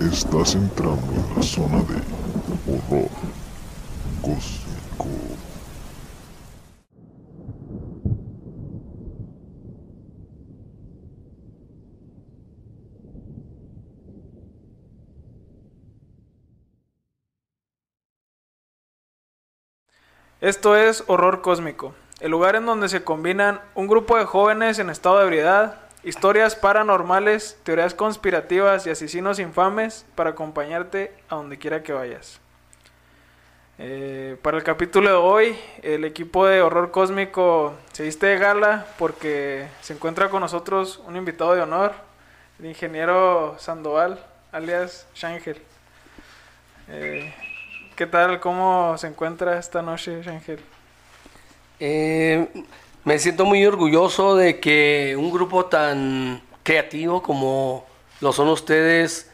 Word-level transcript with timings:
Estás 0.00 0.54
entrando 0.54 1.12
en 1.12 1.36
la 1.36 1.42
zona 1.42 1.76
de 1.82 2.00
horror 2.66 3.10
cósmico. 4.22 5.06
Esto 20.40 20.76
es 20.76 21.04
Horror 21.06 21.42
Cósmico, 21.42 21.94
el 22.20 22.30
lugar 22.30 22.56
en 22.56 22.64
donde 22.64 22.88
se 22.88 23.04
combinan 23.04 23.60
un 23.74 23.86
grupo 23.86 24.16
de 24.16 24.24
jóvenes 24.24 24.78
en 24.78 24.88
estado 24.88 25.18
de 25.18 25.24
ebriedad, 25.24 25.89
historias 26.02 26.56
paranormales, 26.56 27.58
teorías 27.62 27.94
conspirativas 27.94 28.86
y 28.86 28.90
asesinos 28.90 29.38
infames 29.38 30.06
para 30.14 30.30
acompañarte 30.30 31.12
a 31.28 31.36
donde 31.36 31.58
quiera 31.58 31.82
que 31.82 31.92
vayas. 31.92 32.40
Eh, 33.78 34.36
para 34.42 34.58
el 34.58 34.62
capítulo 34.62 35.08
de 35.08 35.14
hoy, 35.14 35.58
el 35.82 36.04
equipo 36.04 36.46
de 36.46 36.60
Horror 36.60 36.90
Cósmico 36.90 37.74
se 37.92 38.02
viste 38.02 38.26
de 38.26 38.38
gala 38.38 38.86
porque 38.98 39.68
se 39.80 39.94
encuentra 39.94 40.28
con 40.28 40.40
nosotros 40.40 41.02
un 41.06 41.16
invitado 41.16 41.54
de 41.54 41.62
honor, 41.62 41.92
el 42.58 42.66
ingeniero 42.66 43.56
Sandoval, 43.58 44.22
alias 44.52 45.06
Shangel. 45.14 45.62
Eh, 46.88 47.34
¿Qué 47.96 48.06
tal? 48.06 48.40
¿Cómo 48.40 48.98
se 48.98 49.06
encuentra 49.06 49.58
esta 49.58 49.80
noche, 49.80 50.22
Shangel? 50.22 50.60
Eh, 51.78 52.48
me 53.04 53.18
siento 53.18 53.44
muy 53.44 53.64
orgulloso 53.64 54.36
de 54.36 54.60
que 54.60 55.16
un 55.18 55.30
grupo 55.30 55.66
tan 55.66 56.42
creativo 56.62 57.22
como 57.22 57.86
lo 58.20 58.32
son 58.32 58.48
ustedes 58.48 59.30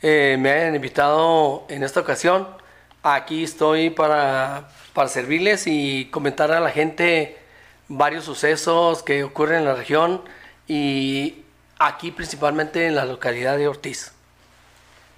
eh, 0.00 0.36
me 0.38 0.50
hayan 0.50 0.74
invitado 0.74 1.64
en 1.68 1.82
esta 1.82 2.00
ocasión. 2.00 2.48
Aquí 3.02 3.44
estoy 3.44 3.90
para, 3.90 4.68
para 4.94 5.08
servirles 5.08 5.66
y 5.66 6.08
comentar 6.10 6.50
a 6.52 6.60
la 6.60 6.70
gente 6.70 7.38
varios 7.88 8.24
sucesos 8.24 9.02
que 9.02 9.24
ocurren 9.24 9.60
en 9.60 9.64
la 9.66 9.74
región 9.74 10.22
y 10.66 11.44
aquí 11.78 12.10
principalmente 12.10 12.86
en 12.86 12.94
la 12.94 13.04
localidad 13.04 13.58
de 13.58 13.68
Ortiz. 13.68 14.12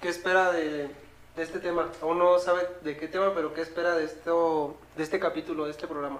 ¿Qué 0.01 0.09
espera 0.09 0.51
de, 0.51 0.89
este 1.37 1.59
tema? 1.59 1.89
Aún 2.01 2.19
no 2.19 2.37
sabe 2.39 2.67
de 2.83 2.97
qué 2.97 3.07
tema, 3.07 3.33
pero 3.33 3.53
¿qué 3.53 3.61
espera 3.61 3.95
de, 3.95 4.05
esto, 4.05 4.77
de 4.97 5.03
este 5.03 5.19
capítulo, 5.19 5.65
de 5.65 5.71
este 5.71 5.87
programa? 5.87 6.19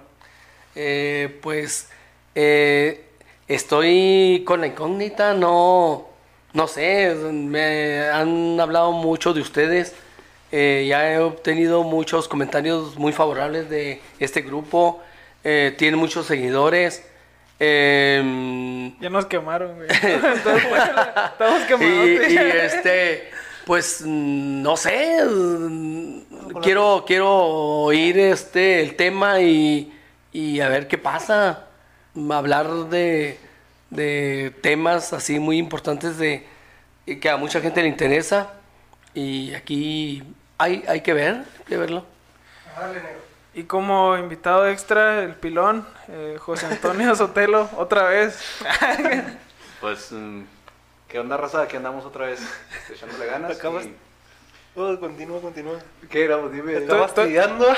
Eh, 0.76 1.38
pues 1.42 1.88
eh, 2.34 3.04
estoy 3.48 4.42
con 4.46 4.60
la 4.60 4.66
incógnita, 4.68 5.32
no, 5.34 6.06
no 6.52 6.68
sé, 6.68 7.14
me 7.14 8.00
han 8.08 8.60
hablado 8.60 8.92
mucho 8.92 9.32
de 9.32 9.40
ustedes, 9.40 9.94
eh, 10.52 10.84
ya 10.88 11.10
he 11.12 11.18
obtenido 11.18 11.82
muchos 11.82 12.28
comentarios 12.28 12.96
muy 12.98 13.12
favorables 13.12 13.70
de 13.70 14.00
este 14.20 14.42
grupo, 14.42 15.02
eh, 15.44 15.74
tiene 15.78 15.96
muchos 15.96 16.26
seguidores. 16.26 17.04
eh, 17.58 18.92
Ya 19.00 19.08
nos 19.10 19.26
quemaron, 19.26 19.76
güey. 19.76 19.88
Entonces, 20.02 20.68
bueno, 20.68 21.02
estamos 21.32 21.62
y, 21.62 21.66
quemados. 21.66 22.30
y, 22.30 22.36
este, 22.36 23.30
pues 23.64 24.02
no 24.04 24.76
sé, 24.76 25.20
quiero, 26.62 27.04
quiero 27.06 27.32
oír 27.34 28.18
este 28.18 28.82
el 28.82 28.94
tema 28.94 29.40
y, 29.40 29.92
y 30.36 30.60
a 30.60 30.68
ver 30.68 30.86
qué 30.88 30.98
pasa. 30.98 31.66
Hablar 32.30 32.68
de, 32.90 33.38
de 33.90 34.52
temas 34.62 35.12
así 35.12 35.38
muy 35.38 35.58
importantes 35.58 36.18
de 36.18 36.46
que 37.20 37.30
a 37.30 37.36
mucha 37.36 37.60
gente 37.60 37.82
le 37.82 37.88
interesa. 37.88 38.52
Y 39.14 39.54
aquí 39.54 40.22
hay, 40.58 40.84
hay 40.88 41.00
que 41.00 41.14
ver, 41.14 41.34
hay 41.36 41.64
que 41.66 41.76
verlo. 41.76 42.04
Dale, 42.78 42.94
negro. 43.00 43.20
Y 43.54 43.62
como 43.64 44.16
invitado 44.18 44.68
extra, 44.68 45.22
el 45.22 45.34
pilón, 45.34 45.86
eh, 46.08 46.36
José 46.38 46.66
Antonio 46.66 47.14
Sotelo, 47.16 47.70
otra 47.78 48.04
vez. 48.08 48.38
Pues, 49.80 50.12
mm, 50.12 50.42
¿qué 51.08 51.18
onda, 51.18 51.38
raza? 51.38 51.62
Aquí 51.62 51.76
andamos 51.76 52.04
otra 52.04 52.26
vez 52.26 52.40
echándole 52.92 53.24
ganas. 53.26 53.56
Acabas- 53.58 53.86
y- 53.86 53.96
Oh, 54.78 54.98
continúa, 55.00 55.40
continúa. 55.40 55.78
¿Qué? 56.10 56.28
Pues 56.28 56.52
dime. 56.52 56.74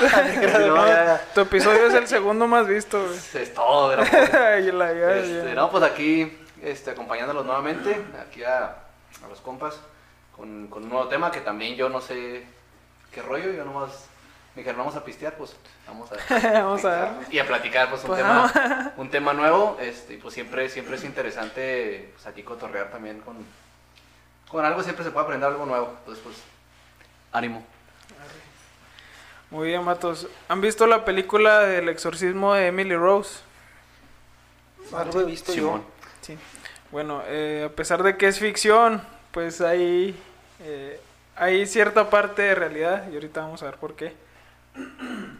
No, 0.67 0.87
ya, 0.87 1.21
Tu 1.33 1.41
episodio 1.41 1.87
es 1.87 1.93
el 1.93 2.07
segundo 2.07 2.45
más 2.47 2.67
visto, 2.67 3.01
güey. 3.01 3.17
Es 3.43 3.53
todo, 3.53 3.95
la- 3.95 4.03
Este, 5.39 5.53
no, 5.55 5.71
pues 5.71 5.83
aquí 5.83 6.37
este, 6.61 6.91
acompañándolos 6.91 7.45
nuevamente, 7.45 8.01
aquí 8.21 8.43
a, 8.43 8.65
a 8.65 9.27
los 9.29 9.39
compas, 9.39 9.79
con, 10.35 10.67
con 10.67 10.83
un 10.83 10.89
nuevo 10.89 11.07
tema 11.07 11.31
que 11.31 11.39
también 11.39 11.75
yo 11.75 11.87
no 11.87 12.01
sé 12.01 12.43
qué 13.13 13.21
rollo, 13.21 13.51
yo 13.53 13.63
nomás 13.63 14.07
me 14.55 14.61
dijeron, 14.63 14.79
vamos 14.79 14.95
a 14.97 15.05
pistear, 15.05 15.35
pues 15.37 15.55
vamos 15.87 16.09
a, 16.11 16.51
Vamos 16.61 16.83
a 16.83 16.89
ver. 16.89 17.09
y 17.31 17.39
a 17.39 17.47
platicar 17.47 17.89
pues 17.89 18.01
un, 18.01 18.07
Pues, 18.07 18.19
tema, 18.21 18.93
un 18.97 19.09
tema 19.09 19.31
nuevo, 19.33 19.77
este, 19.79 20.15
y 20.15 20.17
pues 20.17 20.33
siempre, 20.33 20.67
siempre 20.67 20.97
es 20.97 21.03
interesante 21.05 22.09
pues, 22.13 22.27
aquí 22.27 22.43
cotorrear 22.43 22.91
también 22.91 23.21
con, 23.21 23.37
con 24.49 24.65
algo, 24.65 24.83
siempre 24.83 25.05
se 25.05 25.11
puede 25.11 25.23
aprender 25.25 25.49
algo 25.49 25.65
nuevo, 25.65 25.93
entonces 25.99 26.21
pues 26.23 26.35
ánimo. 27.31 27.65
Muy 29.51 29.69
bien, 29.69 29.83
Matos. 29.83 30.27
¿Han 30.47 30.61
visto 30.61 30.85
la 30.85 31.05
película 31.05 31.61
del 31.61 31.89
exorcismo 31.89 32.53
de 32.53 32.67
Emily 32.67 32.95
Rose? 32.95 33.39
Algo 34.93 35.21
he 35.21 35.25
visto 35.25 35.51
Simón. 35.51 35.83
Sí. 36.21 36.37
Bueno, 36.91 37.23
eh, 37.25 37.67
a 37.71 37.75
pesar 37.75 38.03
de 38.03 38.15
que 38.15 38.27
es 38.27 38.39
ficción, 38.39 39.01
pues 39.31 39.61
hay, 39.61 40.15
eh, 40.59 40.99
hay 41.35 41.65
cierta 41.65 42.09
parte 42.11 42.43
de 42.43 42.55
realidad 42.55 43.09
y 43.11 43.15
ahorita 43.15 43.41
vamos 43.41 43.63
a 43.63 43.65
ver 43.65 43.75
por 43.75 43.95
qué. 43.95 44.13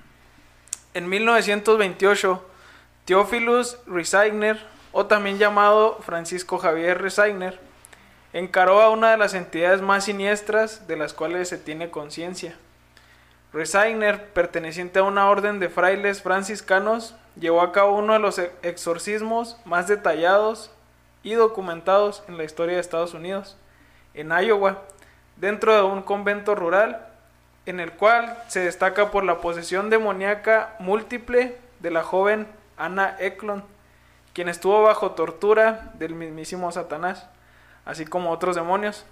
En 0.95 1.07
1928, 1.07 2.43
Theophilus 3.05 3.77
Resigner, 3.85 4.59
o 4.91 5.05
también 5.05 5.37
llamado 5.37 5.99
Francisco 6.01 6.57
Javier 6.57 6.99
Resigner, 6.99 7.59
encaró 8.33 8.81
a 8.81 8.89
una 8.89 9.11
de 9.11 9.17
las 9.17 9.33
entidades 9.33 9.81
más 9.81 10.05
siniestras 10.05 10.87
de 10.87 10.97
las 10.97 11.13
cuales 11.13 11.49
se 11.49 11.57
tiene 11.57 11.89
conciencia. 11.89 12.55
Resigner, 13.51 14.29
perteneciente 14.29 14.99
a 14.99 15.03
una 15.03 15.29
orden 15.29 15.59
de 15.59 15.69
frailes 15.69 16.21
franciscanos, 16.21 17.15
llevó 17.39 17.61
a 17.61 17.71
cabo 17.71 17.97
uno 17.97 18.13
de 18.13 18.19
los 18.19 18.39
exorcismos 18.61 19.57
más 19.65 19.87
detallados 19.87 20.71
y 21.23 21.33
documentados 21.33 22.23
en 22.27 22.37
la 22.37 22.43
historia 22.43 22.75
de 22.75 22.81
Estados 22.81 23.13
Unidos, 23.13 23.57
en 24.13 24.29
Iowa, 24.31 24.83
dentro 25.35 25.73
de 25.73 25.81
un 25.81 26.03
convento 26.03 26.53
rural, 26.53 27.07
en 27.65 27.79
el 27.79 27.91
cual 27.93 28.37
se 28.47 28.59
destaca 28.61 29.09
por 29.09 29.23
la 29.23 29.41
posesión 29.41 29.89
demoníaca 29.89 30.75
múltiple 30.79 31.57
de 31.79 31.91
la 31.91 32.03
joven 32.03 32.47
Anna 32.77 33.15
Eklund, 33.19 33.63
quien 34.33 34.47
estuvo 34.47 34.83
bajo 34.83 35.11
tortura 35.11 35.91
del 35.95 36.13
mismísimo 36.13 36.71
Satanás, 36.71 37.27
así 37.89 38.05
como 38.05 38.29
otros 38.31 38.55
demonios. 38.55 39.03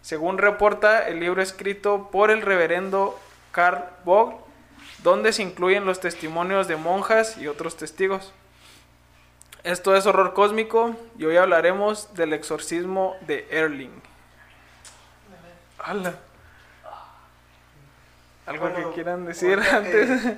Según 0.00 0.38
reporta 0.38 1.06
el 1.06 1.20
libro 1.20 1.42
escrito 1.42 2.08
por 2.10 2.30
el 2.30 2.40
reverendo 2.40 3.18
Karl 3.52 3.84
Vogel, 4.04 4.38
donde 5.02 5.32
se 5.34 5.42
incluyen 5.42 5.84
los 5.84 6.00
testimonios 6.00 6.66
de 6.66 6.76
monjas 6.76 7.36
y 7.36 7.46
otros 7.46 7.76
testigos. 7.76 8.32
Esto 9.62 9.94
es 9.94 10.06
horror 10.06 10.32
cósmico 10.32 10.96
y 11.18 11.26
hoy 11.26 11.36
hablaremos 11.36 12.14
del 12.14 12.32
exorcismo 12.32 13.14
de 13.26 13.46
Erling. 13.50 13.92
¡Hala! 15.78 16.14
¿Algo 18.46 18.68
Bueno, 18.70 18.88
que 18.88 18.94
quieran 18.94 19.26
decir 19.26 19.58
antes? 19.60 20.22
que- 20.22 20.36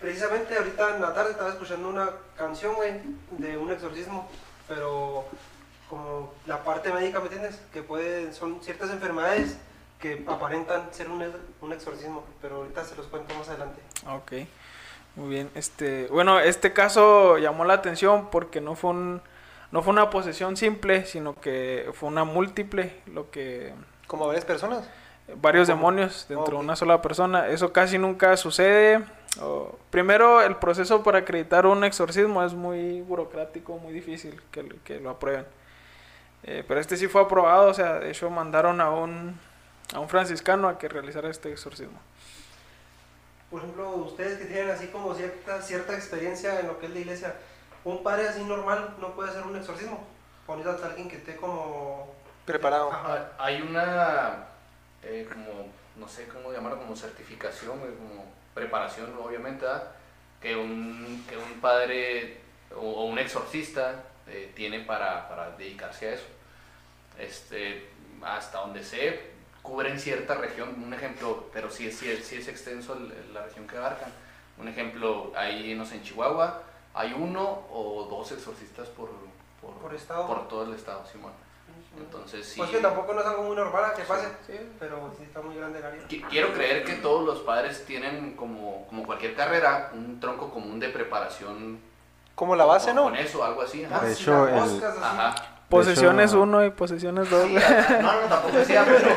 Precisamente 0.00 0.56
ahorita 0.56 0.94
en 0.96 1.02
la 1.02 1.12
tarde 1.14 1.32
estaba 1.32 1.50
escuchando 1.50 1.88
una 1.88 2.10
canción, 2.36 2.74
güey, 2.76 3.00
de 3.30 3.56
un 3.56 3.70
exorcismo, 3.72 4.28
pero 4.68 5.24
como 5.88 6.17
la 6.48 6.64
parte 6.64 6.92
médica, 6.92 7.18
¿me 7.20 7.26
entiendes? 7.26 7.60
Que 7.72 7.82
puede, 7.82 8.32
son 8.32 8.60
ciertas 8.62 8.90
enfermedades 8.90 9.58
que 10.00 10.24
aparentan 10.26 10.88
ser 10.92 11.08
un, 11.10 11.22
un 11.60 11.72
exorcismo, 11.72 12.24
pero 12.40 12.56
ahorita 12.56 12.84
se 12.84 12.96
los 12.96 13.06
cuento 13.06 13.34
más 13.34 13.48
adelante. 13.48 13.80
Ok, 14.08 14.32
muy 15.16 15.28
bien. 15.28 15.50
Este, 15.54 16.06
bueno, 16.06 16.40
este 16.40 16.72
caso 16.72 17.36
llamó 17.38 17.64
la 17.64 17.74
atención 17.74 18.30
porque 18.30 18.60
no 18.60 18.74
fue 18.76 18.90
un, 18.90 19.20
no 19.72 19.82
fue 19.82 19.92
una 19.92 20.08
posesión 20.08 20.56
simple, 20.56 21.04
sino 21.04 21.34
que 21.38 21.90
fue 21.92 22.08
una 22.08 22.24
múltiple, 22.24 22.94
lo 23.06 23.30
que 23.30 23.74
¿Como 24.06 24.26
varias 24.26 24.44
personas? 24.44 24.88
varios 25.36 25.68
¿Cómo? 25.68 25.76
demonios 25.76 26.24
dentro 26.28 26.56
de 26.56 26.64
una 26.64 26.74
sola 26.74 27.02
persona. 27.02 27.48
Eso 27.48 27.72
casi 27.72 27.98
nunca 27.98 28.34
sucede. 28.38 29.04
Primero, 29.90 30.40
el 30.40 30.56
proceso 30.56 31.02
para 31.02 31.18
acreditar 31.18 31.66
un 31.66 31.84
exorcismo 31.84 32.42
es 32.42 32.54
muy 32.54 33.02
burocrático, 33.02 33.76
muy 33.78 33.92
difícil 33.92 34.40
que, 34.50 34.66
que 34.84 34.98
lo 35.00 35.10
aprueben. 35.10 35.44
Eh, 36.44 36.64
pero 36.66 36.80
este 36.80 36.96
sí 36.96 37.08
fue 37.08 37.22
aprobado, 37.22 37.68
o 37.68 37.74
sea, 37.74 37.98
de 37.98 38.10
hecho 38.10 38.30
mandaron 38.30 38.80
a 38.80 38.90
un, 38.90 39.38
a 39.92 40.00
un 40.00 40.08
franciscano 40.08 40.68
a 40.68 40.78
que 40.78 40.88
realizara 40.88 41.28
este 41.28 41.50
exorcismo. 41.52 41.98
Por 43.50 43.60
ejemplo, 43.60 43.90
ustedes 43.96 44.38
que 44.38 44.44
tienen 44.44 44.70
así 44.70 44.88
como 44.88 45.14
cierta, 45.14 45.60
cierta 45.62 45.94
experiencia 45.94 46.60
en 46.60 46.66
lo 46.66 46.78
que 46.78 46.86
es 46.86 46.92
la 46.92 46.98
iglesia, 46.98 47.34
un 47.84 48.02
padre 48.02 48.28
así 48.28 48.44
normal 48.44 48.96
no 49.00 49.14
puede 49.14 49.30
hacer 49.30 49.42
un 49.44 49.56
exorcismo. 49.56 50.06
Necesitas 50.48 50.82
a 50.82 50.86
alguien 50.86 51.08
que 51.10 51.16
esté 51.16 51.36
como... 51.36 52.14
Preparado. 52.46 52.90
Ajá. 52.90 53.32
Hay 53.38 53.60
una 53.60 54.46
eh, 55.02 55.28
como, 55.30 55.68
no 55.96 56.08
sé 56.08 56.26
cómo 56.28 56.52
llamarlo, 56.52 56.78
como 56.78 56.96
certificación, 56.96 57.78
güey, 57.78 57.92
como 57.94 58.24
preparación, 58.54 59.14
obviamente, 59.22 59.66
¿verdad? 59.66 59.92
que 60.40 60.56
un, 60.56 61.24
que 61.28 61.36
un 61.36 61.60
padre 61.60 62.40
o, 62.74 62.80
o 62.80 63.04
un 63.04 63.18
exorcista 63.18 64.04
eh, 64.30 64.52
tiene 64.54 64.80
para, 64.80 65.28
para 65.28 65.50
dedicarse 65.56 66.08
a 66.08 66.14
eso. 66.14 66.26
Este, 67.18 67.88
hasta 68.22 68.58
donde 68.60 68.84
sé, 68.84 69.20
cubren 69.62 69.98
cierta 69.98 70.34
región, 70.34 70.82
un 70.82 70.92
ejemplo, 70.94 71.46
pero 71.52 71.70
sí, 71.70 71.88
es- 71.88 71.96
sí, 71.98 72.14
sí 72.22 72.36
es 72.36 72.48
extenso 72.48 72.94
el- 72.94 73.34
la 73.34 73.42
región 73.44 73.66
que 73.66 73.76
abarcan. 73.76 74.10
Un 74.58 74.68
ejemplo, 74.68 75.32
ahí 75.36 75.74
no 75.74 75.84
sé, 75.84 75.96
en 75.96 76.02
Chihuahua 76.02 76.62
hay 76.94 77.12
uno 77.12 77.66
o 77.70 78.06
dos 78.10 78.32
exorcistas 78.32 78.88
por, 78.88 79.10
por, 79.60 79.74
Por 79.74 79.94
estado. 79.94 80.26
por 80.26 80.48
todo 80.48 80.64
el 80.64 80.74
estado, 80.74 81.04
Simón. 81.10 81.32
Entonces 81.96 82.46
sí. 82.46 82.58
Pues 82.58 82.70
que 82.70 82.78
tampoco 82.78 83.12
no 83.14 83.20
es 83.20 83.26
algo 83.26 83.42
muy 83.44 83.56
normal 83.56 83.92
que 83.96 84.02
pase, 84.02 84.28
Sí. 84.46 84.54
pero 84.78 85.12
sí 85.16 85.24
está 85.24 85.40
muy 85.40 85.56
grande 85.56 85.78
el 85.80 85.84
área. 85.84 86.02
Qui- 86.08 86.26
Quiero 86.28 86.52
creer 86.52 86.84
que 86.84 86.94
todos 86.94 87.24
los 87.24 87.40
padres 87.40 87.84
tienen, 87.86 88.36
como, 88.36 88.86
como 88.88 89.04
cualquier 89.04 89.34
carrera, 89.34 89.90
un 89.94 90.20
tronco 90.20 90.50
común 90.50 90.78
de 90.80 90.88
preparación. 90.90 91.80
Como 92.38 92.54
la 92.54 92.64
base, 92.66 92.94
¿no? 92.94 93.02
Con 93.02 93.16
eso, 93.16 93.42
algo 93.42 93.62
así. 93.62 93.82
ajá. 93.84 93.98
De 94.00 94.06
Ah, 94.06 94.12
hecho, 94.12 94.48
el-. 94.48 94.84
Ajá. 95.02 95.34
Posesiones 95.68 96.30
hecho- 96.30 96.40
1 96.42 96.64
y 96.66 96.70
posesiones 96.70 97.28
2. 97.28 97.46
Sí, 97.48 97.54
no, 98.00 98.12
no, 98.22 98.28
tampoco 98.28 98.56
decía, 98.58 98.84
pero, 98.86 99.08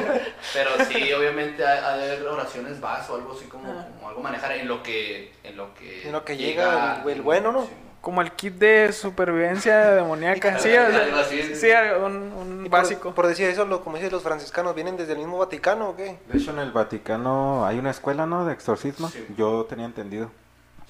pero 0.53 0.85
sí, 0.85 1.13
obviamente 1.13 1.63
hay, 1.65 1.79
hay 1.79 1.99
de 1.99 2.11
haber 2.15 2.27
oraciones 2.27 2.81
vas 2.81 3.07
o 3.11 3.15
algo 3.15 3.31
así 3.33 3.45
como, 3.45 3.63
como 3.95 4.09
algo 4.09 4.21
manejar 4.23 4.53
en 4.53 4.67
lo 4.67 4.81
que, 4.81 5.31
en 5.43 5.55
lo 5.55 5.71
que, 5.75 6.07
En 6.07 6.11
lo 6.13 6.25
que 6.25 6.35
llega 6.35 7.03
el- 7.05 7.09
el 7.11 7.21
bueno, 7.21 7.51
¿no? 7.51 7.61
Sí, 7.61 7.69
Como 8.01 8.21
el 8.23 8.31
kit 8.31 8.55
de 8.55 8.91
supervivencia 8.91 9.91
demoníaca. 9.91 10.57
Sí, 10.59 10.69
o 10.69 10.71
sea, 10.91 11.03
Algo 11.03 11.17
así. 11.17 11.55
sí, 11.55 11.67
un, 12.03 12.13
un 12.33 12.65
Y 12.65 12.69
por- 12.69 12.79
básico. 12.79 13.13
Por, 13.13 13.27
decir 13.27 13.47
eso, 13.47 13.63
lo, 13.65 13.83
como 13.83 13.97
dicen 13.97 14.11
los 14.11 14.23
franciscanos, 14.23 14.73
¿vienen 14.73 14.97
desde 14.97 15.13
el 15.13 15.19
mismo 15.19 15.37
Vaticano 15.37 15.89
o 15.89 15.95
qué? 15.95 16.17
De 16.27 16.39
hecho, 16.39 16.49
en 16.51 16.57
el 16.59 16.71
Vaticano 16.71 17.65
hay 17.67 17.77
una 17.77 17.91
escuela, 17.91 18.25
¿no? 18.25 18.45
De 18.45 18.53
exorcismo. 18.53 19.09
Sí. 19.09 19.25
Yo 19.37 19.65
tenía 19.69 19.85
entendido 19.85 20.31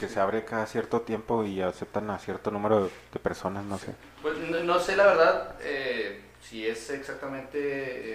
que 0.01 0.09
se 0.09 0.19
abre 0.19 0.43
cada 0.43 0.65
cierto 0.65 1.01
tiempo 1.01 1.43
y 1.45 1.61
aceptan 1.61 2.09
a 2.09 2.19
cierto 2.19 2.51
número 2.51 2.89
de, 3.13 3.19
personas, 3.19 3.63
no 3.63 3.77
sé. 3.77 3.93
Pues 4.21 4.37
no, 4.37 4.59
no 4.63 4.79
sé 4.79 4.95
la 4.95 5.05
verdad 5.05 5.55
eh, 5.61 6.21
si 6.41 6.67
es 6.67 6.89
exactamente 6.89 7.59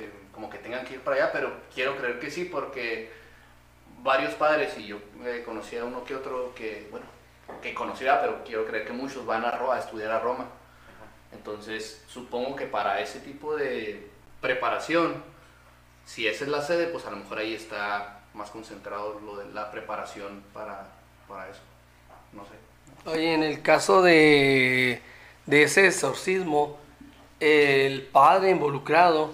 eh, 0.05 0.11
como 0.33 0.51
que 0.51 0.59
tengan 0.59 0.85
que 0.85 0.95
ir 0.95 1.01
para 1.01 1.17
allá, 1.17 1.33
pero 1.33 1.53
quiero 1.75 1.97
creer 1.97 2.19
que 2.19 2.31
sí, 2.31 2.45
porque 2.45 3.11
varios 4.03 4.35
padres, 4.35 4.77
y 4.79 4.89
yo 4.89 4.99
eh, 5.25 5.43
conocí 5.47 5.77
a 5.77 5.85
uno 5.85 6.05
que 6.05 6.15
otro 6.17 6.53
que, 6.55 6.89
bueno, 6.91 7.07
que 7.63 7.73
conocía, 7.73 8.21
pero 8.21 8.43
quiero 8.45 8.67
creer 8.67 8.87
que 8.87 8.93
muchos 8.93 9.25
van 9.25 9.45
a, 9.45 9.53
Ro- 9.53 9.73
a 9.73 9.79
estudiar 9.79 10.11
a 10.11 10.19
Roma. 10.21 10.47
Entonces, 11.33 12.05
supongo 12.09 12.57
que 12.57 12.67
para 12.67 13.01
ese 13.01 13.21
tipo 13.21 13.55
de 13.57 14.09
preparación, 14.41 15.23
si 16.05 16.27
esa 16.27 16.45
es 16.45 16.51
la 16.51 16.63
sede, 16.63 16.87
pues 16.89 17.05
a 17.07 17.11
lo 17.11 17.17
mejor 17.17 17.39
ahí 17.39 17.55
está 17.55 18.21
más 18.35 18.51
concentrado 18.51 19.19
lo 19.21 19.37
de 19.39 19.53
la 19.53 19.71
preparación 19.71 20.43
para, 20.53 20.89
para 21.29 21.49
eso. 21.49 21.61
No 22.37 22.45
sé. 22.45 23.11
Oye, 23.11 23.35
en 23.35 23.43
el 23.43 23.63
caso 23.63 24.03
de, 24.03 25.01
de 25.47 25.63
ese 25.63 25.87
exorcismo, 25.87 26.79
el 27.41 28.03
padre 28.03 28.51
involucrado 28.51 29.33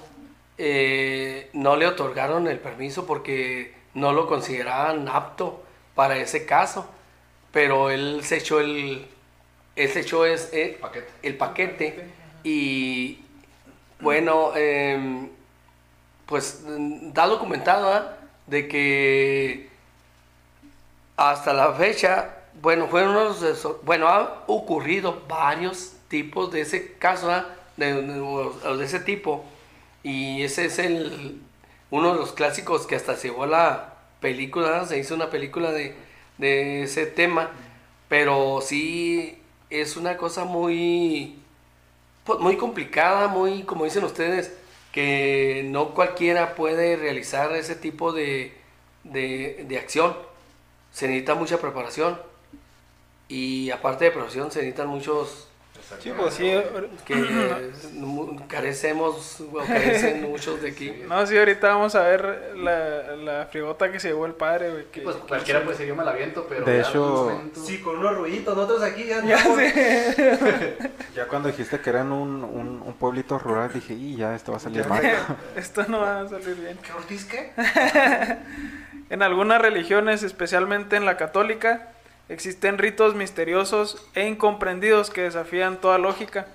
eh, 0.58 1.50
no 1.52 1.76
le 1.76 1.86
otorgaron 1.86 2.46
el 2.48 2.58
permiso 2.58 3.06
porque 3.06 3.74
no 3.94 4.12
lo 4.12 4.26
consideraban 4.26 5.08
apto 5.08 5.62
para 5.94 6.16
ese 6.16 6.46
caso, 6.46 6.88
pero 7.52 7.90
él 7.90 8.22
se 8.24 8.38
echó 8.38 8.60
el, 8.60 9.06
él 9.76 9.88
se 9.90 10.00
echó 10.00 10.24
es, 10.24 10.50
eh, 10.52 10.78
Paquete. 10.80 11.08
el 11.22 11.36
paquete 11.36 12.10
y 12.44 13.20
bueno, 14.00 14.56
em, 14.56 15.28
pues 16.26 16.62
da 17.12 17.26
documentado 17.26 17.92
¿ah? 17.92 18.16
de 18.46 18.68
que 18.68 19.68
hasta 21.16 21.52
la 21.52 21.72
fecha, 21.74 22.36
bueno, 22.60 22.88
fueron 22.88 23.32
esos- 23.44 23.82
bueno, 23.84 24.08
han 24.08 24.28
ocurrido 24.46 25.22
varios 25.28 25.94
tipos 26.08 26.52
de 26.52 26.62
ese 26.62 26.94
caso, 26.94 27.30
¿ah? 27.30 27.46
de, 27.76 28.84
ese 28.84 29.00
tipo, 29.00 29.44
y 30.02 30.42
ese 30.42 30.66
es 30.66 30.78
el 30.78 31.40
uno 31.90 32.12
de 32.12 32.18
los 32.20 32.32
clásicos 32.32 32.86
que 32.86 32.96
hasta 32.96 33.16
se 33.16 33.28
llevó 33.28 33.46
la 33.46 33.94
película, 34.20 34.80
¿ah? 34.80 34.86
se 34.86 34.98
hizo 34.98 35.14
una 35.14 35.30
película 35.30 35.72
de, 35.72 35.96
ese 36.82 37.06
tema, 37.06 37.50
pero 38.08 38.60
sí 38.62 39.38
es 39.70 39.96
una 39.96 40.16
cosa 40.16 40.44
muy, 40.44 41.38
pues, 42.24 42.40
muy 42.40 42.56
complicada, 42.56 43.28
muy, 43.28 43.62
como 43.64 43.84
dicen 43.84 44.04
ustedes, 44.04 44.52
que 44.92 45.64
no 45.66 45.94
cualquiera 45.94 46.54
puede 46.54 46.96
realizar 46.96 47.52
ese 47.52 47.76
tipo 47.76 48.12
de, 48.12 48.54
de 49.04 49.78
acción. 49.78 50.16
Se 50.92 51.06
necesita 51.06 51.34
mucha 51.34 51.58
preparación 51.58 52.18
y 53.32 53.70
aparte 53.70 54.04
de 54.06 54.10
preparación 54.10 54.50
se 54.50 54.58
necesitan 54.60 54.88
muchos 54.88 55.48
Sí, 56.00 56.10
pues 56.16 56.32
sí, 56.34 56.50
que 57.04 57.14
carecemos 58.48 59.40
o 59.40 59.58
carecen 59.66 60.22
muchos 60.30 60.62
de 60.62 60.70
aquí. 60.70 61.02
no, 61.06 61.26
sí, 61.26 61.36
ahorita 61.36 61.68
vamos 61.68 61.94
a 61.94 62.02
ver 62.02 62.52
la, 62.56 63.14
la 63.16 63.46
frigota 63.46 63.92
que 63.92 64.00
se 64.00 64.08
llevó 64.08 64.24
el 64.26 64.32
padre, 64.34 64.70
güey. 64.70 64.84
que- 64.90 65.02
Pues 65.02 65.16
cualquiera 65.16 65.62
puede 65.62 65.76
ser 65.76 65.86
yo 65.86 65.94
me 65.94 66.02
la 66.04 66.12
aviento, 66.12 66.46
pero 66.48 66.64
De 66.64 66.80
hecho- 66.80 67.42
Sí, 67.62 67.80
con 67.80 67.98
unos 67.98 68.16
ruiditos, 68.16 68.56
nosotros 68.56 68.82
aquí 68.82 69.04
ya, 69.04 69.22
Ya 69.22 69.38
sé. 69.38 70.38
Ya 71.14 71.26
cuando 71.28 71.48
dijiste 71.48 71.78
que 71.80 71.90
eran 71.90 72.10
un, 72.10 72.42
un, 72.42 72.80
un 72.82 72.92
pueblito 72.94 73.38
rural, 73.38 73.70
dije, 73.72 73.92
y 73.92 74.16
ya 74.16 74.34
esto 74.34 74.52
va 74.52 74.56
a 74.56 74.60
salir 74.60 74.86
mal. 74.86 75.02
Esto 75.56 75.84
no 75.88 76.00
va 76.00 76.20
a 76.22 76.28
salir 76.28 76.54
bien. 76.54 76.78
¿Qué 76.82 76.92
Ortiz 76.92 77.26
qué? 77.26 77.52
En 79.10 79.22
algunas 79.22 79.60
religiones, 79.60 80.22
especialmente 80.22 80.96
en 80.96 81.04
la 81.04 81.18
católica, 81.18 81.92
existen 82.28 82.78
ritos 82.78 83.14
misteriosos 83.14 84.06
e 84.14 84.26
incomprendidos 84.26 85.10
que 85.10 85.22
desafían 85.22 85.80
toda 85.80 85.98
lógica. 85.98 86.46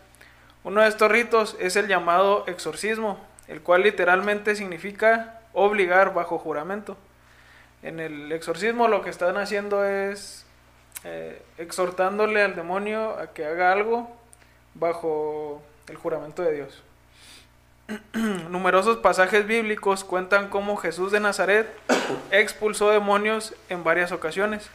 Uno 0.63 0.81
de 0.81 0.89
estos 0.89 1.11
ritos 1.11 1.55
es 1.59 1.75
el 1.75 1.87
llamado 1.87 2.45
exorcismo, 2.47 3.19
el 3.47 3.61
cual 3.61 3.83
literalmente 3.83 4.55
significa 4.55 5.41
obligar 5.53 6.13
bajo 6.13 6.37
juramento. 6.37 6.97
En 7.83 7.99
el 7.99 8.31
exorcismo 8.31 8.87
lo 8.87 9.01
que 9.01 9.09
están 9.09 9.37
haciendo 9.37 9.85
es 9.85 10.45
eh, 11.03 11.41
exhortándole 11.57 12.41
al 12.41 12.55
demonio 12.55 13.17
a 13.17 13.27
que 13.27 13.45
haga 13.45 13.71
algo 13.71 14.15
bajo 14.73 15.61
el 15.87 15.95
juramento 15.95 16.41
de 16.41 16.53
Dios. 16.53 16.83
Numerosos 18.49 18.97
pasajes 18.97 19.47
bíblicos 19.47 20.03
cuentan 20.03 20.49
cómo 20.49 20.75
Jesús 20.75 21.11
de 21.11 21.19
Nazaret 21.19 21.69
expulsó 22.31 22.89
demonios 22.89 23.53
en 23.69 23.83
varias 23.83 24.11
ocasiones. 24.11 24.69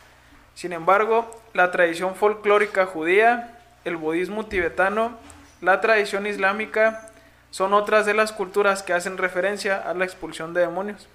Sin 0.55 0.73
embargo, 0.73 1.31
la 1.55 1.71
tradición 1.71 2.15
folclórica 2.15 2.87
judía, 2.87 3.59
el 3.85 3.97
budismo 3.97 4.47
tibetano, 4.47 5.17
la 5.61 5.81
tradición 5.81 6.27
islámica 6.27 7.09
son 7.51 7.75
otras 7.75 8.07
de 8.07 8.15
las 8.15 8.33
culturas 8.33 8.83
que 8.83 8.93
hacen 8.93 9.19
referencia 9.19 9.77
a 9.79 9.95
la 9.95 10.05
expulsión 10.05 10.55
de 10.55 10.61
demonios. 10.63 11.09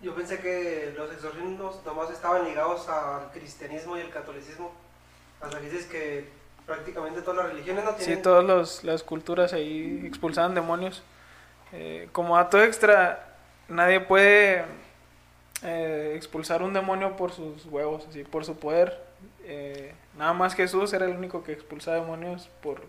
Yo 0.00 0.14
pensé 0.14 0.38
que 0.40 0.92
los 0.96 1.10
exorcismos 1.12 1.80
nomás 1.86 2.10
estaban 2.10 2.44
ligados 2.44 2.88
al 2.88 3.30
cristianismo 3.32 3.96
y 3.96 4.00
el 4.00 4.10
catolicismo. 4.10 4.72
Hasta 5.40 5.58
que 5.58 5.64
dices 5.70 5.86
que 5.86 6.28
prácticamente 6.66 7.22
todas 7.22 7.38
las 7.44 7.46
religiones 7.52 7.84
no 7.84 7.90
Sí, 7.92 8.04
tienen... 8.04 8.22
todas 8.22 8.44
los- 8.44 8.84
las 8.84 9.02
culturas 9.02 9.52
ahí 9.52 10.02
expulsaban 10.06 10.54
demonios. 10.54 11.02
Eh, 11.72 12.08
como 12.12 12.36
dato 12.36 12.62
extra, 12.62 13.24
nadie 13.68 14.00
puede 14.00 14.64
eh, 15.64 16.12
expulsar 16.16 16.62
un 16.62 16.72
demonio 16.72 17.16
por 17.16 17.32
sus 17.32 17.64
huevos, 17.66 18.04
así, 18.08 18.22
por 18.24 18.44
su 18.44 18.56
poder. 18.56 19.02
Eh, 19.44 19.94
nada 20.16 20.32
más 20.32 20.54
Jesús 20.54 20.92
era 20.92 21.06
el 21.06 21.16
único 21.16 21.42
que 21.42 21.52
expulsaba 21.52 21.96
demonios 21.96 22.48
por, 22.62 22.82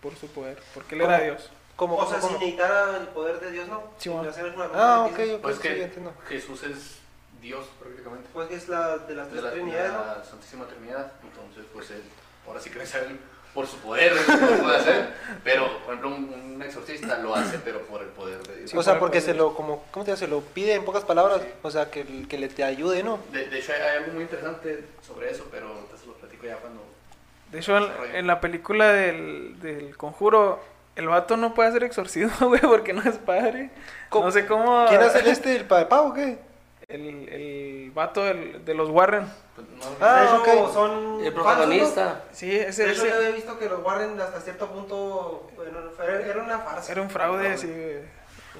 por 0.00 0.16
su 0.16 0.28
poder, 0.28 0.62
porque 0.74 0.94
él 0.94 1.02
era. 1.02 1.20
Dios. 1.20 1.50
¿Cómo, 1.76 1.96
O 1.96 2.06
sea, 2.06 2.20
cómo, 2.20 2.38
sin 2.38 2.38
cómo? 2.38 2.40
necesitar 2.46 3.00
el 3.00 3.08
poder 3.08 3.40
de 3.40 3.50
Dios, 3.50 3.68
¿no? 3.68 3.82
Sí, 3.98 4.08
bueno. 4.08 4.30
Ah, 4.74 5.08
ok, 5.10 5.40
Pues 5.42 5.56
sí, 5.56 5.62
que 5.62 5.82
entiendo. 5.82 6.12
Jesús 6.28 6.62
es 6.62 6.98
Dios 7.40 7.66
prácticamente. 7.80 8.28
Pues 8.32 8.50
es 8.50 8.68
la 8.68 8.98
de 8.98 9.14
las 9.14 9.32
De 9.32 9.42
la, 9.42 9.50
de 9.50 9.56
trinidades, 9.56 9.92
¿no? 9.92 10.04
la 10.04 10.24
Santísima 10.24 10.66
Trinidad. 10.66 11.12
Entonces, 11.24 11.64
pues 11.72 11.90
él, 11.90 12.02
ahora 12.46 12.60
sí 12.60 12.70
que 12.70 12.80
él 12.80 12.86
por 13.54 13.66
su 13.66 13.76
poder 13.78 14.12
lo 14.14 14.62
puede 14.62 14.76
hacer. 14.76 15.08
Pero, 15.44 15.78
por 15.84 15.94
ejemplo, 15.94 16.08
un, 16.08 16.52
un 16.54 16.62
exorcista 16.62 17.18
lo 17.18 17.34
hace, 17.34 17.58
pero 17.58 17.82
por 17.82 18.02
el 18.02 18.08
poder 18.08 18.42
de 18.46 18.56
Dios. 18.58 18.70
Sí, 18.70 18.76
o 18.76 18.82
sea, 18.82 18.98
porque 18.98 19.20
se 19.20 19.34
lo, 19.34 19.54
como, 19.54 19.84
¿cómo 19.90 20.04
te 20.04 20.12
dice? 20.12 20.24
Se 20.24 20.30
lo 20.30 20.40
pide 20.40 20.74
en 20.74 20.84
pocas 20.84 21.04
palabras. 21.04 21.40
Sí. 21.42 21.48
O 21.62 21.70
sea, 21.70 21.90
que, 21.90 22.26
que 22.28 22.38
le 22.38 22.48
te 22.48 22.64
ayude, 22.64 23.02
¿no? 23.02 23.18
De, 23.32 23.48
de 23.48 23.58
hecho, 23.58 23.72
hay, 23.72 23.80
hay 23.80 23.96
algo 23.98 24.12
muy 24.12 24.22
interesante 24.22 24.84
sobre 25.06 25.30
eso, 25.30 25.46
pero 25.50 25.68
se 26.00 26.06
lo 26.06 26.14
platico 26.14 26.46
ya 26.46 26.56
cuando. 26.56 26.82
De 27.50 27.58
hecho, 27.58 27.76
en, 27.76 28.16
en 28.16 28.26
la 28.26 28.40
película 28.40 28.92
del, 28.92 29.60
del 29.60 29.96
conjuro, 29.96 30.60
el 30.96 31.08
vato 31.08 31.36
no 31.36 31.54
puede 31.54 31.68
hacer 31.68 31.84
exorcismo, 31.84 32.48
güey, 32.48 32.60
porque 32.60 32.92
no 32.92 33.02
es 33.02 33.18
padre. 33.18 33.70
¿Cómo? 34.08 34.26
No 34.26 34.32
sé 34.32 34.46
cómo... 34.46 34.86
¿Quién 34.88 35.02
hace 35.02 35.28
este, 35.30 35.56
el 35.56 35.64
papá 35.64 36.02
o 36.02 36.14
qué? 36.14 36.38
El, 36.92 37.28
el 37.28 37.90
vato 37.92 38.22
del- 38.22 38.64
de 38.64 38.74
los 38.74 38.90
Warren. 38.90 39.24
pues, 39.54 39.66
no- 39.68 39.96
Ah, 40.06 40.20
de 40.44 40.50
hecho, 40.50 40.62
ok. 40.66 40.72
son 40.72 41.24
El 41.24 41.32
protagonista. 41.32 42.24
Sí, 42.32 42.46
¿no? 42.46 42.52
ese, 42.68 42.84
De 42.84 42.92
hecho, 42.92 43.02
ese 43.02 43.10
yo 43.10 43.16
había 43.18 43.30
visto 43.30 43.58
que 43.58 43.68
los 43.68 43.82
Warren 43.82 44.20
hasta 44.20 44.40
cierto 44.40 44.66
punto 44.68 45.50
bueno, 45.56 45.78
era 46.02 46.42
una 46.42 46.58
farsa. 46.58 46.92
era 46.92 47.02
un 47.02 47.10
fraude, 47.10 47.48
así, 47.48 47.66
güey, 47.66 48.02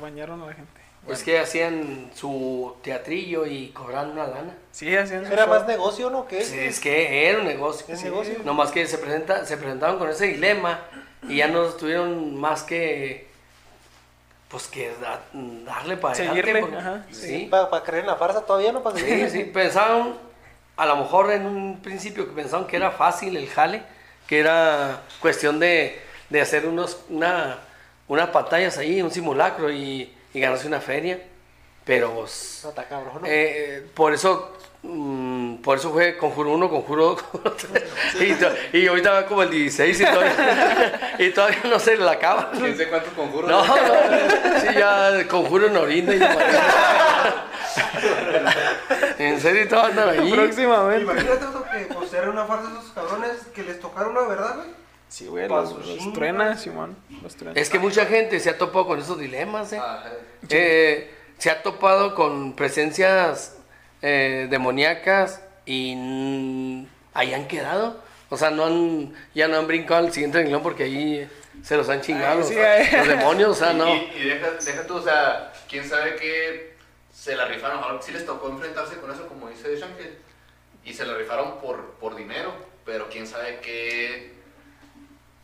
bañaron 0.00 0.42
a 0.42 0.46
la 0.46 0.52
gente. 0.54 0.80
Es 1.08 1.24
que 1.24 1.40
hacían 1.40 2.12
su 2.14 2.76
teatrillo 2.82 3.44
y 3.44 3.70
cobraban 3.70 4.12
una 4.12 4.28
lana. 4.28 4.54
Sí, 4.70 4.96
haciendo 4.96 5.28
Era 5.32 5.46
show. 5.46 5.54
más 5.54 5.66
negocio, 5.66 6.10
¿no? 6.10 6.28
¿Qué? 6.28 6.42
Sí, 6.44 6.56
es 6.60 6.78
que 6.78 7.28
era 7.28 7.40
un 7.40 7.44
negocio. 7.46 7.92
Es 7.92 8.04
negocio. 8.04 8.36
Nomás 8.44 8.70
que 8.70 8.86
se, 8.86 8.98
presenta, 8.98 9.44
se 9.44 9.56
presentaban 9.56 9.98
con 9.98 10.08
ese 10.08 10.26
dilema 10.26 10.78
y 11.28 11.38
ya 11.38 11.48
no 11.48 11.64
tuvieron 11.70 12.36
más 12.40 12.62
que. 12.62 13.31
Pues 14.52 14.68
que 14.68 14.92
da- 15.00 15.22
darle 15.32 15.96
para 15.96 16.14
adelante. 16.14 16.40
Seguirle, 16.42 16.60
porque- 16.60 16.76
ajá, 16.76 17.06
sí. 17.10 17.48
Para 17.50 17.82
creer 17.82 18.02
en 18.02 18.06
la 18.08 18.16
farsa 18.16 18.42
todavía, 18.42 18.70
¿no? 18.70 18.82
Para 18.82 18.98
Sí, 18.98 19.28
sí, 19.30 19.44
pensaban, 19.44 20.14
a 20.76 20.86
lo 20.86 20.96
mejor 20.96 21.32
en 21.32 21.46
un 21.46 21.80
principio 21.80 22.26
que 22.26 22.32
pensaban 22.32 22.66
que 22.66 22.76
era 22.76 22.90
fácil 22.90 23.34
el 23.36 23.48
jale, 23.48 23.82
que 24.26 24.38
era 24.40 25.00
cuestión 25.20 25.58
de, 25.58 26.00
de 26.28 26.40
hacer 26.40 26.66
unos, 26.66 26.98
una, 27.08 27.58
unas 28.08 28.28
pantallas 28.28 28.76
ahí, 28.76 29.00
un 29.00 29.10
simulacro 29.10 29.70
y, 29.72 30.14
y 30.34 30.40
ganarse 30.40 30.66
una 30.68 30.80
feria, 30.80 31.18
pero 31.86 32.10
pues, 32.12 32.60
No, 32.62 32.68
está 32.70 32.84
cabrón, 32.84 33.22
¿no? 33.22 33.26
eh, 33.26 33.86
por 33.94 34.12
eso 34.14 34.56
mm, 34.82 35.56
por 35.56 35.78
eso 35.78 35.92
fue 35.92 36.16
Conjuro 36.16 36.50
1, 36.52 36.68
Conjuro 36.70 37.16
2, 37.32 37.54
y, 38.20 38.32
to- 38.34 38.52
y 38.72 38.86
ahorita 38.86 39.10
va 39.12 39.26
como 39.26 39.42
el 39.42 39.50
16 39.50 40.00
y 40.00 40.04
todavía, 40.04 41.14
y 41.18 41.30
todavía 41.30 41.60
no 41.64 41.78
se 41.78 41.96
le 41.96 42.08
acaba. 42.08 42.50
¿Quién 42.52 42.76
sé 42.76 42.88
cuántos 42.88 43.12
conjuros? 43.14 43.50
No, 43.50 43.64
no, 43.66 43.74
sí, 43.74 44.31
ya 44.82 45.28
conjuro 45.28 45.66
en 45.68 45.76
orina 45.76 46.14
y 46.14 46.22
en 46.22 46.28
En 49.18 49.40
serio, 49.40 49.68
todos 49.68 49.84
andan 49.84 50.08
ahí. 50.08 50.32
Próximamente. 50.32 51.02
Imagínate 51.02 51.44
otro 51.44 51.64
que 51.70 51.94
pues 51.94 52.12
era 52.12 52.30
una 52.30 52.44
farsa 52.44 52.68
de 52.70 52.78
esos 52.78 52.90
cabrones 52.90 53.30
que 53.54 53.62
les 53.62 53.80
tocaron 53.80 54.16
una 54.16 54.26
verdad, 54.26 54.56
güey. 54.56 54.68
Sí, 55.08 55.26
güey, 55.26 55.46
los, 55.48 55.86
los 55.86 56.12
truena, 56.14 56.56
Simón. 56.56 56.96
Los 57.22 57.36
truena. 57.36 57.60
Es 57.60 57.68
que 57.68 57.78
mucha 57.78 58.06
gente 58.06 58.40
se 58.40 58.50
ha 58.50 58.58
topado 58.58 58.86
con 58.86 58.98
esos 58.98 59.18
dilemas, 59.18 59.72
¿eh? 59.72 59.78
Ah, 59.80 60.02
Eh, 60.48 61.14
se 61.38 61.50
ha 61.50 61.62
topado 61.62 62.14
con 62.14 62.54
presencias 62.54 63.56
eh, 64.00 64.46
demoníacas 64.50 65.42
y 65.66 66.86
ahí 67.14 67.34
han 67.34 67.46
quedado. 67.46 68.00
O 68.30 68.36
sea, 68.38 68.50
no 68.50 68.64
han, 68.64 69.12
ya 69.34 69.46
no 69.48 69.58
han 69.58 69.66
brincado 69.66 70.06
al 70.06 70.12
siguiente 70.12 70.38
renglón 70.38 70.62
porque 70.62 70.84
ahí 70.84 71.28
se 71.62 71.76
los 71.76 71.88
han 71.88 72.00
chingado. 72.00 72.38
Ay, 72.38 72.44
sí, 72.44 72.54
o 72.54 72.56
sea, 72.56 72.72
ay. 72.74 72.96
los 72.98 73.08
demonios, 73.08 73.50
o 73.50 73.54
sea, 73.54 73.72
y, 73.72 73.76
no. 73.76 73.94
y, 73.94 74.10
y 74.16 74.24
deja, 74.24 74.50
deja 74.50 74.86
tú, 74.86 74.96
o 74.96 75.02
sea, 75.02 75.52
quién 75.68 75.88
sabe 75.88 76.16
que 76.16 76.74
se 77.12 77.36
la 77.36 77.46
rifaron. 77.46 77.82
Ahora 77.82 78.02
sí 78.02 78.12
les 78.12 78.26
tocó 78.26 78.48
enfrentarse 78.48 78.96
con 78.96 79.10
eso, 79.10 79.26
como 79.28 79.48
dice 79.48 79.68
Ángel. 79.82 80.18
Y 80.84 80.92
se 80.92 81.06
la 81.06 81.14
rifaron 81.14 81.58
por, 81.60 81.92
por 81.92 82.16
dinero, 82.16 82.52
pero 82.84 83.08
quién 83.08 83.26
sabe 83.26 83.60
que. 83.60 84.32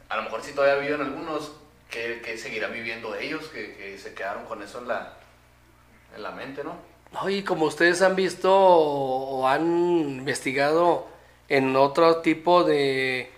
A 0.09 0.17
lo 0.17 0.23
mejor 0.23 0.43
si 0.43 0.53
todavía 0.53 0.81
viven 0.81 1.01
algunos, 1.03 1.53
que, 1.91 2.21
que 2.23 2.37
seguirán 2.37 2.73
viviendo 2.73 3.15
ellos, 3.15 3.45
que, 3.49 3.77
que 3.77 3.99
se 3.99 4.15
quedaron 4.15 4.45
con 4.45 4.63
eso 4.63 4.79
en 4.81 4.89
la, 4.89 5.15
en 6.17 6.23
la 6.23 6.31
mente, 6.33 6.65
¿no? 6.65 6.77
No, 7.13 7.29
y 7.29 7.43
como 7.43 7.67
ustedes 7.67 8.03
han 8.03 8.17
visto 8.17 8.55
o 8.55 9.47
han 9.47 9.67
investigado 9.67 11.07
en 11.49 11.77
otro 11.77 12.19
tipo 12.19 12.65
de, 12.65 13.31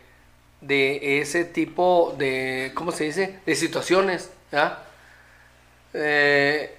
de 0.61 1.21
ese 1.21 1.45
tipo 1.45 2.15
de, 2.19 2.73
¿cómo 2.75 2.93
se 2.93 3.05
dice? 3.05 3.39
De 3.47 3.55
situaciones. 3.55 4.31
Eh, 5.95 6.77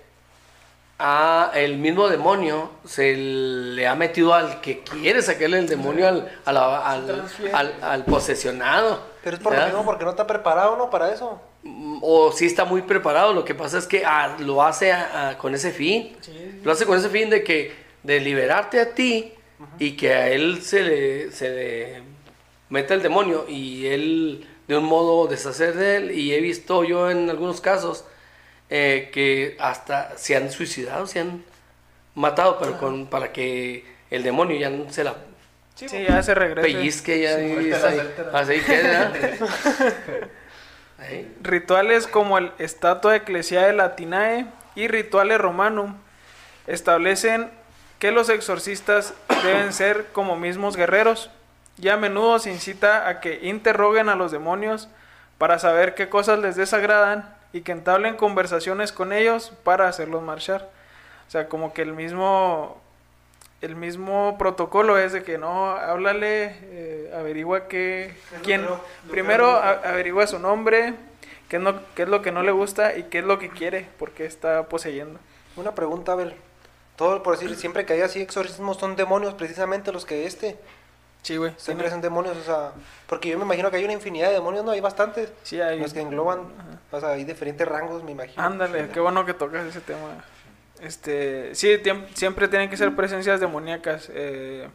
a 1.03 1.51
el 1.55 1.77
mismo 1.77 2.07
demonio 2.09 2.69
se 2.85 3.15
le 3.15 3.87
ha 3.87 3.95
metido 3.95 4.35
al 4.35 4.61
que 4.61 4.81
quiere 4.83 5.21
sacarle 5.23 5.57
el 5.57 5.67
demonio 5.67 6.07
al, 6.07 6.31
al, 6.45 7.25
al- 7.53 7.73
al 7.81 8.05
posesionado. 8.05 9.01
Pero 9.23 9.37
es 9.37 9.41
por 9.41 9.53
lo 9.53 9.59
¿ya? 9.59 9.65
mismo, 9.65 9.83
porque 9.83 10.03
no 10.03 10.11
está 10.11 10.27
preparado, 10.27 10.75
¿no? 10.77 10.91
Para 10.91 11.11
eso. 11.11 11.41
Mm, 11.63 11.99
o 12.03 12.31
sí 12.31 12.45
está 12.45 12.65
muy 12.65 12.83
preparado. 12.83 13.33
Lo 13.33 13.43
que 13.43 13.55
pasa 13.55 13.79
es 13.79 13.87
que 13.87 14.03
ah, 14.05 14.35
lo 14.39 14.61
hace 14.61 14.93
con 15.39 15.55
ese 15.55 15.71
fin. 15.71 16.15
Lo 16.63 16.71
hace 16.71 16.85
con 16.85 16.97
ese 16.99 17.09
fin 17.09 17.31
de 17.31 17.43
que 17.43 17.73
de 18.03 18.19
liberarte 18.19 18.79
a 18.79 18.93
ti 18.93 19.33
y 19.79 19.95
que 19.97 20.13
a 20.13 20.27
él 20.29 20.61
se 20.61 20.83
le, 20.83 21.31
se 21.31 21.49
le 21.49 22.03
meta 22.71 22.95
el 22.95 23.03
demonio 23.03 23.45
y 23.47 23.85
él 23.85 24.47
de 24.67 24.77
un 24.77 24.85
modo 24.85 25.27
deshacer 25.27 25.75
de 25.75 25.97
él. 25.97 26.11
Y 26.11 26.33
he 26.33 26.41
visto 26.41 26.83
yo 26.83 27.11
en 27.11 27.29
algunos 27.29 27.61
casos 27.61 28.05
eh, 28.69 29.11
que 29.13 29.55
hasta 29.59 30.17
se 30.17 30.35
han 30.35 30.49
suicidado, 30.49 31.05
se 31.05 31.19
han 31.19 31.43
matado, 32.15 32.57
pero 32.59 32.79
con, 32.79 33.05
para 33.05 33.31
que 33.31 33.85
el 34.09 34.23
demonio 34.23 34.57
ya 34.57 34.71
no 34.71 34.91
se 34.91 35.03
la 35.03 35.15
Sí, 35.75 35.87
ya 36.07 36.21
se 36.21 36.35
regresa. 36.35 36.61
pellizque, 36.61 37.21
ya 37.21 37.37
Sí, 37.37 37.45
y 37.45 37.73
suéltala, 37.73 38.39
así, 38.39 38.59
queda. 38.59 39.13
Rituales 41.41 42.05
como 42.05 42.37
el 42.37 42.51
Estatua 42.59 43.15
Ecclesiae 43.15 43.73
Latinae 43.73 44.45
y 44.75 44.87
Rituales 44.87 45.39
Romanum 45.39 45.95
establecen 46.67 47.49
que 47.97 48.11
los 48.11 48.29
exorcistas 48.29 49.15
deben 49.43 49.73
ser 49.73 50.07
como 50.13 50.35
mismos 50.35 50.77
guerreros 50.77 51.31
y 51.77 51.89
a 51.89 51.97
menudo 51.97 52.39
se 52.39 52.51
incita 52.51 53.07
a 53.07 53.19
que 53.19 53.39
interroguen 53.43 54.09
a 54.09 54.15
los 54.15 54.31
demonios 54.31 54.87
para 55.37 55.59
saber 55.59 55.95
qué 55.95 56.09
cosas 56.09 56.39
les 56.39 56.55
desagradan 56.55 57.33
y 57.53 57.61
que 57.61 57.71
entablen 57.71 58.15
conversaciones 58.15 58.91
con 58.91 59.11
ellos 59.13 59.51
para 59.63 59.87
hacerlos 59.87 60.21
marchar. 60.23 60.69
O 61.27 61.31
sea, 61.31 61.47
como 61.47 61.73
que 61.73 61.81
el 61.81 61.93
mismo 61.93 62.79
el 63.61 63.75
mismo 63.75 64.37
protocolo 64.39 64.97
es 64.97 65.13
de 65.13 65.21
que 65.21 65.37
no, 65.37 65.69
háblale, 65.71 66.55
eh, 66.63 67.13
averigua 67.15 67.67
qué, 67.67 68.15
lo 68.35 68.41
quién, 68.41 68.61
que 68.61 68.67
no- 68.67 68.71
lo 68.71 68.77
que 69.03 69.09
primero 69.11 69.51
no- 69.51 69.57
a- 69.57 69.69
averigua 69.91 70.25
su 70.25 70.39
nombre, 70.39 70.95
qué 71.47 71.57
es, 71.57 71.61
lo, 71.61 71.79
qué 71.93 72.01
es 72.03 72.09
lo 72.09 72.23
que 72.23 72.31
no 72.31 72.41
le 72.41 72.51
gusta 72.51 72.97
y 72.97 73.03
qué 73.03 73.19
es 73.19 73.23
lo 73.23 73.37
que 73.37 73.49
quiere, 73.49 73.87
porque 73.99 74.25
está 74.25 74.63
poseyendo. 74.67 75.19
Una 75.55 75.75
pregunta, 75.75 76.13
a 76.13 76.15
ver. 76.15 76.35
Todo 76.95 77.21
por 77.21 77.37
decir, 77.37 77.55
siempre 77.55 77.85
que 77.85 77.93
hay 77.93 78.01
así 78.01 78.19
exorcismos 78.19 78.77
son 78.77 78.95
demonios, 78.95 79.35
precisamente 79.35 79.91
los 79.91 80.05
que 80.05 80.25
este. 80.25 80.57
Sí, 81.21 81.37
güey. 81.37 81.53
Siempre 81.57 81.89
son 81.89 82.01
demonios, 82.01 82.35
o 82.37 82.43
sea. 82.43 82.71
Porque 83.07 83.29
yo 83.29 83.37
me 83.37 83.45
imagino 83.45 83.69
que 83.69 83.77
hay 83.77 83.83
una 83.83 83.93
infinidad 83.93 84.27
de 84.29 84.33
demonios, 84.33 84.65
¿no? 84.65 84.71
Hay 84.71 84.81
bastantes. 84.81 85.31
Sí, 85.43 85.61
hay- 85.61 85.79
Los 85.79 85.93
que 85.93 86.01
engloban. 86.01 86.41
O 86.91 86.99
sea, 86.99 87.09
hay 87.09 87.23
diferentes 87.25 87.67
rangos, 87.67 88.03
me 88.03 88.11
imagino. 88.11 88.41
Ándale, 88.43 88.89
qué 88.89 88.99
bueno 88.99 89.23
que 89.25 89.33
tocas 89.33 89.65
ese 89.65 89.81
tema. 89.81 90.23
Este, 90.81 91.53
sí, 91.53 91.79
siempre 92.15 92.47
tienen 92.47 92.69
que 92.69 92.77
ser 92.77 92.95
presencias 92.95 93.39
demoníacas. 93.39 94.09
eh, 94.13 94.67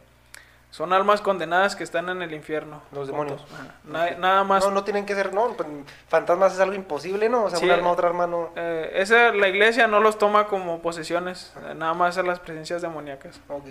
son 0.69 0.91
almas 0.93 1.21
condenadas 1.21 1.75
que 1.75 1.83
están 1.83 2.07
en 2.09 2.21
el 2.21 2.33
infierno. 2.33 2.81
Los 2.91 3.07
demonios. 3.07 3.41
Ajá. 3.53 3.75
Na- 3.85 4.11
nada 4.11 4.43
más. 4.43 4.63
No, 4.65 4.71
no 4.71 4.83
tienen 4.83 5.05
que 5.05 5.15
ser, 5.15 5.33
no. 5.33 5.53
pues, 5.55 5.67
Fantasmas 6.07 6.53
es 6.53 6.59
algo 6.59 6.75
imposible, 6.75 7.29
¿no? 7.29 7.45
O 7.45 7.49
sea, 7.49 7.57
Sí. 7.59 7.65
un 7.65 7.71
arma, 7.71 7.91
otra 7.91 8.09
arma, 8.09 8.27
no. 8.27 8.51
eh, 8.55 8.91
esa, 8.95 9.31
la 9.33 9.47
iglesia 9.47 9.87
no 9.87 9.99
los 10.01 10.17
toma 10.17 10.47
como 10.47 10.81
posesiones, 10.81 11.53
eh, 11.69 11.73
nada 11.73 11.93
más 11.93 12.17
a 12.17 12.23
las 12.23 12.39
presencias 12.39 12.81
demoníacas. 12.81 13.39
Ok. 13.47 13.65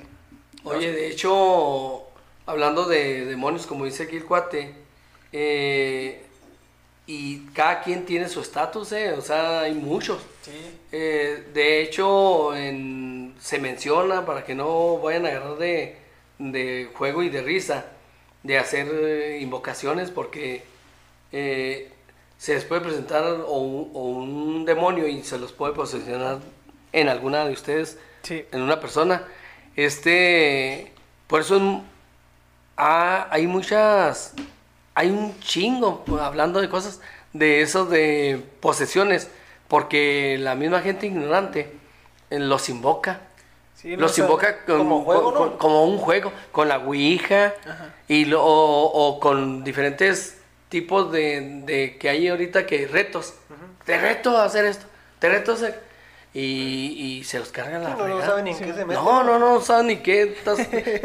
Oye, 0.64 0.90
de 0.90 1.08
hecho, 1.08 2.08
hablando 2.46 2.84
de 2.86 3.24
demonios, 3.24 3.66
como 3.66 3.84
dice 3.84 4.04
aquí 4.04 4.16
el 4.16 4.24
cuate, 4.24 4.72
eh, 5.32 6.22
y 7.06 7.40
cada 7.54 7.82
quien 7.82 8.04
tiene 8.04 8.28
su 8.28 8.40
estatus, 8.40 8.90
¿eh? 8.92 9.12
o 9.12 9.20
sea, 9.20 9.60
hay 9.60 9.74
muchos. 9.74 10.22
Eh, 10.92 11.44
de 11.52 11.82
hecho, 11.82 12.54
en- 12.56 13.34
se 13.40 13.58
menciona, 13.58 14.24
para 14.26 14.44
que 14.44 14.54
no 14.54 14.98
vayan 14.98 15.26
a 15.26 15.28
agarrar 15.28 15.56
de, 15.58 15.96
de 16.38 16.88
juego 16.94 17.22
y 17.22 17.28
de 17.28 17.42
risa, 17.42 17.86
de 18.42 18.58
hacer 18.58 18.88
eh, 18.92 19.38
invocaciones, 19.40 20.10
porque 20.10 20.62
se 22.38 22.54
les 22.54 22.64
puede 22.64 22.80
presentar 22.80 23.24
o 23.46 23.58
un, 23.58 23.90
o 23.92 24.00
un 24.08 24.64
demonio 24.64 25.06
y 25.06 25.22
se 25.22 25.38
los 25.38 25.52
puede 25.52 25.74
posesionar 25.74 26.38
en 26.92 27.08
alguna 27.08 27.44
de 27.44 27.52
ustedes 27.52 27.98
Sí. 28.22 28.44
en 28.52 28.62
una 28.62 28.80
persona. 28.80 29.22
Este, 29.76 30.90
por 31.26 31.42
eso 31.42 31.56
en- 31.56 31.82
ah, 32.76 33.26
hay 33.30 33.46
muchas, 33.46 34.32
hay 34.94 35.10
un 35.10 35.38
chingo, 35.40 36.04
pues, 36.04 36.22
hablando 36.22 36.60
de 36.60 36.68
cosas, 36.68 37.00
de 37.32 37.62
esos 37.62 37.90
de 37.90 38.42
posesiones, 38.60 39.28
porque 39.68 40.36
la 40.38 40.54
misma 40.54 40.80
gente 40.80 41.06
ignorante 41.06 41.72
eh, 42.30 42.38
los 42.38 42.68
invoca. 42.68 43.20
Sí, 43.74 43.94
no 43.96 44.02
los 44.02 44.18
invoca 44.18 44.64
con- 44.64 44.78
como 44.78 45.04
juego, 45.04 45.24
con- 45.24 45.34
¿no? 45.34 45.40
con- 45.50 45.58
como 45.58 45.84
un 45.84 45.98
juego, 45.98 46.32
con 46.52 46.68
la 46.68 46.78
Ouija 46.78 47.54
y 48.08 48.24
lo- 48.24 48.42
o, 48.42 49.08
o 49.08 49.20
con 49.20 49.64
diferentes 49.64 50.38
tipos 50.68 51.12
de, 51.12 51.62
de 51.64 51.96
que 51.98 52.08
hay 52.08 52.28
ahorita 52.28 52.66
que 52.66 52.86
retos. 52.86 53.34
Te 53.84 54.00
reto 54.00 54.36
a 54.36 54.44
hacer 54.44 54.64
esto, 54.64 54.86
te 55.20 55.28
reto 55.28 55.52
a 55.52 55.54
hacer. 55.54 55.80
Y, 56.38 57.18
y 57.18 57.24
se 57.24 57.38
los 57.38 57.48
cargan 57.48 57.82
la 57.82 57.94
No, 57.94 58.06
no 58.08 58.20
saben 58.20 58.44
ni 58.44 58.50
en 58.50 58.58
qué 58.58 58.74
se 58.74 58.84
meten. 58.84 59.02
No, 59.02 59.22
no, 59.24 59.38
no, 59.38 59.54
no 59.54 59.60
saben 59.62 59.86
ni 59.86 59.96
qué 59.98 60.22
estás, 60.24 60.58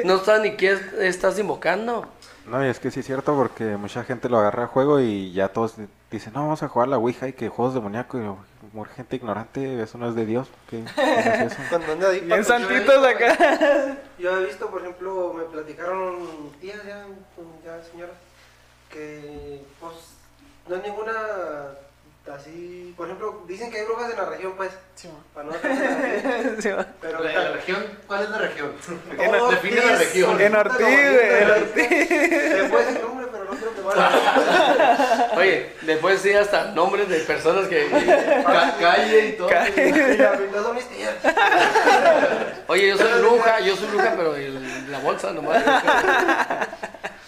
no 0.04 0.18
saben 0.20 0.44
ni 0.44 0.58
qué 0.58 0.78
estás 1.00 1.40
invocando. 1.40 2.06
No, 2.48 2.66
y 2.66 2.70
es 2.70 2.80
que 2.80 2.92
sí 2.92 3.00
es 3.00 3.06
cierto 3.06 3.34
porque 3.36 3.78
mucha 3.78 4.04
gente 4.04 4.28
lo 4.28 4.40
agarra 4.40 4.66
a 4.66 4.68
juego 4.68 5.00
y 5.00 5.32
ya 5.32 5.48
todos 5.50 5.78
di- 5.78 5.88
dicen, 6.10 6.34
no, 6.34 6.42
vamos 6.42 6.62
a 6.64 6.68
jugar 6.68 6.88
a 6.90 6.92
la 6.92 6.98
Ouija 6.98 7.30
y 7.30 7.34
que 7.34 7.48
juegos 7.48 7.74
demoníacos. 7.76 8.20
Y 8.20 8.70
como 8.72 8.84
gente 8.86 9.16
ignorante, 9.16 9.82
eso 9.82 9.98
no 9.98 10.10
es 10.10 10.16
de 10.16 10.26
Dios. 10.26 10.48
¿Qué, 10.70 10.84
¿Cómo 10.96 11.08
es 11.08 11.52
eso? 11.54 11.62
Cuando 11.70 11.94
anda 11.94 12.10
ahí, 12.10 12.20
Bien 12.20 12.30
Paco, 12.32 12.44
santitos 12.44 13.06
acá. 13.06 13.98
Yo 14.20 14.38
he 14.38 14.46
visto, 14.48 14.68
por 14.70 14.82
ejemplo, 14.82 15.34
me 15.34 15.44
platicaron 15.44 16.18
tías 16.60 16.84
ya, 16.86 17.06
ya 17.64 17.82
señoras, 17.90 18.16
que 18.90 19.62
pues 19.80 19.94
no 20.68 20.76
es 20.76 20.84
ninguna 20.84 21.14
así, 22.34 22.94
por 22.96 23.08
ejemplo, 23.08 23.44
dicen 23.48 23.72
que 23.72 23.80
hay 23.80 23.86
brujas 23.86 24.12
en 24.12 24.18
la 24.18 24.26
región, 24.26 24.54
pues, 24.56 24.70
Sí, 24.96 25.10
para 25.34 25.48
no 25.48 25.54
en 25.56 26.62
Sí, 26.62 26.70
pero 27.02 27.24
La, 27.24 27.32
la 27.32 27.52
región, 27.54 27.84
¿cuál 28.08 28.24
es 28.24 28.30
la 28.30 28.38
región? 28.38 28.72
Oh, 29.28 29.48
Define 29.52 29.86
la 29.86 29.96
región. 29.98 30.40
En 30.42 30.56
Ortiz, 30.56 30.78
güey, 30.80 31.44
en 31.44 31.50
Ortiz. 31.50 31.88
Puedes 32.70 32.88
decir 32.88 33.02
nombre, 33.02 33.28
pero 33.32 33.46
no 33.46 33.52
creo 33.52 33.74
que 33.74 33.82
vaya. 33.82 35.32
Oye, 35.36 35.74
después 35.82 36.22
sí 36.22 36.34
hasta 36.34 36.66
nombres 36.72 37.10
de 37.10 37.20
personas 37.22 37.68
que... 37.68 37.90
Ca- 38.46 38.76
calle 38.80 39.26
y 39.28 39.32
todo. 39.34 39.50
Mira, 39.76 40.40
no 40.54 40.64
son 40.64 40.76
mis 40.76 40.86
tías. 40.90 41.14
Oye, 42.68 42.88
yo 42.90 42.98
soy 42.98 43.20
bruja, 43.20 43.60
yo 43.62 43.76
soy 43.76 43.88
bruja, 43.88 44.14
pero 44.16 44.36
el- 44.36 44.92
la 44.92 45.00
bolsa 45.00 45.32
nomás. 45.34 45.64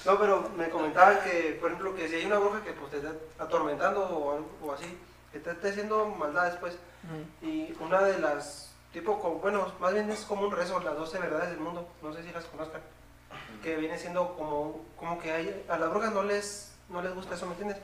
No, 0.05 0.19
pero 0.19 0.49
me 0.57 0.69
comentaban 0.69 1.19
que, 1.23 1.57
por 1.59 1.71
ejemplo, 1.71 1.95
que 1.95 2.07
si 2.09 2.15
hay 2.15 2.25
una 2.25 2.37
bruja 2.39 2.61
que 2.63 2.73
pues, 2.73 2.91
te 2.91 2.97
está 2.97 3.11
atormentando 3.39 4.01
o, 4.01 4.33
algo- 4.33 4.49
o 4.63 4.73
así, 4.73 4.97
que 5.31 5.39
te 5.39 5.51
esté 5.51 5.69
haciendo 5.69 6.05
maldades, 6.07 6.55
pues, 6.59 6.77
y 7.41 7.73
una 7.79 8.01
de 8.01 8.19
las, 8.19 8.71
tipo, 8.91 9.19
como, 9.19 9.35
bueno, 9.35 9.67
más 9.79 9.93
bien 9.93 10.09
es 10.11 10.21
como 10.21 10.43
un 10.45 10.51
rezo, 10.51 10.79
las 10.81 10.95
12 10.95 11.19
verdades 11.19 11.49
del 11.51 11.59
mundo, 11.59 11.87
no 12.01 12.13
sé 12.13 12.23
si 12.23 12.31
las 12.31 12.43
conozcan, 12.45 12.81
que 13.61 13.75
viene 13.77 13.97
siendo 13.97 14.35
como, 14.35 14.81
como 14.97 15.19
que 15.19 15.31
hay, 15.31 15.65
a 15.69 15.77
las 15.77 15.89
brujas 15.89 16.13
no 16.13 16.23
les, 16.23 16.73
no 16.89 17.01
les 17.01 17.13
gusta 17.15 17.35
eso, 17.35 17.45
¿me 17.45 17.53
entiendes? 17.53 17.77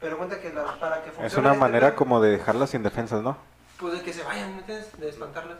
Pero 0.00 0.16
cuenta 0.18 0.40
que 0.40 0.52
la- 0.52 0.74
para 0.78 0.96
que 1.02 1.10
funcione 1.10 1.26
Es 1.26 1.36
una 1.36 1.50
este 1.50 1.60
manera 1.60 1.86
plan, 1.88 1.96
como 1.98 2.20
de 2.20 2.30
dejarlas 2.32 2.74
indefensas, 2.74 3.22
¿no? 3.22 3.36
pues 3.78 3.92
de 3.92 4.00
que 4.02 4.12
se 4.14 4.22
vayan, 4.24 4.54
¿me 4.54 4.60
entiendes? 4.60 4.98
De 4.98 5.10
espantarlas. 5.10 5.58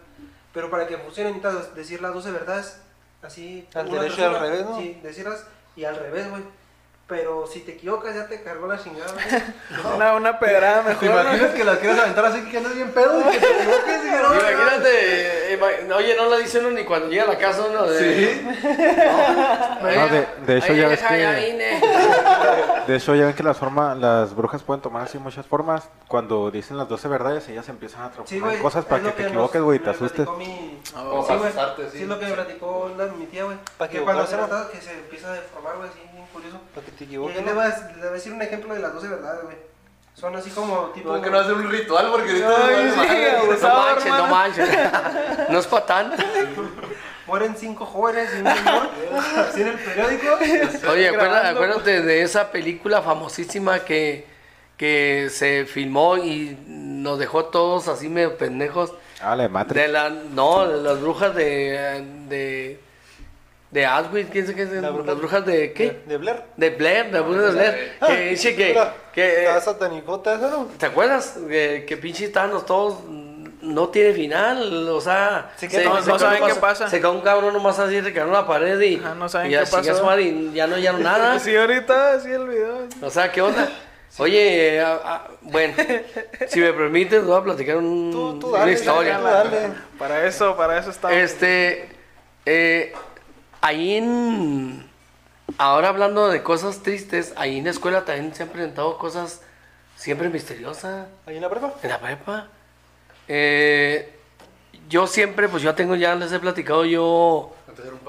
Pero 0.54 0.70
para 0.70 0.86
que 0.86 0.96
funcione 0.96 1.32
necesitas 1.32 1.74
decir 1.74 2.00
las 2.00 2.14
12 2.14 2.30
verdades, 2.30 2.80
así. 3.22 3.68
Al 3.74 3.90
derecho 3.90 4.20
y 4.22 4.24
al 4.24 4.40
revés, 4.40 4.64
¿no? 4.64 4.78
Sí, 4.78 4.98
decirlas 5.02 5.44
y 5.76 5.84
al 5.84 5.96
revés, 5.96 6.30
güey. 6.30 6.42
Pero 7.08 7.46
si 7.46 7.60
te 7.60 7.72
equivocas 7.72 8.16
ya 8.16 8.26
te 8.26 8.42
cargó 8.42 8.66
la 8.66 8.82
chingada. 8.82 9.12
Una, 9.94 10.14
una 10.16 10.38
pedrada 10.40 10.82
¿Te 10.82 10.88
mejor. 10.88 11.04
¿no? 11.04 11.20
imaginas 11.22 11.50
que 11.54 11.62
la 11.64 11.78
quieres 11.78 11.98
aventar 12.00 12.24
así 12.24 12.40
que 12.50 12.56
andas 12.56 12.74
bien 12.74 12.90
pedo 12.90 13.20
y 13.20 13.24
que 13.32 13.38
te 13.38 13.46
equivoques 13.46 13.98
y 14.04 14.10
que 14.10 14.16
no? 14.16 14.34
Imagínate, 14.34 15.54
ima- 15.56 15.94
oye, 15.96 16.16
no 16.16 16.28
la 16.28 16.36
dice 16.38 16.58
uno 16.58 16.70
ni 16.72 16.84
cuando 16.84 17.06
llega 17.08 17.22
a 17.22 17.26
la 17.28 17.38
casa 17.38 17.62
uno 17.70 17.84
de... 17.86 17.98
Sí. 17.98 18.48
No, 19.76 20.08
de, 20.08 20.26
de 20.46 20.58
hecho 20.58 20.72
ya 20.74 20.88
ves 20.88 21.00
ya 21.00 21.32
de 22.86 22.96
hecho 22.96 23.14
ya 23.14 23.26
ven 23.26 23.34
que 23.34 23.42
las 23.42 23.56
formas 23.56 23.96
las 23.98 24.34
brujas 24.34 24.62
pueden 24.62 24.80
tomar 24.82 25.02
así 25.02 25.18
muchas 25.18 25.46
formas. 25.46 25.88
Cuando 26.08 26.50
dicen 26.50 26.76
las 26.76 26.88
12 26.88 27.08
verdades, 27.08 27.48
ellas 27.48 27.68
empiezan 27.68 28.02
a 28.02 28.06
Sí, 28.08 28.12
transformar 28.14 28.50
güey. 28.50 28.62
cosas 28.62 28.84
para 28.84 29.02
es 29.08 29.14
que 29.14 29.22
te 29.22 29.28
equivoques, 29.28 29.62
güey, 29.62 29.78
y 29.78 29.82
te 29.82 29.90
asustes. 29.90 30.28
mi- 30.38 30.80
Como 30.92 31.22
Sí, 31.22 31.28
para 31.28 31.38
güey. 31.38 31.50
asustarte, 31.50 31.82
Sí, 31.90 31.96
sí. 31.98 32.02
es 32.02 32.08
lo 32.08 32.18
que 32.18 32.26
me 32.26 32.32
platicó 32.32 32.90
la- 32.96 33.06
mi 33.06 33.26
tía, 33.26 33.44
güey. 33.44 33.56
Para 33.78 33.90
Que 33.90 34.00
cuando 34.00 34.26
se 34.26 34.36
que 34.72 34.80
se 34.80 34.92
empieza 34.92 35.28
a 35.28 35.32
deformar, 35.34 35.76
güey, 35.76 35.88
así, 35.88 36.00
bien 36.36 36.50
curioso. 36.52 36.60
Para 36.74 36.86
que 36.86 36.92
te 36.92 37.04
Y 37.04 37.06
equivoques, 37.06 37.36
le 37.36 37.42
¿no? 37.42 37.54
voy, 37.54 37.64
a, 37.64 37.68
le 37.68 37.98
voy 37.98 38.08
a 38.08 38.10
decir 38.12 38.32
un 38.32 38.42
ejemplo 38.42 38.74
de 38.74 38.80
las 38.80 38.94
12 38.94 39.08
verdades, 39.08 39.44
güey. 39.44 39.56
Son 40.14 40.34
así 40.34 40.48
como 40.50 40.76
tipo. 40.94 41.14
No, 41.14 41.20
que 41.20 41.28
no 41.30 41.38
hacer 41.38 41.52
un 41.52 41.70
ritual 41.70 42.08
porque 42.10 42.30
ahorita 42.30 42.66
Ay, 42.66 42.84
no 42.86 42.90
sí, 42.90 42.96
madre. 42.96 43.36
güey. 43.44 43.60
No 43.60 43.68
manches, 43.76 44.06
no 44.06 44.26
manches. 44.28 44.68
No 45.50 45.58
es 45.58 45.66
para 45.66 45.86
tanto. 45.86 46.22
Mueren 47.26 47.56
cinco 47.58 47.84
jóvenes 47.84 48.30
y 48.34 48.40
un 48.40 48.46
así 48.46 49.60
en 49.62 49.68
el 49.68 49.78
periódico. 49.78 50.26
Oye, 50.90 51.08
acuérdate, 51.08 51.48
acuérdate 51.48 52.02
de 52.02 52.22
esa 52.22 52.50
película 52.50 53.02
famosísima 53.02 53.80
que, 53.80 54.24
que 54.76 55.28
se 55.30 55.66
filmó 55.66 56.16
y 56.16 56.56
nos 56.66 57.18
dejó 57.18 57.46
todos 57.46 57.88
así 57.88 58.08
medio 58.08 58.38
pendejos. 58.38 58.94
Ah, 59.20 59.34
la 59.34 59.42
de 59.44 59.48
Matrix. 59.48 59.82
De 59.86 59.88
la, 59.92 60.08
no, 60.08 60.68
de 60.68 60.82
las 60.82 61.00
brujas 61.00 61.34
de, 61.34 62.04
de, 62.28 62.80
de 63.76 63.86
Auschwitz, 63.86 64.30
¿quién 64.30 64.46
sabe 64.46 64.56
qué 64.56 64.62
es? 64.62 64.70
La 64.72 64.90
bruja- 64.90 65.06
las 65.06 65.18
brujas 65.18 65.44
de 65.46 65.72
qué? 65.74 65.84
De, 65.90 66.02
de 66.06 66.16
Blair. 66.16 66.42
De 66.56 66.70
Blair, 66.70 67.10
de 67.10 67.20
brujas 67.20 67.44
de 67.44 67.50
Blair. 67.52 67.92
Que 68.06 68.28
dice 68.30 68.56
que, 68.56 68.78
que 69.12 69.40
Está 69.44 69.60
satanicota 69.60 70.34
eso, 70.34 70.48
¿no? 70.50 70.64
¿te 70.78 70.86
acuerdas? 70.86 71.36
Que, 71.48 71.84
que 71.86 71.96
pinche 71.98 72.28
Thanos 72.28 72.64
todos 72.64 73.00
no 73.60 73.88
tiene 73.88 74.12
final, 74.14 74.88
o 74.88 75.00
sea, 75.00 75.52
Sí 75.56 75.68
que 75.68 75.84
no- 75.84 76.00
no 76.00 76.18
saben 76.18 76.42
qué 76.46 76.54
pasa. 76.54 76.88
Se 76.88 76.98
quedó 77.00 77.12
un 77.12 77.20
cabrón 77.20 77.52
nomás 77.52 77.78
así, 77.78 78.00
se 78.00 78.08
en 78.08 78.32
la 78.32 78.46
pared 78.46 78.80
y, 78.80 78.96
Ajá, 78.96 79.14
no 79.14 79.28
saben 79.28 79.48
y 79.48 79.54
ya 79.54 79.64
qué 79.64 79.70
pasó. 79.70 80.20
y 80.20 80.52
ya 80.54 80.66
no 80.66 80.76
hallaron 80.76 81.02
nada. 81.02 81.38
Sí, 81.38 81.54
ahorita 81.54 82.20
sí 82.20 82.30
el 82.30 82.46
video. 82.48 82.78
O 83.02 83.10
sea, 83.10 83.30
¿qué 83.30 83.42
onda? 83.42 83.68
Oye, 84.18 84.80
ah, 84.80 84.98
ah, 85.04 85.28
bueno, 85.42 85.74
si 86.48 86.60
me 86.60 86.72
permites, 86.72 87.22
voy 87.24 87.38
a 87.38 87.42
platicar 87.44 87.76
un- 87.76 88.10
Tú- 88.10 88.38
tú 88.38 88.48
una 88.48 88.60
dale, 88.60 88.72
historia. 88.72 89.18
tú 89.18 89.24
dale. 89.24 89.58
Para 89.98 90.24
eso, 90.26 90.56
para 90.56 90.78
eso 90.78 90.88
estamos. 90.90 91.16
Este, 91.16 91.88
eh, 92.46 92.94
ahí 93.60 93.96
en, 93.96 94.86
ahora 95.58 95.88
hablando 95.88 96.28
de 96.28 96.42
cosas 96.42 96.82
tristes, 96.82 97.32
ahí 97.36 97.58
en 97.58 97.64
la 97.64 97.70
escuela 97.70 98.04
también 98.04 98.34
se 98.34 98.42
han 98.44 98.48
presentado 98.50 98.98
cosas 98.98 99.42
siempre 99.96 100.28
misteriosas, 100.28 101.06
Ahí 101.26 101.36
en 101.36 101.42
la 101.42 101.50
prepa. 101.50 101.74
en 101.82 101.88
la 101.88 101.98
prepa. 102.00 102.48
Eh, 103.28 104.12
yo 104.88 105.06
siempre, 105.06 105.48
pues 105.48 105.62
yo 105.62 105.74
tengo, 105.74 105.94
ya 105.96 106.14
les 106.14 106.30
he 106.32 106.38
platicado, 106.38 106.84
yo, 106.84 107.54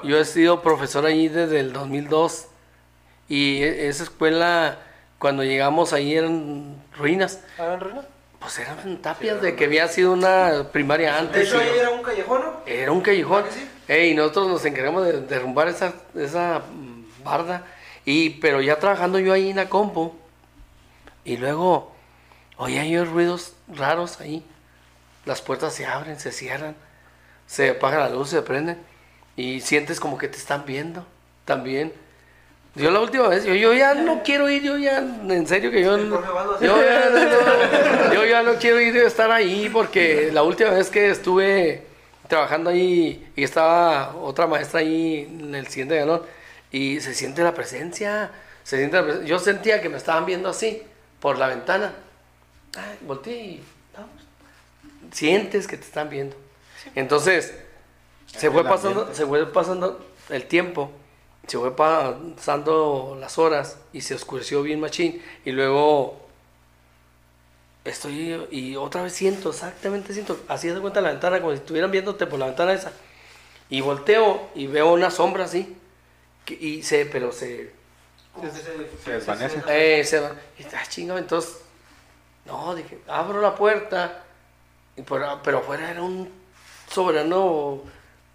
yo 0.04 0.18
he 0.20 0.26
sido 0.26 0.62
profesor 0.62 1.06
ahí 1.06 1.28
desde 1.28 1.60
el 1.60 1.74
2002 1.74 2.48
y 3.30 3.64
e- 3.64 3.88
esa 3.88 4.04
escuela, 4.04 4.78
cuando 5.18 5.44
llegamos 5.44 5.94
ahí 5.94 6.16
eran 6.16 6.76
ruinas. 6.98 7.42
¿Ah, 7.58 7.74
en 7.74 7.80
ruina? 7.80 8.02
Pues 8.40 8.60
eran 8.60 8.98
tapias 9.02 9.42
de 9.42 9.56
que 9.56 9.66
había 9.66 9.88
sido 9.88 10.12
una 10.14 10.68
primaria 10.72 11.18
antes. 11.18 11.52
y- 11.52 11.56
ahí 11.58 11.70
era 11.80 11.90
un 11.90 12.04
callejón, 12.04 12.42
¿no? 12.42 12.54
era 12.68 12.92
un 12.92 13.02
callejón. 13.02 13.44
¿Ah, 13.48 13.52
sí? 13.52 13.68
Ey, 13.88 14.14
nosotros 14.14 14.48
nos 14.48 14.66
encargamos 14.66 15.06
de 15.06 15.22
derrumbar 15.22 15.70
esa, 15.70 15.94
esa 16.16 16.62
barda. 17.24 17.66
Y, 18.06 18.32
pero 18.32 18.62
ya 18.62 18.80
trabajando 18.80 19.20
yo 19.20 19.34
ahí 19.34 19.50
en 19.50 19.56
la 19.56 19.70
compu. 19.70 20.14
Y 21.24 21.38
luego, 21.38 21.94
oía 22.58 22.86
yo 22.86 23.06
ruidos 23.06 23.54
raros 23.68 24.20
ahí. 24.20 24.44
Las 25.26 25.42
puertas 25.42 25.74
se 25.74 25.86
abren, 25.86 26.20
se 26.20 26.32
cierran. 26.32 26.76
Se 27.46 27.70
apaga 27.70 28.00
la 28.00 28.10
luz, 28.10 28.30
se 28.30 28.42
prenden. 28.42 28.78
Y 29.36 29.62
sientes 29.62 30.00
como 30.00 30.18
que 30.18 30.28
te 30.28 30.38
están 30.38 30.66
viendo 30.66 31.06
también. 31.46 31.94
Yo 32.76 32.92
la 32.92 33.00
última 33.00 33.28
vez, 33.28 33.44
yo, 33.44 33.56
yo 33.56 33.74
ya 33.74 33.96
no 33.96 34.22
quiero 34.22 34.50
ir, 34.50 34.62
yo 34.62 34.78
ya, 34.78 35.00
en 35.00 35.48
serio 35.48 35.72
que 35.72 35.82
yo... 35.82 35.98
Ya, 35.98 36.04
no, 36.06 36.20
yo 38.14 38.26
ya 38.26 38.44
no 38.44 38.54
quiero 38.56 38.80
ir 38.80 38.96
a 38.98 39.08
estar 39.08 39.32
ahí 39.32 39.68
porque 39.68 40.30
la 40.32 40.44
última 40.44 40.70
vez 40.70 40.90
que 40.90 41.10
estuve 41.10 41.88
trabajando 42.28 42.70
ahí 42.70 43.32
y 43.36 43.44
estaba 43.44 44.16
otra 44.16 44.48
maestra 44.48 44.80
ahí 44.82 45.28
en 45.30 45.56
el 45.56 45.68
siguiente 45.68 45.98
galón 45.98 46.22
y 46.72 47.00
se 47.00 47.14
siente 47.14 47.44
la 47.44 47.54
presencia, 47.54 48.32
se 48.64 48.78
siente 48.78 48.98
la 48.98 49.04
presen- 49.04 49.26
yo 49.26 49.40
sentía 49.40 49.82
que 49.82 49.90
me 49.90 49.98
estaban 49.98 50.26
viendo 50.26 50.50
así 50.50 50.84
por 51.20 51.38
la 51.38 51.48
ventana. 51.48 51.94
Ay, 52.76 52.98
volteé 53.02 53.36
y 53.44 53.64
vamos. 53.96 54.12
sientes 55.12 55.68
que 55.68 55.78
te 55.78 55.84
están 55.86 56.10
viendo. 56.10 56.36
Entonces, 56.96 57.54
se 58.28 58.52
fue 58.52 58.64
pasando, 58.64 59.14
se 59.14 59.26
fue 59.26 59.52
pasando 59.52 60.06
el 60.30 60.46
tiempo, 60.46 60.92
se 61.48 61.58
fue 61.58 61.76
pasando 61.76 63.18
las 63.20 63.38
horas 63.38 63.78
y 63.94 64.02
se 64.02 64.16
oscureció 64.16 64.62
bien 64.64 64.80
machín 64.80 65.22
y 65.46 65.52
luego 65.52 66.27
estoy 67.90 68.48
y 68.52 68.76
otra 68.76 69.02
vez 69.04 69.14
siento, 69.14 69.50
exactamente 69.50 70.14
siento, 70.14 70.40
así 70.48 70.68
de 70.70 70.80
cuenta 70.80 71.02
la 71.02 71.10
ventana 71.12 71.40
como 71.40 71.52
si 71.54 71.58
estuvieran 71.60 71.92
viéndote 71.92 72.26
por 72.28 72.40
la 72.40 72.48
ventana 72.48 72.74
esa 72.74 72.92
y 73.70 73.82
volteo 73.82 74.50
y 74.56 74.68
veo 74.68 74.94
una 74.94 75.12
sombra 75.12 75.46
así 75.46 75.76
que- 76.46 76.54
y 76.56 76.84
se, 76.84 77.06
pero 77.06 77.32
se, 77.32 77.72
se, 78.42 79.04
Se 79.04 79.12
desvanece. 79.12 79.62
eh, 79.68 80.04
se 80.04 80.20
va, 80.20 80.32
y, 80.58 80.64
ah, 80.64 80.84
chingado, 80.88 81.20
entonces, 81.20 81.58
no, 82.46 82.74
dije, 82.76 83.00
abro 83.08 83.42
la 83.42 83.56
puerta, 83.56 84.24
y 84.96 85.02
pero, 85.02 85.40
pero 85.44 85.58
afuera 85.60 85.92
era 85.92 86.02
un 86.02 86.30
soberano 86.90 87.82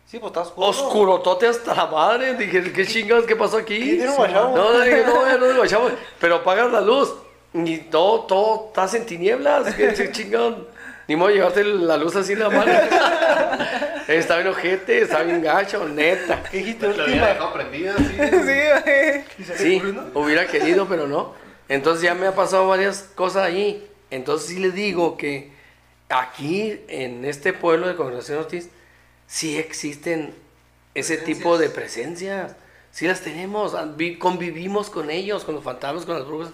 Sí, 0.07 0.19
pues 0.19 0.29
está 0.31 0.43
oscuro. 0.43 0.69
oscurotote 0.69 1.47
hasta 1.47 1.75
la 1.75 1.87
madre. 1.87 2.35
Dije, 2.35 2.71
¿qué 2.71 2.87
chingados? 2.87 3.25
¿Qué 3.25 3.35
pasó 3.35 3.57
aquí? 3.57 3.97
¿Qué 3.97 4.07
guachamo? 4.09 4.55
No, 4.55 4.79
dije, 4.81 5.05
no, 5.07 5.27
ya 5.27 5.38
no 5.38 5.47
es 5.47 5.57
guachamo. 5.57 5.88
Pero 6.21 6.35
apagas 6.37 6.71
la 6.71 6.83
luz. 6.83 7.15
Y 7.55 7.79
todo, 7.79 8.21
todo 8.23 8.67
estás 8.69 8.95
en 8.95 9.07
tinieblas. 9.07 9.75
¿Qué 9.75 9.93
chingados? 10.12 10.67
Ni 11.09 11.17
modo 11.17 11.31
llevarte 11.31 11.65
la 11.65 11.97
luz 11.97 12.15
así 12.17 12.33
en 12.33 12.38
la 12.38 12.49
mano. 12.49 12.73
está 14.09 14.37
bien 14.37 14.49
ojete, 14.49 15.03
está 15.03 15.23
bien 15.23 15.43
gacho, 15.43 15.87
neta. 15.88 16.43
¿Qué 16.51 16.59
dijiste? 16.59 16.87
Lo 16.87 16.93
había 17.03 17.05
Última. 17.07 17.27
dejado 17.29 17.53
prendida, 17.53 17.95
sí. 17.99 18.05
Sí, 19.57 19.81
güey. 19.81 19.93
Sí, 19.93 19.95
hubiera 20.15 20.47
querido, 20.47 20.87
pero 20.88 21.07
no. 21.07 21.35
Entonces 21.69 22.03
ya 22.05 22.15
me 22.15 22.27
ha 22.27 22.35
pasado 22.35 22.69
varias 22.69 23.11
cosas 23.15 23.45
ahí. 23.45 23.87
Entonces 24.11 24.49
sí 24.49 24.59
les 24.59 24.75
digo 24.75 25.17
que 25.17 25.51
aquí, 26.09 26.81
en 26.88 27.25
este 27.25 27.53
pueblo 27.53 27.88
de 27.88 27.97
Congregación 27.97 28.38
Ortiz, 28.38 28.69
sí 29.27 29.59
existen 29.59 30.35
ese 30.95 31.17
tipo 31.17 31.59
de 31.59 31.69
presencias. 31.69 32.55
Sí 32.91 33.07
las 33.09 33.23
tenemos, 33.23 33.75
vi- 33.97 34.19
convivimos 34.19 34.91
con 34.91 35.11
ellos, 35.11 35.45
con 35.45 35.55
los 35.55 35.65
fantasmas, 35.65 36.05
con 36.05 36.17
las 36.19 36.27
brujas. 36.27 36.51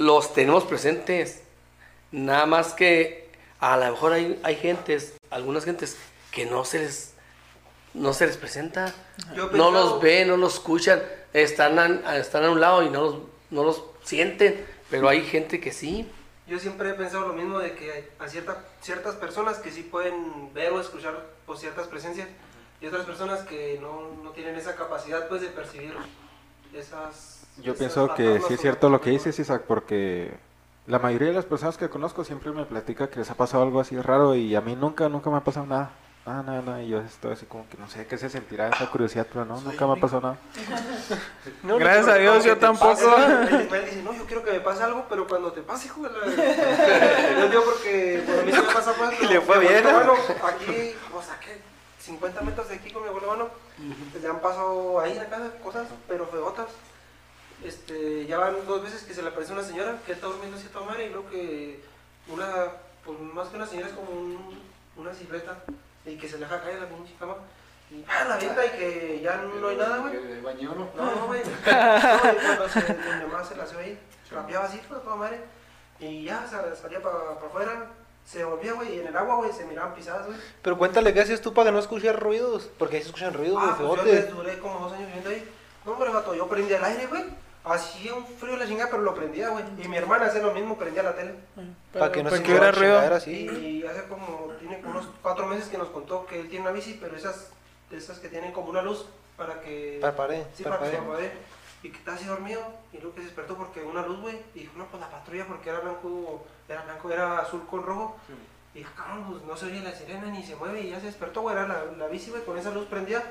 Los 0.00 0.32
tenemos 0.32 0.64
presentes. 0.64 1.42
Nada 2.10 2.46
más 2.46 2.72
que 2.72 3.28
a 3.58 3.76
lo 3.76 3.90
mejor 3.90 4.14
hay, 4.14 4.40
hay 4.42 4.56
gentes, 4.56 5.12
algunas 5.28 5.66
gentes, 5.66 5.98
que 6.32 6.46
no 6.46 6.64
se 6.64 6.78
les, 6.78 7.12
no 7.92 8.14
se 8.14 8.26
les 8.26 8.38
presenta. 8.38 8.94
Yo 9.34 9.50
No 9.50 9.70
los 9.70 10.00
ven, 10.00 10.28
no 10.28 10.38
los 10.38 10.54
escuchan, 10.54 11.02
están 11.34 11.78
a, 11.78 12.16
están 12.16 12.44
a 12.44 12.50
un 12.50 12.62
lado 12.62 12.82
y 12.82 12.88
no 12.88 13.02
los, 13.02 13.16
no 13.50 13.62
los 13.62 13.84
sienten, 14.02 14.64
pero 14.88 15.06
hay 15.06 15.20
gente 15.20 15.60
que 15.60 15.70
sí. 15.70 16.10
yo 16.46 16.58
siempre 16.58 16.88
he 16.88 16.94
pensado 16.94 17.28
lo 17.28 17.34
mismo 17.34 17.58
de 17.58 17.74
que 17.74 17.92
hay 17.92 18.08
a 18.18 18.26
cierta, 18.26 18.64
ciertas 18.80 19.16
personas 19.16 19.58
que 19.58 19.70
sí 19.70 19.82
pueden 19.82 20.54
ver 20.54 20.72
o 20.72 20.80
escuchar 20.80 21.26
pues, 21.44 21.60
ciertas 21.60 21.88
presencias 21.88 22.26
y 22.80 22.86
otras 22.86 23.04
personas 23.04 23.40
que 23.42 23.78
no, 23.82 24.14
no 24.24 24.30
tienen 24.30 24.56
esa 24.56 24.76
capacidad 24.76 25.28
pues 25.28 25.42
de 25.42 25.48
percibir 25.48 25.94
esas... 26.72 27.39
Yo 27.62 27.74
pienso 27.74 28.14
que 28.14 28.40
sí 28.46 28.54
es 28.54 28.60
cierto 28.60 28.88
lo 28.88 29.00
que 29.00 29.10
dices, 29.10 29.38
Isaac, 29.38 29.62
porque 29.66 30.32
la 30.86 30.98
mayoría 30.98 31.28
de 31.28 31.34
las 31.34 31.44
personas 31.44 31.76
que 31.76 31.88
conozco 31.88 32.24
siempre 32.24 32.50
me 32.52 32.64
platica 32.64 33.08
que 33.08 33.20
les 33.20 33.30
ha 33.30 33.34
pasado 33.34 33.62
algo 33.62 33.80
así 33.80 33.96
raro 34.00 34.34
y 34.34 34.54
a 34.54 34.60
mí 34.60 34.74
nunca, 34.76 35.08
nunca 35.08 35.30
me 35.30 35.36
ha 35.36 35.44
pasado 35.44 35.66
nada. 35.66 35.90
Nada, 36.26 36.42
nada, 36.42 36.62
nada. 36.62 36.82
Y 36.82 36.88
yo 36.88 37.00
estoy 37.00 37.32
así 37.32 37.46
como 37.46 37.66
que 37.68 37.78
no 37.78 37.88
sé 37.88 38.06
qué 38.06 38.18
se 38.18 38.28
sentirá 38.28 38.68
esa 38.68 38.90
curiosidad, 38.90 39.26
pero 39.32 39.44
no, 39.44 39.60
nunca 39.60 39.86
me 39.86 39.94
ha 39.94 39.96
pasado 39.96 40.20
nada. 40.20 40.38
No, 41.62 41.78
Gracias 41.78 42.06
no, 42.06 42.12
a 42.12 42.16
Dios, 42.16 42.44
yo 42.44 42.58
tampoco. 42.58 43.10
pase, 43.10 43.56
Él, 43.56 43.84
dice, 43.86 44.02
no, 44.02 44.12
yo 44.12 44.24
quiero 44.26 44.44
que 44.44 44.52
me 44.52 44.60
pase 44.60 44.82
algo, 44.82 45.06
pero 45.08 45.26
cuando 45.26 45.52
te 45.52 45.62
pase, 45.62 45.86
hijo 45.86 46.02
de 46.02 46.10
la... 46.10 46.26
Yo 47.40 47.48
digo 47.48 47.62
porque 47.64 48.22
por 48.26 48.38
a 48.38 48.42
mí 48.42 48.52
se 48.52 48.60
me 48.60 48.72
pasa 48.72 48.92
pues, 48.92 49.22
Y 49.22 49.26
le 49.26 49.40
fue 49.40 49.58
bien. 49.60 49.82
Bueno, 49.82 50.12
aquí, 50.44 50.92
o 51.14 51.22
sea, 51.22 51.38
que 51.40 51.60
50 52.00 52.40
metros 52.42 52.68
de 52.68 52.74
aquí 52.76 52.90
con 52.90 53.02
mi 53.02 53.08
abuelo, 53.08 53.26
bueno, 53.28 53.48
le 54.20 54.28
han 54.28 54.40
pasado 54.40 55.00
ahí 55.00 55.12
en 55.12 55.18
la 55.18 55.26
casa 55.26 55.50
cosas, 55.62 55.88
pero 56.06 56.26
feotas. 56.26 56.66
Este, 57.64 58.26
ya 58.26 58.38
van 58.38 58.56
dos 58.66 58.82
veces 58.82 59.02
que 59.02 59.12
se 59.14 59.22
le 59.22 59.28
aparece 59.28 59.52
una 59.52 59.62
señora 59.62 59.98
que 60.06 60.12
está 60.12 60.26
durmiendo 60.28 60.56
así 60.56 60.66
a 60.68 60.72
toda 60.72 60.86
madre 60.86 61.06
y 61.06 61.10
luego 61.10 61.28
que 61.28 61.80
una, 62.28 62.46
pues 63.04 63.18
más 63.20 63.48
que 63.48 63.56
una 63.56 63.66
señora 63.66 63.88
es 63.88 63.94
como 63.94 64.10
un- 64.12 64.60
una 64.96 65.12
silueta 65.14 65.56
y 66.06 66.16
que 66.16 66.28
se 66.28 66.34
le 66.38 66.44
deja 66.46 66.60
caer 66.62 66.80
la 66.80 66.88
pinche 66.88 67.14
cama 67.18 67.34
y 67.90 68.04
¡ah, 68.08 68.24
la 68.28 68.34
avienta 68.34 68.64
y 68.64 68.70
que 68.70 69.20
ya 69.22 69.36
no 69.36 69.68
hay 69.68 69.76
nada, 69.76 69.98
güey. 69.98 70.16
¿De 70.16 70.40
baño 70.40 70.74
no? 70.74 70.88
No, 70.96 71.14
no, 71.16 71.26
güey. 71.26 71.42
No, 71.66 72.32
y 72.32 72.36
cuando 72.46 72.68
se, 72.68 72.80
mi 72.94 73.26
mamá 73.26 73.44
se 73.44 73.56
la 73.56 73.64
hacía 73.64 73.78
ahí, 73.80 73.98
rapeaba 74.30 74.64
así, 74.64 74.80
pues, 74.88 75.02
toda 75.02 75.16
madre. 75.16 75.40
Y 75.98 76.24
ya 76.24 76.46
sa- 76.46 76.74
salía 76.76 77.02
para 77.02 77.16
afuera, 77.32 77.86
se 78.24 78.44
volvía, 78.44 78.72
güey, 78.74 78.94
y 78.96 79.00
en 79.00 79.08
el 79.08 79.16
agua, 79.16 79.36
güey, 79.36 79.52
se 79.52 79.64
miraban 79.66 79.94
pisadas, 79.94 80.26
güey. 80.26 80.38
Pero 80.62 80.78
cuéntale 80.78 81.12
qué 81.12 81.20
haces 81.20 81.40
tú 81.42 81.52
para 81.52 81.66
que 81.68 81.72
no 81.72 81.78
escuchar 81.80 82.18
ruidos. 82.18 82.70
Porque 82.78 82.96
ahí 82.96 83.02
se 83.02 83.08
escuchan 83.08 83.34
ruidos, 83.34 83.58
Ah, 83.60 83.76
güey, 83.78 83.96
pues 83.96 84.28
yo 84.30 84.34
duré 84.36 84.58
como 84.60 84.78
dos 84.78 84.92
años 84.92 85.06
viviendo 85.08 85.30
ahí. 85.30 85.46
No, 85.84 85.92
hombre, 85.92 86.10
vato, 86.10 86.34
yo 86.34 86.46
prendía 86.48 86.76
el 86.78 86.84
aire, 86.84 87.06
güey. 87.06 87.24
Hacía 87.62 88.14
un 88.14 88.26
frío 88.26 88.56
la 88.56 88.66
chingada, 88.66 88.90
pero 88.90 89.02
lo 89.02 89.14
prendía, 89.14 89.50
güey. 89.50 89.64
Y 89.82 89.86
mi 89.88 89.96
hermana 89.98 90.26
hacía 90.26 90.40
lo 90.42 90.52
mismo, 90.52 90.78
prendía 90.78 91.02
la 91.02 91.14
tele. 91.14 91.34
Para 91.92 92.10
que 92.10 92.22
no 92.22 92.30
para 92.30 92.36
se 92.38 92.42
que 92.42 92.50
hubiera 92.52 92.68
escuche 92.70 92.86
chingadera 92.86 93.06
ruido. 93.08 93.16
así. 93.16 93.32
Y 93.82 93.86
hace 93.86 94.04
como, 94.04 94.52
tiene 94.58 94.80
como 94.80 94.98
unos 94.98 95.08
cuatro 95.22 95.46
meses 95.46 95.68
que 95.68 95.76
nos 95.78 95.88
contó 95.88 96.24
que 96.26 96.40
él 96.40 96.48
tiene 96.48 96.64
una 96.64 96.72
bici, 96.72 96.96
pero 97.00 97.16
esas, 97.16 97.48
esas 97.90 98.18
que 98.18 98.28
tienen 98.28 98.52
como 98.52 98.70
una 98.70 98.80
luz 98.82 99.06
para 99.36 99.60
que... 99.60 99.98
Parpadee, 100.00 100.46
Sí, 100.56 100.62
para 100.62 100.78
que 100.78 100.86
se 100.86 100.92
parpadee. 100.92 101.28
parpadee. 101.28 101.32
Y 101.82 101.90
que 101.90 101.98
estaba 101.98 102.16
así 102.16 102.26
dormido, 102.26 102.60
y 102.92 102.96
luego 102.98 103.14
que 103.14 103.20
se 103.20 103.26
despertó 103.26 103.56
porque 103.56 103.82
una 103.82 104.02
luz, 104.06 104.20
güey, 104.20 104.38
y 104.54 104.60
dijo, 104.60 104.72
no, 104.76 104.84
pues 104.86 105.00
la 105.00 105.10
patrulla 105.10 105.46
porque 105.46 105.70
era 105.70 105.80
blanco, 105.80 106.44
era 106.68 106.82
blanco, 106.82 107.10
era 107.10 107.38
azul 107.38 107.62
con 107.70 107.82
rojo. 107.82 108.16
Y 108.74 108.78
dijo, 108.80 108.90
cabrón, 108.96 109.24
pues 109.30 109.44
no 109.44 109.56
se 109.56 109.66
oye 109.66 109.80
la 109.80 109.92
sirena 109.94 110.26
ni 110.26 110.42
se 110.44 110.56
mueve, 110.56 110.80
y 110.82 110.90
ya 110.90 111.00
se 111.00 111.06
despertó, 111.06 111.40
güey, 111.42 111.56
era 111.56 111.66
la, 111.66 111.84
la 111.98 112.06
bici, 112.08 112.30
güey, 112.30 112.44
con 112.44 112.58
esa 112.58 112.70
luz 112.70 112.86
prendida, 112.86 113.22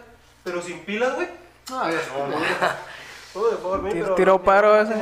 pero 0.44 0.62
sin 0.62 0.80
pilas, 0.80 1.15
güey. 1.15 1.28
No, 1.70 1.88
eso 1.88 2.12
Todo 3.34 3.52
de 3.52 3.92
pero... 3.92 4.15
tiró 4.15 4.42
paro 4.42 4.80
ese. 4.82 4.96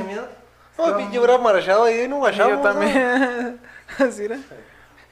No, 0.77 0.97
pinche 0.97 1.17
hubiera 1.17 1.37
marchado 1.37 1.85
ahí, 1.85 2.07
no 2.07 2.17
Y 2.17 2.21
marchamos. 2.21 2.57
yo 2.57 2.61
también. 2.61 3.59
Así 3.97 4.25
era. 4.25 4.37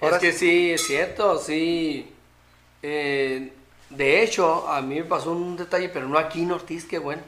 Ahora 0.01 0.17
es 0.17 0.21
que 0.21 0.31
sí, 0.33 0.71
es 0.71 0.85
cierto, 0.85 1.37
sí. 1.39 2.13
Eh, 2.83 3.51
de 3.89 4.21
hecho, 4.23 4.67
a 4.67 4.81
mí 4.81 4.95
me 4.95 5.03
pasó 5.05 5.31
un 5.31 5.55
detalle, 5.57 5.89
pero 5.89 6.07
no 6.07 6.17
aquí 6.19 6.43
en 6.43 6.51
Ortiz, 6.51 6.85
que 6.85 6.99
bueno. 6.99 7.21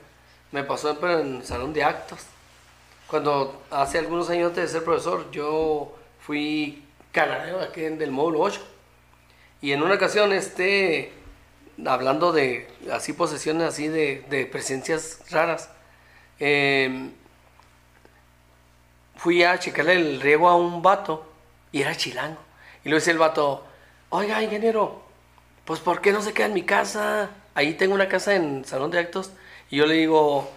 Me 0.51 0.63
pasó 0.63 0.97
pero 0.99 1.19
en 1.19 1.37
el 1.37 1.45
salón 1.45 1.73
de 1.73 1.83
actos. 1.83 2.19
Cuando 3.07 3.63
hace 3.71 3.97
algunos 3.99 4.29
años 4.29 4.49
antes 4.49 4.63
de 4.65 4.69
ser 4.69 4.83
profesor, 4.85 5.31
yo 5.31 5.95
fui 6.19 6.83
canadeo 7.11 7.59
aquí 7.61 7.85
en- 7.85 7.97
del 7.97 8.11
módulo 8.11 8.41
8. 8.41 8.61
Y 9.61 9.71
en 9.71 9.81
una 9.81 9.95
ocasión, 9.95 10.31
este, 10.33 11.11
hablando 11.85 12.31
de 12.31 12.67
así 12.91 13.13
posesiones 13.13 13.67
así 13.69 13.87
de, 13.87 14.23
de 14.29 14.45
presencias 14.45 15.19
raras, 15.31 15.69
eh, 16.39 17.09
fui 19.17 19.43
a 19.43 19.57
checarle 19.59 19.93
el 19.93 20.21
riego 20.21 20.47
a 20.47 20.55
un 20.55 20.81
vato 20.81 21.25
y 21.71 21.81
era 21.81 21.95
chilango. 21.95 22.39
Y 22.83 22.89
le 22.89 22.95
dice 22.95 23.11
el 23.11 23.17
vato, 23.17 23.65
oiga, 24.09 24.41
ingeniero, 24.41 25.03
pues 25.65 25.79
¿por 25.79 26.01
qué 26.01 26.11
no 26.11 26.21
se 26.21 26.33
queda 26.33 26.45
en 26.45 26.53
mi 26.53 26.63
casa? 26.63 27.29
Ahí 27.55 27.73
tengo 27.73 27.93
una 27.95 28.07
casa 28.07 28.35
en 28.35 28.63
salón 28.65 28.91
de 28.91 28.99
actos. 28.99 29.31
Y 29.69 29.77
yo 29.77 29.85
le 29.85 29.95
digo, 29.95 30.49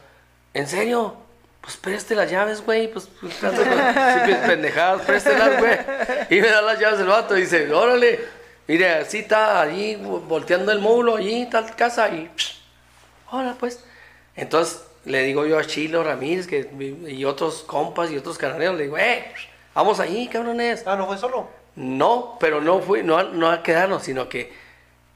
¿en 0.55 0.69
serio? 0.69 1.17
Pues 1.61 1.77
preste 1.77 2.15
las 2.15 2.31
llaves, 2.31 2.65
güey. 2.65 2.91
Pues, 2.93 3.09
pues 3.21 3.35
pendejadas, 3.35 5.03
préstelas, 5.03 5.59
güey. 5.59 5.79
Y 6.31 6.41
me 6.41 6.49
da 6.49 6.63
las 6.63 6.79
llaves 6.79 7.01
el 7.01 7.07
vato 7.07 7.37
y 7.37 7.43
dice, 7.43 7.73
órale, 7.73 8.21
mire, 8.69 8.91
así 8.91 9.19
está 9.19 9.63
allí 9.63 9.97
volteando 9.97 10.71
el 10.71 10.79
módulo, 10.79 11.17
allí 11.17 11.49
tal 11.51 11.75
casa. 11.75 12.09
Y, 12.11 12.31
hola, 13.31 13.57
pues. 13.59 13.85
Entonces 14.37 14.83
le 15.05 15.23
digo 15.23 15.47
yo 15.47 15.59
a 15.59 15.65
Chilo 15.65 16.03
Ramírez 16.05 16.47
que, 16.47 16.69
y 17.09 17.25
otros 17.25 17.63
compas 17.63 18.11
y 18.11 18.17
otros 18.19 18.37
canarios, 18.39 18.75
le 18.77 18.85
digo, 18.85 18.99
eh, 18.99 19.33
vamos 19.75 19.99
allí, 20.01 20.29
cabrones. 20.29 20.83
Ah, 20.87 20.97
no 20.97 21.07
fue 21.07 21.17
solo. 21.19 21.49
No, 21.77 22.37
pero 22.41 22.61
no 22.61 22.81
fui, 22.81 23.03
no, 23.03 23.17
a- 23.19 23.25
no 23.25 23.51
a 23.51 23.63
quedarnos, 23.63 24.03
sino 24.03 24.29
que 24.29 24.53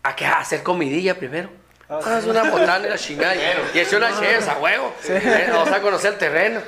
a, 0.02 0.14
que 0.16 0.24
a 0.26 0.38
hacer 0.38 0.62
comidilla 0.62 1.16
primero. 1.18 1.48
Ah, 1.88 2.00
Ah, 2.02 2.18
es 2.18 2.24
una 2.24 2.50
botana 2.50 2.86
y 2.86 2.90
la 2.90 2.96
chingada. 2.96 3.34
Y 3.74 3.78
eché 3.78 3.96
una 3.96 4.18
cheves 4.18 4.48
a 4.48 4.58
huevo. 4.58 4.90
Eh, 5.06 5.48
Vamos 5.52 5.70
a 5.70 5.82
conocer 5.82 6.14
el 6.14 6.18
terreno. 6.18 6.60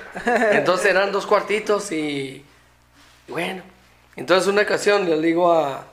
Entonces 0.52 0.86
eran 0.90 1.10
dos 1.10 1.26
cuartitos 1.26 1.90
y. 1.92 2.44
Bueno. 3.28 3.62
Entonces 4.14 4.46
una 4.46 4.62
ocasión 4.62 5.08
le 5.08 5.18
digo 5.20 5.52
a, 5.52 5.86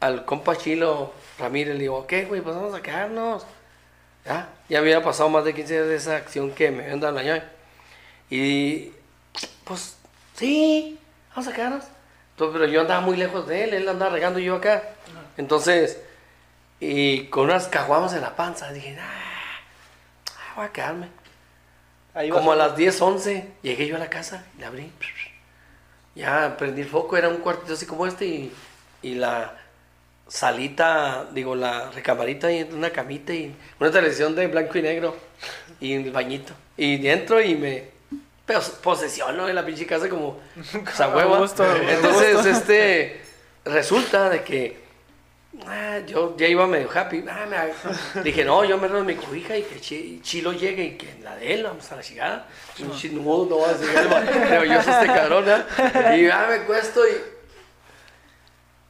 al 0.00 0.24
compa 0.24 0.56
Chilo 0.56 1.12
Ramírez, 1.38 1.74
le 1.74 1.80
digo, 1.82 2.06
¿qué, 2.06 2.24
güey? 2.24 2.40
Pues 2.40 2.54
vamos 2.56 2.74
a 2.74 2.80
quedarnos. 2.82 3.44
Ya, 4.24 4.48
ya 4.68 4.78
había 4.78 5.02
pasado 5.02 5.28
más 5.28 5.44
de 5.44 5.54
15 5.54 5.72
días 5.72 5.88
de 5.88 5.96
esa 5.96 6.16
acción 6.16 6.52
que 6.52 6.70
me 6.70 6.84
habían 6.84 7.00
dado 7.00 7.14
la 7.14 7.22
llave. 7.22 7.42
Y 8.28 8.92
pues, 9.64 9.96
sí, 10.34 10.98
vamos 11.30 11.48
a 11.48 11.52
quedarnos. 11.52 11.84
Entonces, 12.32 12.58
pero 12.58 12.72
yo 12.72 12.80
andaba 12.82 13.00
muy 13.00 13.16
lejos 13.16 13.46
de 13.46 13.64
él, 13.64 13.74
él 13.74 13.88
andaba 13.88 14.12
regando 14.12 14.38
yo 14.38 14.56
acá. 14.56 14.82
Entonces, 15.36 16.00
y 16.78 17.26
con 17.26 17.44
unas 17.44 17.68
caguamas 17.68 18.14
en 18.14 18.22
la 18.22 18.36
panza, 18.36 18.72
dije, 18.72 18.96
ah, 19.00 19.04
ah, 20.30 20.52
voy 20.56 20.66
a 20.66 20.72
quedarme. 20.72 21.08
Ahí 22.14 22.30
Como 22.30 22.52
a 22.52 22.56
las 22.56 22.76
10, 22.76 23.00
11, 23.00 23.52
llegué 23.62 23.86
yo 23.86 23.96
a 23.96 23.98
la 23.98 24.10
casa, 24.10 24.44
la 24.58 24.68
abrí. 24.68 24.92
Ya 26.14 26.56
prendí 26.56 26.82
el 26.82 26.88
foco, 26.88 27.16
era 27.16 27.28
un 27.28 27.36
cuartito 27.36 27.74
así 27.74 27.86
como 27.86 28.06
este 28.06 28.26
y, 28.26 28.52
y 29.02 29.14
la 29.14 29.59
salita, 30.30 31.26
digo, 31.32 31.56
la 31.56 31.90
recamarita 31.90 32.50
y 32.52 32.62
una 32.62 32.90
camita 32.90 33.34
y 33.34 33.52
una 33.80 33.90
televisión 33.90 34.34
de 34.36 34.46
blanco 34.46 34.78
y 34.78 34.82
negro 34.82 35.16
y 35.80 35.94
el 35.94 36.10
bañito. 36.12 36.52
Y 36.76 37.04
entro 37.08 37.42
y 37.42 37.56
me 37.56 37.90
posesiono 38.82 39.48
en 39.48 39.54
la 39.54 39.66
pinche 39.66 39.86
casa 39.86 40.08
como 40.08 40.40
esa 40.92 41.08
hueva. 41.14 41.38
gusto, 41.40 41.64
Entonces, 41.76 42.46
este, 42.46 43.20
resulta 43.64 44.30
de 44.30 44.42
que 44.44 44.80
ah, 45.66 45.98
yo 46.06 46.36
ya 46.36 46.46
iba 46.46 46.64
medio 46.66 46.88
happy. 46.92 47.24
Ah, 47.28 47.46
me- 47.50 48.22
dije, 48.22 48.44
no, 48.44 48.64
yo 48.64 48.78
me 48.78 48.86
robo 48.86 49.02
mi 49.04 49.16
cobija 49.16 49.56
y 49.56 49.62
que 49.64 49.80
Chi- 49.80 50.20
Chilo 50.22 50.52
llegue 50.52 50.84
y 50.84 50.90
que 50.96 51.18
la 51.24 51.34
de 51.36 51.54
él, 51.54 51.64
vamos 51.64 51.90
a 51.90 51.96
la 51.96 52.02
chingada. 52.02 52.46
Pinche 52.76 53.08
nudo, 53.10 53.46
no 53.50 53.58
va 53.60 53.70
a. 53.70 54.24
Pero 54.48 54.64
yo 54.64 54.80
soy 54.82 54.92
este 54.94 55.06
cabrón, 55.06 55.44
¿ah? 55.48 56.16
Y 56.16 56.26
ah, 56.30 56.46
me 56.50 56.60
cuesto 56.66 57.06
y. 57.06 57.12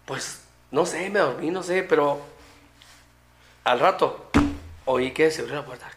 Pues, 0.06 0.39
no 0.70 0.86
sé, 0.86 1.10
me 1.10 1.18
dormí, 1.18 1.50
no 1.50 1.62
sé, 1.62 1.82
pero. 1.82 2.20
Al 3.64 3.78
rato, 3.78 4.30
oí 4.86 5.12
que 5.12 5.30
se 5.30 5.42
abrió 5.42 5.56
la 5.56 5.64
puerta. 5.64 5.90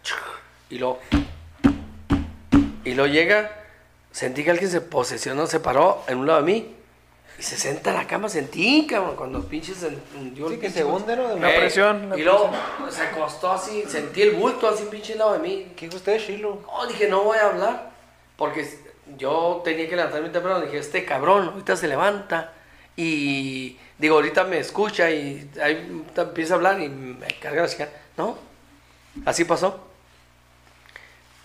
Y 0.70 0.80
luego. 0.80 1.00
Y 2.84 2.94
luego 2.94 3.12
llega, 3.12 3.52
sentí 4.12 4.44
que 4.44 4.52
alguien 4.52 4.70
se 4.70 4.82
posesionó, 4.82 5.48
se 5.48 5.60
paró 5.60 6.04
en 6.08 6.18
un 6.18 6.28
lado 6.28 6.44
de 6.44 6.52
mí. 6.52 6.76
Y 7.40 7.42
se 7.42 7.58
senta 7.58 7.92
en 7.92 7.96
la 7.96 8.06
cama, 8.06 8.30
sentí, 8.30 8.86
cabrón, 8.86 9.16
cuando 9.16 9.42
pinches 9.48 9.78
se 9.78 9.88
hundió 10.16 10.48
el 10.48 10.54
Sí, 10.54 10.60
que 10.60 10.68
pinche 10.68 10.82
se 10.82 10.86
hunde, 10.86 11.16
¿no? 11.16 11.36
La 11.36 11.52
Ey, 11.52 11.60
presión, 11.60 12.14
y 12.16 12.22
luego 12.22 12.52
se 12.90 13.02
acostó 13.02 13.52
así, 13.52 13.86
sentí 13.88 14.22
el 14.22 14.32
bulto 14.32 14.68
así 14.68 14.86
pinche 14.92 15.16
lado 15.16 15.34
de 15.34 15.40
mí. 15.40 15.72
¿Qué 15.76 15.86
dijo 15.86 15.98
usted, 15.98 16.20
Chilo? 16.24 16.62
No, 16.68 16.86
dije, 16.86 17.08
no 17.08 17.24
voy 17.24 17.38
a 17.38 17.48
hablar. 17.48 17.92
Porque 18.36 18.68
yo 19.18 19.62
tenía 19.64 19.88
que 19.88 19.96
levantarme 19.96 20.30
temprano. 20.30 20.62
Dije, 20.62 20.78
este 20.78 21.06
cabrón, 21.06 21.50
ahorita 21.50 21.76
se 21.76 21.88
levanta. 21.88 22.54
Y 22.96 23.78
digo, 23.98 24.16
ahorita 24.16 24.44
me 24.44 24.60
escucha 24.60 25.10
y 25.12 25.50
ahí 25.62 26.04
empieza 26.16 26.54
a 26.54 26.58
hablar 26.58 26.82
y 26.82 26.90
me 26.90 27.28
carga 27.40 27.64
la 27.64 27.70
chica. 27.70 27.90
No, 28.18 28.38
así 29.26 29.46
pasó. 29.46 29.88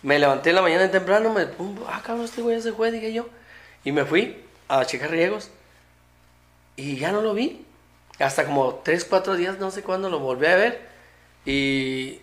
Me 0.03 0.19
levanté 0.19 0.51
en 0.51 0.57
la 0.57 0.63
mañana 0.63 0.91
temprano, 0.91 1.33
me 1.33 1.47
pum, 1.47 1.77
ah, 1.89 2.01
cabrón, 2.05 2.25
este 2.25 2.41
güey 2.41 2.57
ya 2.57 2.63
se 2.63 2.73
fue, 2.73 2.91
dije 2.91 3.13
yo. 3.13 3.27
Y 3.85 3.93
me 3.93 4.05
fui 4.05 4.45
a 4.69 4.85
checar 4.85 5.11
riegos. 5.11 5.51
Y 6.77 6.97
ya 6.97 7.11
no 7.11 7.21
lo 7.21 7.35
vi. 7.35 7.65
Hasta 8.19 8.45
como 8.45 8.77
3, 8.77 9.05
4 9.05 9.37
días, 9.37 9.59
no 9.59 9.71
sé 9.71 9.83
cuándo, 9.83 10.09
lo 10.09 10.21
volví 10.21 10.47
a 10.47 10.57
ver. 10.57 10.89
Y 11.45 12.21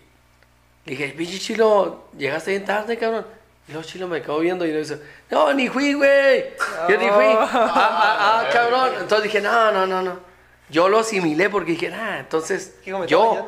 dije, 0.86 1.14
pinche 1.16 1.38
chilo, 1.38 2.08
llegaste 2.16 2.52
bien 2.52 2.64
tarde, 2.64 2.96
cabrón. 2.96 3.26
Y 3.68 3.72
luego 3.72 3.86
Chilo 3.86 4.06
me 4.06 4.22
quedó 4.22 4.38
viendo 4.38 4.64
y 4.64 4.70
le 4.70 4.78
dice, 4.78 5.00
no, 5.30 5.52
ni 5.52 5.68
fui, 5.68 5.94
güey. 5.94 6.54
Yo 6.88 6.98
ni 6.98 7.08
fui. 7.08 7.24
Ah, 7.24 7.50
ah, 7.52 8.40
ah, 8.44 8.48
cabrón. 8.52 8.90
Entonces 9.00 9.24
dije, 9.24 9.40
no, 9.40 9.72
no, 9.72 9.86
no, 9.86 10.02
no. 10.02 10.20
Yo 10.68 10.88
lo 10.88 11.00
asimilé 11.00 11.50
porque 11.50 11.72
dije, 11.72 11.92
ah, 11.92 12.18
entonces 12.20 12.76
me 12.86 13.06
yo, 13.06 13.46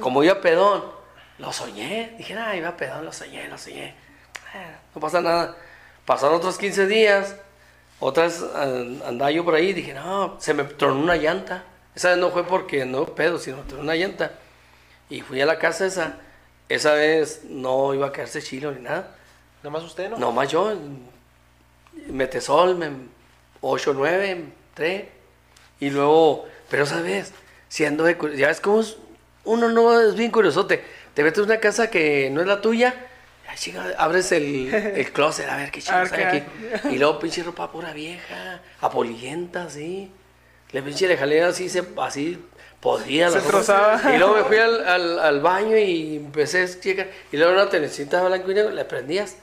como 0.00 0.22
iba 0.22 0.40
pedón, 0.40 0.84
lo 1.38 1.52
soñé. 1.52 2.14
Dije, 2.16 2.34
ah, 2.34 2.56
iba 2.56 2.76
pedón, 2.76 3.04
lo 3.04 3.12
soñé, 3.12 3.48
lo 3.48 3.58
soñé. 3.58 3.94
Ah, 4.54 4.78
no 4.94 5.00
pasa 5.00 5.20
nada. 5.20 5.56
Pasaron 6.04 6.36
otros 6.36 6.58
15 6.58 6.86
días. 6.86 7.36
Otra 8.00 8.24
vez 8.24 8.42
ah, 8.54 8.62
andaba 9.06 9.30
yo 9.30 9.44
por 9.44 9.54
ahí. 9.54 9.72
Dije, 9.72 9.94
no, 9.94 10.36
se 10.40 10.54
me 10.54 10.64
tronó 10.64 11.00
una 11.00 11.16
llanta. 11.16 11.64
Esa 11.94 12.10
vez 12.10 12.18
no 12.18 12.30
fue 12.30 12.44
porque 12.44 12.86
no 12.86 13.04
pedo, 13.06 13.38
sino 13.38 13.58
tronó 13.62 13.82
una 13.82 13.96
llanta. 13.96 14.32
Y 15.10 15.20
fui 15.20 15.40
a 15.40 15.46
la 15.46 15.58
casa 15.58 15.86
esa. 15.86 16.16
Esa 16.68 16.94
vez 16.94 17.42
no 17.44 17.92
iba 17.92 18.06
a 18.08 18.12
quedarse 18.12 18.40
chilo 18.40 18.72
ni 18.72 18.80
nada. 18.80 19.16
Nomás 19.62 19.82
usted, 19.84 20.10
¿no? 20.10 20.18
No 20.18 20.32
más 20.32 20.50
yo. 20.50 20.72
Metesol, 22.08 22.76
me, 22.76 22.90
8, 23.60 23.92
9, 23.94 24.44
3. 24.74 25.04
Y 25.80 25.90
luego, 25.90 26.46
pero 26.70 26.86
sabes, 26.86 27.32
siendo 27.68 28.04
de 28.04 28.16
ya 28.36 28.48
ves 28.48 28.60
cómo 28.60 28.80
es- 28.80 28.96
uno 29.44 29.68
no 29.68 30.00
es 30.00 30.14
bien 30.14 30.30
curiosote. 30.30 30.82
Te 31.14 31.22
metes 31.22 31.40
a 31.40 31.42
una 31.42 31.58
casa 31.58 31.90
que 31.90 32.30
no 32.30 32.40
es 32.40 32.46
la 32.46 32.60
tuya, 32.60 32.94
ay, 33.48 33.56
chinga, 33.58 33.92
abres 33.98 34.32
el, 34.32 34.72
el 34.96 35.12
closet, 35.12 35.48
a 35.48 35.56
ver 35.56 35.70
qué 35.70 35.80
ver 35.80 36.14
hay 36.14 36.38
aquí. 36.38 36.88
Y 36.90 36.98
luego 36.98 37.18
pinche 37.18 37.42
ropa 37.42 37.70
pura 37.70 37.92
vieja, 37.92 38.60
apolienta, 38.80 39.64
así. 39.64 40.10
Le 40.70 40.82
pinche 40.82 41.06
le 41.06 41.16
jalé 41.18 41.42
así, 41.42 41.68
se, 41.68 41.82
así 42.00 42.42
podría 42.80 43.30
Se 43.30 43.40
trozaba. 43.40 44.00
Y 44.14 44.18
luego 44.18 44.36
me 44.36 44.44
fui 44.44 44.56
al, 44.56 44.88
al, 44.88 45.18
al 45.18 45.40
baño 45.40 45.76
y 45.76 46.16
empecé 46.16 46.62
a 46.62 46.80
checar. 46.80 47.08
Y 47.30 47.36
luego 47.36 47.52
una 47.52 47.68
telecita 47.68 48.22
blanco 48.26 48.50
y 48.50 48.54
negro, 48.54 48.70
le 48.70 48.84
prendías 48.86 49.36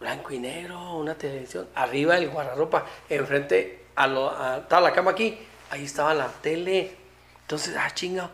blanco 0.00 0.32
y 0.32 0.38
negro, 0.38 0.94
una 0.96 1.14
televisión, 1.14 1.68
arriba 1.74 2.16
el 2.18 2.28
guardarropa, 2.28 2.84
enfrente 3.08 3.84
a 3.94 4.06
lo, 4.06 4.30
a- 4.30 4.58
estaba 4.58 4.88
la 4.88 4.92
cama 4.94 5.12
aquí, 5.12 5.38
ahí 5.70 5.84
estaba 5.84 6.12
la 6.14 6.28
tele. 6.28 6.94
Entonces, 7.42 7.74
ah, 7.78 7.90
chinga. 7.94 8.30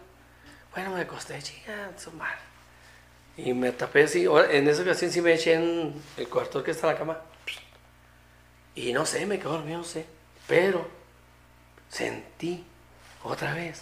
Bueno, 0.74 0.90
me 0.90 1.02
acosté, 1.02 1.40
chinga, 1.42 1.90
su 1.98 2.10
madre. 2.12 2.38
Y 3.36 3.52
me 3.54 3.72
tapé 3.72 4.04
así, 4.04 4.26
en 4.50 4.68
esa 4.68 4.82
ocasión 4.82 5.10
sí 5.10 5.20
me 5.20 5.34
eché 5.34 5.54
en 5.54 5.94
el 6.16 6.28
cuarto 6.28 6.62
que 6.62 6.70
está 6.72 6.88
en 6.88 6.92
la 6.94 6.98
cama. 6.98 7.18
Y 8.74 8.92
no 8.92 9.04
sé, 9.06 9.26
me 9.26 9.38
quedé 9.38 9.48
dormido, 9.50 9.78
no 9.78 9.84
sé. 9.84 10.06
Pero 10.46 10.86
sentí 11.88 12.64
otra 13.22 13.54
vez, 13.54 13.80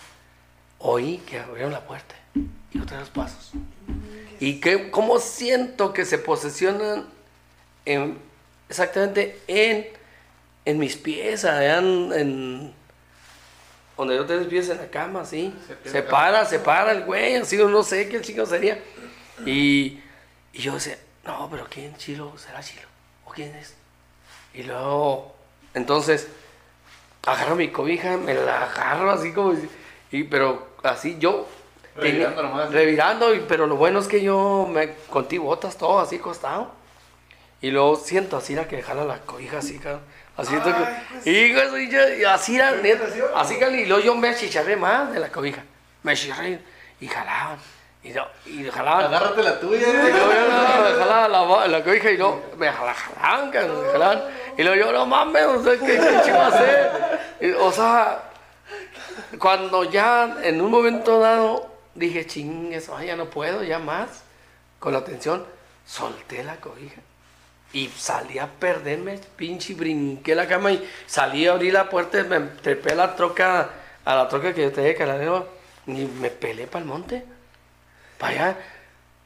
oí 0.78 1.18
que 1.18 1.38
abrieron 1.38 1.72
la 1.72 1.80
puerta 1.86 2.14
y 2.72 2.78
otra 2.80 2.98
vez 2.98 3.08
los 3.08 3.10
pasos. 3.16 3.52
Y 4.40 4.60
que, 4.60 4.90
cómo 4.90 5.18
siento 5.20 5.92
que 5.92 6.04
se 6.04 6.18
posesionan 6.18 7.06
en- 7.84 8.18
exactamente 8.68 9.40
en, 9.48 9.86
en 10.64 10.78
mis 10.78 10.96
pies, 10.96 11.44
allá 11.44 11.78
en, 11.78 12.12
en- 12.12 12.74
donde 13.96 14.16
yo 14.16 14.24
tengo 14.24 14.40
mis 14.40 14.48
pies 14.48 14.68
en 14.70 14.78
la 14.78 14.86
cama, 14.88 15.20
así. 15.22 15.54
Se 15.90 16.02
para, 16.02 16.44
se 16.46 16.58
para 16.58 16.92
el 16.92 17.04
güey, 17.04 17.36
así, 17.36 17.56
no 17.58 17.82
sé 17.82 18.08
qué 18.08 18.20
chico 18.22 18.46
sería. 18.46 18.78
Y, 19.44 20.00
y 20.52 20.58
yo 20.62 20.74
decía, 20.74 20.98
no, 21.24 21.48
pero 21.50 21.66
¿quién 21.68 21.94
Chilo? 21.96 22.32
¿Será 22.38 22.62
Chilo? 22.62 22.82
¿O 23.26 23.30
quién 23.30 23.54
es? 23.56 23.74
Y 24.54 24.62
luego, 24.62 25.34
entonces, 25.74 26.28
agarro 27.26 27.56
mi 27.56 27.68
cobija, 27.68 28.16
me 28.16 28.34
la 28.34 28.64
agarro 28.64 29.10
así 29.10 29.32
como, 29.32 29.54
y, 30.10 30.24
pero 30.24 30.68
así 30.82 31.16
yo... 31.18 31.46
Revirando 31.96 32.36
tenía- 32.36 32.50
nomás. 32.50 32.70
Revirando, 32.72 33.34
y- 33.34 33.40
pero 33.46 33.66
lo 33.66 33.76
bueno 33.76 33.98
es 33.98 34.08
que 34.08 34.22
yo 34.22 34.66
me 34.70 34.94
conté 35.10 35.38
botas 35.38 35.76
todo 35.76 36.00
así 36.00 36.16
acostado. 36.16 36.72
Y 37.62 37.70
luego 37.70 37.96
siento 37.96 38.37
así 38.37 38.55
la 38.55 38.66
que 38.66 38.83
jala 38.83 39.05
la 39.05 39.18
cobija 39.20 39.59
así, 39.59 39.79
cabrón. 39.79 40.01
Así 40.37 40.51
siento 40.51 40.70
que. 41.25 41.31
Y, 41.31 41.55
soy 41.68 41.90
yo, 41.90 42.09
y 42.14 42.25
así 42.25 42.57
era, 42.57 42.73
neta, 42.73 43.05
así 43.37 43.59
cabrón, 43.59 43.79
y 43.81 43.85
luego 43.87 44.03
yo 44.03 44.14
me 44.14 44.29
achicharré 44.31 44.77
más 44.77 45.12
de 45.12 45.20
la 45.20 45.29
cobija. 45.31 45.62
Me 46.03 46.12
achicharré 46.12 46.59
y 47.01 47.07
jalaban. 47.09 47.59
Y, 48.03 48.12
yo- 48.12 48.27
y 48.46 48.64
jalaban. 48.70 49.05
Agárrate 49.07 49.42
la 49.42 49.61
tuya, 49.61 49.87
Y 49.88 49.92
luego 49.92 50.33
yo 50.33 50.49
no, 50.49 50.85
me 50.90 50.99
jalaba 50.99 51.29
la, 51.29 51.68
la 51.68 51.85
cobija 51.85 52.11
y 52.11 52.16
luego 52.16 52.42
me 52.57 52.70
jala- 52.73 52.94
jalaban, 52.94 53.51
cabrón, 53.51 53.83
me 53.87 53.92
jalaban. 53.92 54.23
Y 54.57 54.62
luego 54.62 54.77
yo, 54.87 54.92
no 54.92 55.05
mames, 55.07 55.44
o 55.44 55.62
sea, 55.62 55.73
¿qué, 55.79 55.87
qué 55.99 56.20
chivo 56.25 56.40
hacer? 56.40 56.90
Y, 57.42 57.51
o 57.53 57.70
sea, 57.70 58.23
cuando 59.38 59.85
ya 59.85 60.38
en 60.42 60.61
un 60.62 60.70
momento 60.70 61.20
dado 61.20 61.70
dije, 61.94 62.27
chingues, 62.27 62.88
ay, 62.88 63.09
ya 63.09 63.16
no 63.16 63.27
puedo, 63.29 63.62
ya 63.62 63.79
más, 63.79 64.23
con 64.79 64.92
la 64.94 65.05
tensión, 65.05 65.44
solté 65.85 66.42
la 66.42 66.57
cobija. 66.57 67.01
Y 67.72 67.88
salí 67.88 68.38
a 68.38 68.46
perderme, 68.48 69.18
pinche, 69.37 69.74
brinqué 69.74 70.35
la 70.35 70.48
cama 70.48 70.72
y 70.72 70.88
salí 71.06 71.46
a 71.46 71.52
abrir 71.52 71.72
la 71.72 71.88
puerta 71.88 72.18
y 72.20 72.24
me 72.24 72.40
trepé 72.40 72.92
a 72.92 72.96
la 72.96 73.14
troca, 73.16 73.70
a 74.04 74.14
la 74.14 74.28
troca 74.28 74.52
que 74.52 74.62
yo 74.62 74.72
tenía 74.72 74.94
que 74.96 75.06
la 75.06 75.44
y 75.87 76.04
me 76.20 76.30
pelé 76.30 76.66
para 76.66 76.80
el 76.83 76.88
monte. 76.88 77.24
Para 78.18 78.33
allá. 78.33 78.56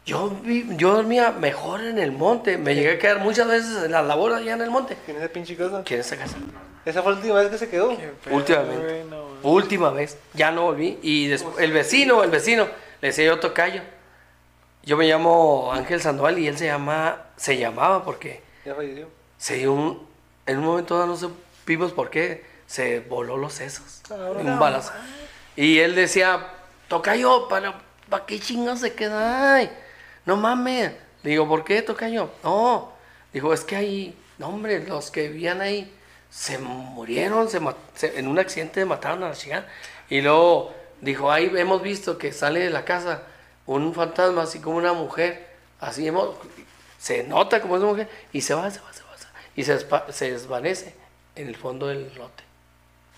Yo, 0.06 0.28
vi- 0.42 0.66
yo 0.76 0.92
dormía 0.94 1.30
mejor 1.32 1.82
en 1.82 1.98
el 1.98 2.12
monte. 2.12 2.58
Me 2.58 2.74
llegué 2.74 2.92
a 2.92 2.98
quedar 2.98 3.18
muchas 3.20 3.48
veces 3.48 3.84
en 3.84 3.92
la 3.92 4.02
labor 4.02 4.32
allá 4.34 4.52
en 4.52 4.60
el 4.60 4.70
monte. 4.70 4.96
¿Quién 5.04 5.16
es 5.16 5.22
esa 5.24 5.32
pinche 5.32 5.56
cosa? 5.56 5.82
¿Quién 5.84 6.00
es 6.00 6.06
esa 6.06 6.16
casa? 6.16 6.36
Esa 6.84 7.02
fue 7.02 7.12
la 7.12 7.18
última 7.18 7.34
vez 7.40 7.48
que 7.48 7.58
se 7.58 7.68
quedó. 7.70 7.96
Últimamente. 8.30 9.04
no, 9.08 9.22
güey. 9.40 9.54
Última 9.54 9.90
vez. 9.90 10.18
Ya 10.34 10.50
no 10.50 10.64
volví. 10.64 10.98
Y 11.02 11.28
después, 11.28 11.58
el 11.58 11.72
vecino, 11.72 12.22
el 12.22 12.30
vecino, 12.30 12.68
le 13.00 13.08
decía 13.08 13.24
yo 13.24 13.38
tocayo. 13.40 13.80
Yo 14.82 14.98
me 14.98 15.06
llamo 15.06 15.72
Ángel 15.72 16.02
Sandoval 16.02 16.38
y 16.38 16.46
él 16.46 16.58
se 16.58 16.66
llama, 16.66 17.22
se 17.36 17.56
llamaba 17.58 18.04
porque 18.04 18.42
Ya 18.64 18.74
falleció. 18.74 19.08
se 19.38 19.54
dio 19.56 19.72
un, 19.72 20.06
en 20.46 20.58
un 20.58 20.64
momento 20.64 20.94
dado 20.96 21.08
no 21.08 21.16
supimos 21.16 21.92
por 21.92 22.10
qué, 22.10 22.44
se 22.66 23.00
voló 23.00 23.36
los 23.36 23.52
sesos. 23.54 24.02
un 24.10 24.58
balazo. 24.58 24.92
Y 25.56 25.78
él 25.78 25.94
decía, 25.94 26.46
tocayo, 26.88 27.48
¿para, 27.48 27.80
¿para 28.08 28.26
qué 28.26 28.40
chingados 28.40 28.80
se 28.80 28.94
queda 28.94 29.54
ahí? 29.56 29.70
No 30.26 30.36
mames. 30.36 30.92
Digo, 31.22 31.48
¿por 31.48 31.64
qué 31.64 31.82
tocayo? 31.82 32.30
No. 32.42 32.92
Dijo, 33.32 33.52
es 33.52 33.62
que 33.64 33.76
ahí, 33.76 34.18
no 34.38 34.48
hombre, 34.48 34.84
los 34.86 35.10
que 35.10 35.28
vivían 35.28 35.60
ahí 35.60 35.92
se 36.30 36.58
murieron, 36.58 37.48
se- 37.48 38.18
en 38.18 38.26
un 38.28 38.38
accidente 38.38 38.84
mataron 38.84 39.22
a 39.22 39.28
la 39.28 39.34
chingada. 39.34 39.66
Y 40.10 40.20
luego 40.20 40.74
dijo, 41.00 41.30
ahí 41.30 41.50
hemos 41.54 41.82
visto 41.82 42.18
que 42.18 42.32
sale 42.32 42.60
de 42.60 42.70
la 42.70 42.84
casa 42.84 43.22
un 43.66 43.94
fantasma 43.94 44.42
así 44.42 44.58
como 44.60 44.76
una 44.76 44.92
mujer, 44.92 45.48
así 45.80 46.06
hemos, 46.06 46.36
se 47.04 47.22
nota 47.24 47.60
como 47.60 47.76
es 47.76 47.82
una 47.82 47.90
mujer 47.90 48.08
y 48.32 48.40
se 48.40 48.54
va, 48.54 48.70
se 48.70 48.80
va, 48.80 48.90
se 48.94 49.02
va, 49.02 49.18
se 49.18 49.24
va, 49.24 49.30
y 49.54 49.62
se, 49.64 49.78
despa- 49.78 50.10
se 50.10 50.30
desvanece 50.32 50.94
en 51.36 51.48
el 51.48 51.54
fondo 51.56 51.86
del 51.88 52.10
lote. 52.16 52.42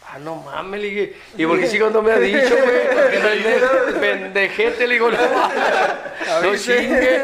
Ah, 0.09 0.19
no 0.19 0.37
mames, 0.37 0.81
le 0.81 0.87
dije. 0.89 1.17
¿Y 1.37 1.47
por 1.47 1.59
qué 1.61 1.69
chicos 1.69 1.93
no 1.93 2.03
me 2.03 2.11
ha 2.13 2.19
dicho, 2.19 2.39
güey? 2.39 3.21
Pende- 3.21 3.95
Pendejete, 4.01 4.87
le 4.89 4.95
digo, 4.95 5.11
no. 5.11 5.19
No 6.43 6.57
chingue. 6.57 7.23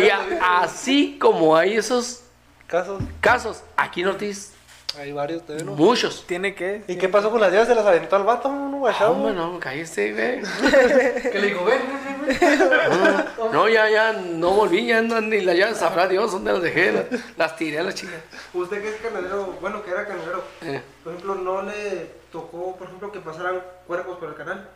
Y 0.00 0.08
a- 0.08 0.60
así 0.62 1.16
como 1.20 1.56
hay 1.56 1.76
esos 1.76 2.20
Casos. 2.68 3.02
casos, 3.20 3.62
aquí 3.76 4.02
en 4.02 4.08
Ortiz, 4.08 4.52
Hay 4.98 5.10
varios 5.12 5.42
¿no? 5.64 5.72
muchos. 5.72 6.24
¿Tiene 6.26 6.54
que? 6.54 6.82
¿Y 6.88 6.96
qué 6.96 7.08
pasó 7.08 7.30
con 7.30 7.40
las 7.40 7.52
llaves? 7.52 7.66
¿Se 7.68 7.74
las 7.74 7.84
aventó 7.86 8.14
al 8.16 8.22
vato? 8.24 8.48
No, 8.48 8.76
Ah, 8.76 8.78
guachado. 8.78 9.12
hombre, 9.12 9.32
no, 9.34 9.58
cállese, 9.60 10.12
güey. 10.12 10.40
Que 11.32 11.38
le 11.40 11.46
digo, 11.48 11.64
ven, 11.64 11.78
ven, 11.80 11.88
ven, 11.88 12.04
ven. 12.04 12.13
No, 13.38 13.48
no, 13.52 13.68
ya, 13.68 13.88
ya, 13.90 14.12
no 14.12 14.50
volví, 14.50 14.86
ya 14.86 15.02
no, 15.02 15.20
ni 15.20 15.40
las 15.40 15.56
llaves, 15.56 15.78
sabrá 15.78 16.06
Dios 16.08 16.32
dónde 16.32 16.52
las 16.52 16.62
dejé, 16.62 16.92
las, 16.92 17.04
las 17.36 17.56
tiré 17.56 17.78
a 17.78 17.82
la 17.82 17.92
chica. 17.94 18.14
Usted 18.52 18.82
que 18.82 18.88
es 18.88 18.96
canalero, 18.96 19.56
bueno, 19.60 19.82
que 19.82 19.90
era 19.90 20.06
canalero, 20.06 20.44
Eh. 20.62 20.80
por 21.02 21.12
ejemplo, 21.12 21.34
¿no 21.36 21.62
le 21.62 22.10
tocó, 22.32 22.76
por 22.76 22.86
ejemplo, 22.86 23.12
que 23.12 23.20
pasaran 23.20 23.62
cuerpos 23.86 24.18
por 24.18 24.28
el 24.30 24.34
canal? 24.34 24.68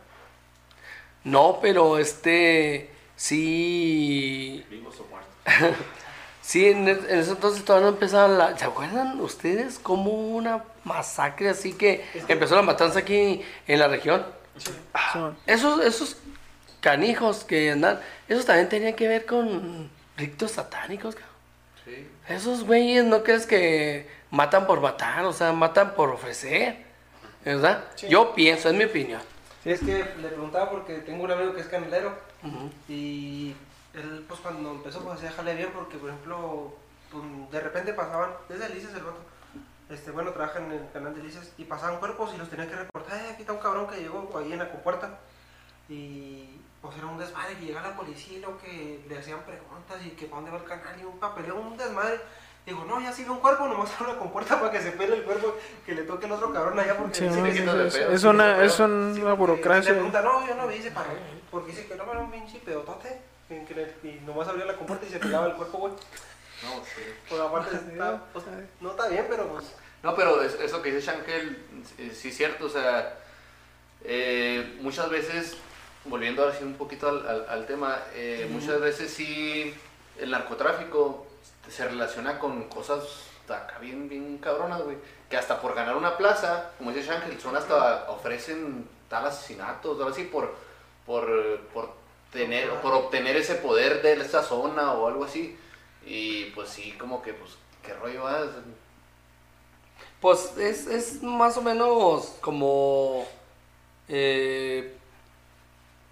No, 1.23 1.59
pero 1.61 1.97
este, 1.97 2.89
sí, 3.15 4.65
Vivos 4.69 4.95
o 4.99 5.05
muertos. 5.05 5.77
sí, 6.41 6.67
en, 6.69 6.87
en 6.87 7.19
ese 7.19 7.31
entonces 7.31 7.63
todavía 7.65 7.89
no 7.89 7.93
empezaba 7.93 8.27
la, 8.27 8.57
¿se 8.57 8.65
acuerdan 8.65 9.19
ustedes 9.19 9.79
cómo 9.79 10.11
hubo 10.11 10.37
una 10.37 10.63
masacre 10.83 11.49
así 11.49 11.73
que 11.73 12.05
empezó 12.27 12.55
la 12.55 12.61
matanza 12.61 12.99
aquí 12.99 13.41
en 13.67 13.79
la 13.79 13.87
región? 13.87 14.25
Simón. 15.13 15.37
Esos, 15.45 15.83
esos 15.85 16.17
canijos 16.81 17.43
que 17.43 17.71
andan, 17.71 17.99
esos 18.27 18.45
también 18.45 18.69
tenían 18.69 18.93
que 18.93 19.07
ver 19.07 19.25
con 19.25 19.89
rictos 20.17 20.51
satánicos, 20.51 21.15
cabrón. 21.15 21.35
Sí. 21.85 22.07
Esos 22.27 22.63
güeyes 22.63 23.05
no 23.05 23.23
crees 23.23 23.45
que 23.45 24.07
matan 24.31 24.67
por 24.67 24.81
matar, 24.81 25.25
o 25.25 25.33
sea, 25.33 25.51
matan 25.51 25.95
por 25.95 26.09
ofrecer, 26.09 26.77
¿verdad? 27.43 27.83
Yo 28.09 28.33
pienso, 28.33 28.69
es 28.69 28.75
mi 28.75 28.83
opinión. 28.83 29.21
Sí, 29.63 29.71
es 29.71 29.79
que 29.79 30.05
le 30.21 30.27
preguntaba 30.29 30.69
porque 30.69 30.99
tengo 30.99 31.23
un 31.23 31.31
amigo 31.31 31.53
que 31.53 31.61
es 31.61 31.67
canalero 31.67 32.17
y 32.87 33.55
él, 33.93 34.25
pues 34.27 34.39
cuando 34.39 34.71
empezó, 34.71 35.03
pues 35.03 35.17
hacía 35.17 35.31
jale 35.31 35.55
bien 35.55 35.69
porque, 35.73 35.97
por 35.97 36.09
ejemplo, 36.09 36.73
pues, 37.11 37.23
de 37.51 37.59
repente 37.59 37.93
pasaban, 37.93 38.31
desde 38.47 38.67
Delicias 38.67 38.93
el 38.93 39.03
vato, 39.03 39.19
este, 39.89 40.11
bueno, 40.11 40.31
trabaja 40.31 40.59
en 40.59 40.71
el 40.71 40.91
canal 40.93 41.13
de 41.13 41.21
Delicias 41.21 41.51
y 41.57 41.65
pasaban 41.65 41.99
cuerpos 41.99 42.31
y 42.33 42.37
los 42.37 42.49
tenían 42.49 42.69
que 42.69 42.75
reportar, 42.75 43.17
eh, 43.17 43.29
aquí 43.31 43.41
está 43.41 43.53
un 43.53 43.59
cabrón 43.59 43.87
que 43.87 43.99
llegó 43.99 44.29
ahí 44.37 44.53
en 44.53 44.59
la 44.59 44.69
compuerta 44.69 45.17
Y 45.89 46.49
pues 46.81 46.95
era 46.97 47.07
un 47.07 47.17
desmadre 47.17 47.55
que 47.57 47.65
llega 47.65 47.81
la 47.81 47.95
policía 47.95 48.37
y 48.37 48.41
lo 48.41 48.57
que 48.57 49.03
le 49.07 49.17
hacían 49.17 49.41
preguntas 49.41 49.97
y 50.05 50.11
que 50.11 50.25
para 50.27 50.37
dónde 50.41 50.51
va 50.51 50.57
el 50.57 50.63
canal 50.69 50.99
y 50.99 51.03
un 51.03 51.19
papeleo, 51.19 51.55
un 51.55 51.75
desmadre. 51.77 52.21
Digo, 52.65 52.85
no, 52.85 53.01
ya 53.01 53.11
sigue 53.11 53.29
un 53.31 53.39
cuerpo, 53.39 53.67
nomás 53.67 53.89
abre 53.99 54.13
la 54.13 54.19
compuerta 54.19 54.59
para 54.59 54.71
que 54.71 54.81
se 54.81 54.91
pele 54.91 55.17
el 55.17 55.23
cuerpo, 55.23 55.55
que 55.85 55.95
le 55.95 56.03
toque 56.03 56.27
el 56.27 56.31
otro 56.33 56.53
cabrón 56.53 56.79
allá 56.79 56.95
porque 56.97 57.15
Sí, 57.15 57.23
dice 57.25 57.37
no, 57.37 57.43
que 57.43 57.49
es, 57.49 57.93
sí, 57.93 57.99
es- 57.99 58.05
pedo, 58.05 58.11
es 58.13 58.21
sí, 58.21 58.27
una, 58.27 58.63
es 58.63 58.79
una 58.79 59.15
Sí, 59.15 59.37
burocracia. 59.37 59.89
Le 59.91 59.95
pregunta, 59.97 60.21
no, 60.21 60.47
yo 60.47 60.55
no 60.55 60.67
vi, 60.67 60.75
dice, 60.75 60.91
para 60.91 61.07
Porque 61.49 61.71
dice 61.71 61.87
que 61.87 61.95
no, 61.95 62.09
era 62.11 62.19
un 62.21 62.31
pinche 62.31 62.59
pedotote. 62.59 63.21
Y 64.03 64.19
nomás 64.27 64.47
abría 64.47 64.65
la 64.65 64.75
compuerta 64.75 65.07
y 65.07 65.09
se 65.09 65.17
pelaba 65.17 65.47
el 65.47 65.53
cuerpo, 65.55 65.79
güey. 65.79 65.93
No, 65.93 66.83
sí. 66.85 67.01
Pues 67.27 67.41
aparte 67.41 67.75
está, 67.91 68.23
pues, 68.31 68.45
no 68.79 68.91
está 68.91 69.07
bien, 69.07 69.25
pero 69.27 69.47
pues. 69.47 69.73
No, 70.03 70.15
pero 70.15 70.43
es- 70.43 70.53
eso 70.59 70.81
que 70.83 70.91
dice 70.91 71.07
Shankel, 71.11 71.65
eh, 71.97 72.11
sí 72.13 72.27
es 72.29 72.37
cierto, 72.37 72.65
o 72.65 72.69
sea, 72.69 73.17
eh, 74.03 74.77
muchas 74.81 75.09
veces, 75.09 75.57
volviendo 76.09 76.47
así 76.47 76.63
un 76.63 76.75
poquito 76.75 77.07
al, 77.09 77.27
al- 77.27 77.45
al 77.49 77.65
tema, 77.65 77.97
eh, 78.13 78.47
muchas 78.51 78.79
veces 78.81 79.11
sí 79.11 79.73
el 80.19 80.31
narcotráfico 80.31 81.25
se 81.69 81.87
relaciona 81.87 82.39
con 82.39 82.63
cosas 82.63 83.03
acá 83.47 83.79
bien, 83.79 84.07
bien 84.09 84.37
cabronas, 84.37 84.81
güey, 84.83 84.97
que 85.29 85.35
hasta 85.37 85.59
por 85.59 85.73
ganar 85.73 85.95
una 85.95 86.17
plaza, 86.17 86.71
como 86.77 86.91
dice 86.91 87.07
Shankel, 87.07 87.39
son 87.39 87.55
hasta, 87.55 88.09
ofrecen 88.11 88.87
tal 89.09 89.25
asesinatos, 89.25 89.97
algo 89.97 90.11
así, 90.11 90.25
por, 90.25 90.53
por, 91.05 91.59
por, 91.73 91.91
tener, 92.31 92.69
por 92.81 92.93
obtener 92.93 93.35
ese 93.37 93.55
poder 93.55 94.03
de 94.03 94.13
esta 94.13 94.43
zona 94.43 94.93
o 94.93 95.07
algo 95.07 95.25
así, 95.25 95.57
y 96.05 96.45
pues 96.51 96.69
sí, 96.69 96.91
como 96.99 97.23
que, 97.23 97.33
pues, 97.33 97.53
¿qué 97.83 97.93
rollo 97.95 98.23
vas? 98.25 98.49
Pues 100.21 100.55
es, 100.57 100.85
es 100.87 101.23
más 101.23 101.57
o 101.57 101.61
menos 101.63 102.35
como 102.41 103.25
eh, 104.07 104.95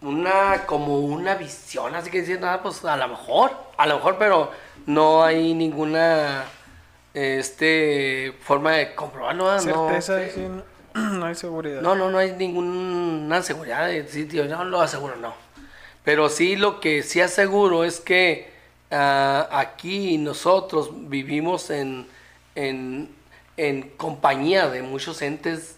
una 0.01 0.65
como 0.65 0.99
una 0.99 1.35
visión, 1.35 1.95
así 1.95 2.09
que 2.11 2.21
decir 2.21 2.39
nada, 2.39 2.61
pues 2.61 2.83
a 2.85 2.97
lo 2.97 3.07
mejor, 3.07 3.51
a 3.77 3.87
lo 3.87 3.95
mejor, 3.95 4.17
pero 4.17 4.51
no 4.85 5.23
hay 5.23 5.53
ninguna 5.53 6.45
este 7.13 8.33
forma 8.41 8.73
de 8.73 8.93
comprobarlo, 8.93 9.45
no, 9.45 9.59
Certeza, 9.59 10.19
sí, 10.29 10.41
no, 10.41 10.63
no 11.13 11.25
hay 11.25 11.35
seguridad. 11.35 11.81
no, 11.81 11.95
no, 11.95 12.11
no 12.11 12.19
hay 12.19 12.33
ninguna 12.33 13.41
seguridad 13.41 13.87
de 13.87 14.07
sitio, 14.07 14.45
no 14.45 14.63
lo 14.65 14.81
aseguro, 14.81 15.15
no. 15.15 15.33
Pero 16.03 16.29
sí 16.29 16.55
lo 16.55 16.79
que 16.79 17.03
sí 17.03 17.19
aseguro 17.19 17.83
es 17.83 17.99
que 17.99 18.51
ah, 18.91 19.49
aquí 19.51 20.17
nosotros 20.17 20.89
vivimos 21.09 21.69
en, 21.69 22.07
en, 22.55 23.09
en 23.57 23.89
compañía 23.97 24.69
de 24.69 24.83
muchos 24.83 25.21
entes 25.21 25.76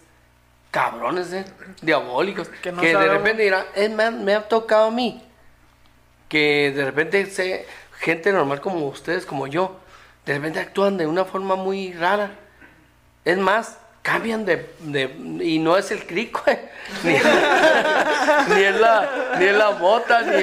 cabrones, 0.70 1.32
¿eh? 1.32 1.44
diabólicos, 1.82 2.48
Que 2.48 2.70
de 2.88 3.08
repente 3.18 3.42
dirán, 3.42 3.64
"Eh, 3.74 3.88
me, 3.88 4.04
ha- 4.04 4.10
me 4.10 4.34
ha 4.34 4.48
tocado 4.48 4.86
a 4.86 4.90
mí, 4.90 5.22
que 6.28 6.72
de 6.74 6.84
repente 6.84 7.26
sé, 7.26 7.66
gente 7.98 8.32
normal 8.32 8.60
como 8.60 8.86
ustedes, 8.86 9.26
como 9.26 9.46
yo, 9.46 9.78
de 10.26 10.34
repente 10.34 10.60
actúan 10.60 10.96
de 10.96 11.06
una 11.06 11.24
forma 11.24 11.56
muy 11.56 11.92
rara. 11.92 12.32
Es 13.24 13.36
más, 13.38 13.78
cambian 14.02 14.44
de, 14.46 14.66
de- 14.80 15.14
y 15.44 15.58
no 15.58 15.76
es 15.76 15.90
el 15.90 16.06
crico, 16.06 16.42
eh, 16.46 16.70
ni, 17.04 17.12
ni 18.54 18.62
es 18.64 18.80
la 18.80 19.08
ni 19.38 19.44
es 19.44 19.54
la 19.54 19.70
mota, 19.72 20.22
ni, 20.22 20.42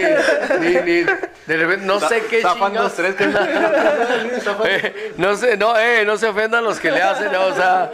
ni, 0.59 0.75
ni- 0.81 1.03
de 1.03 1.57
repente 1.57 1.85
no 1.85 1.99
sé 1.99 2.21
qué 2.29 2.41
dos, 2.41 2.93
tres, 2.93 3.15
que- 3.15 3.25
Eh, 4.65 5.13
no 5.17 5.35
se 5.35 5.57
no 5.57 5.77
eh, 5.77 6.03
no 6.05 6.17
se 6.17 6.27
ofendan 6.27 6.63
los 6.63 6.79
que 6.79 6.91
le 6.91 7.01
hacen, 7.01 7.31
no, 7.31 7.45
o 7.47 7.55
sea, 7.55 7.91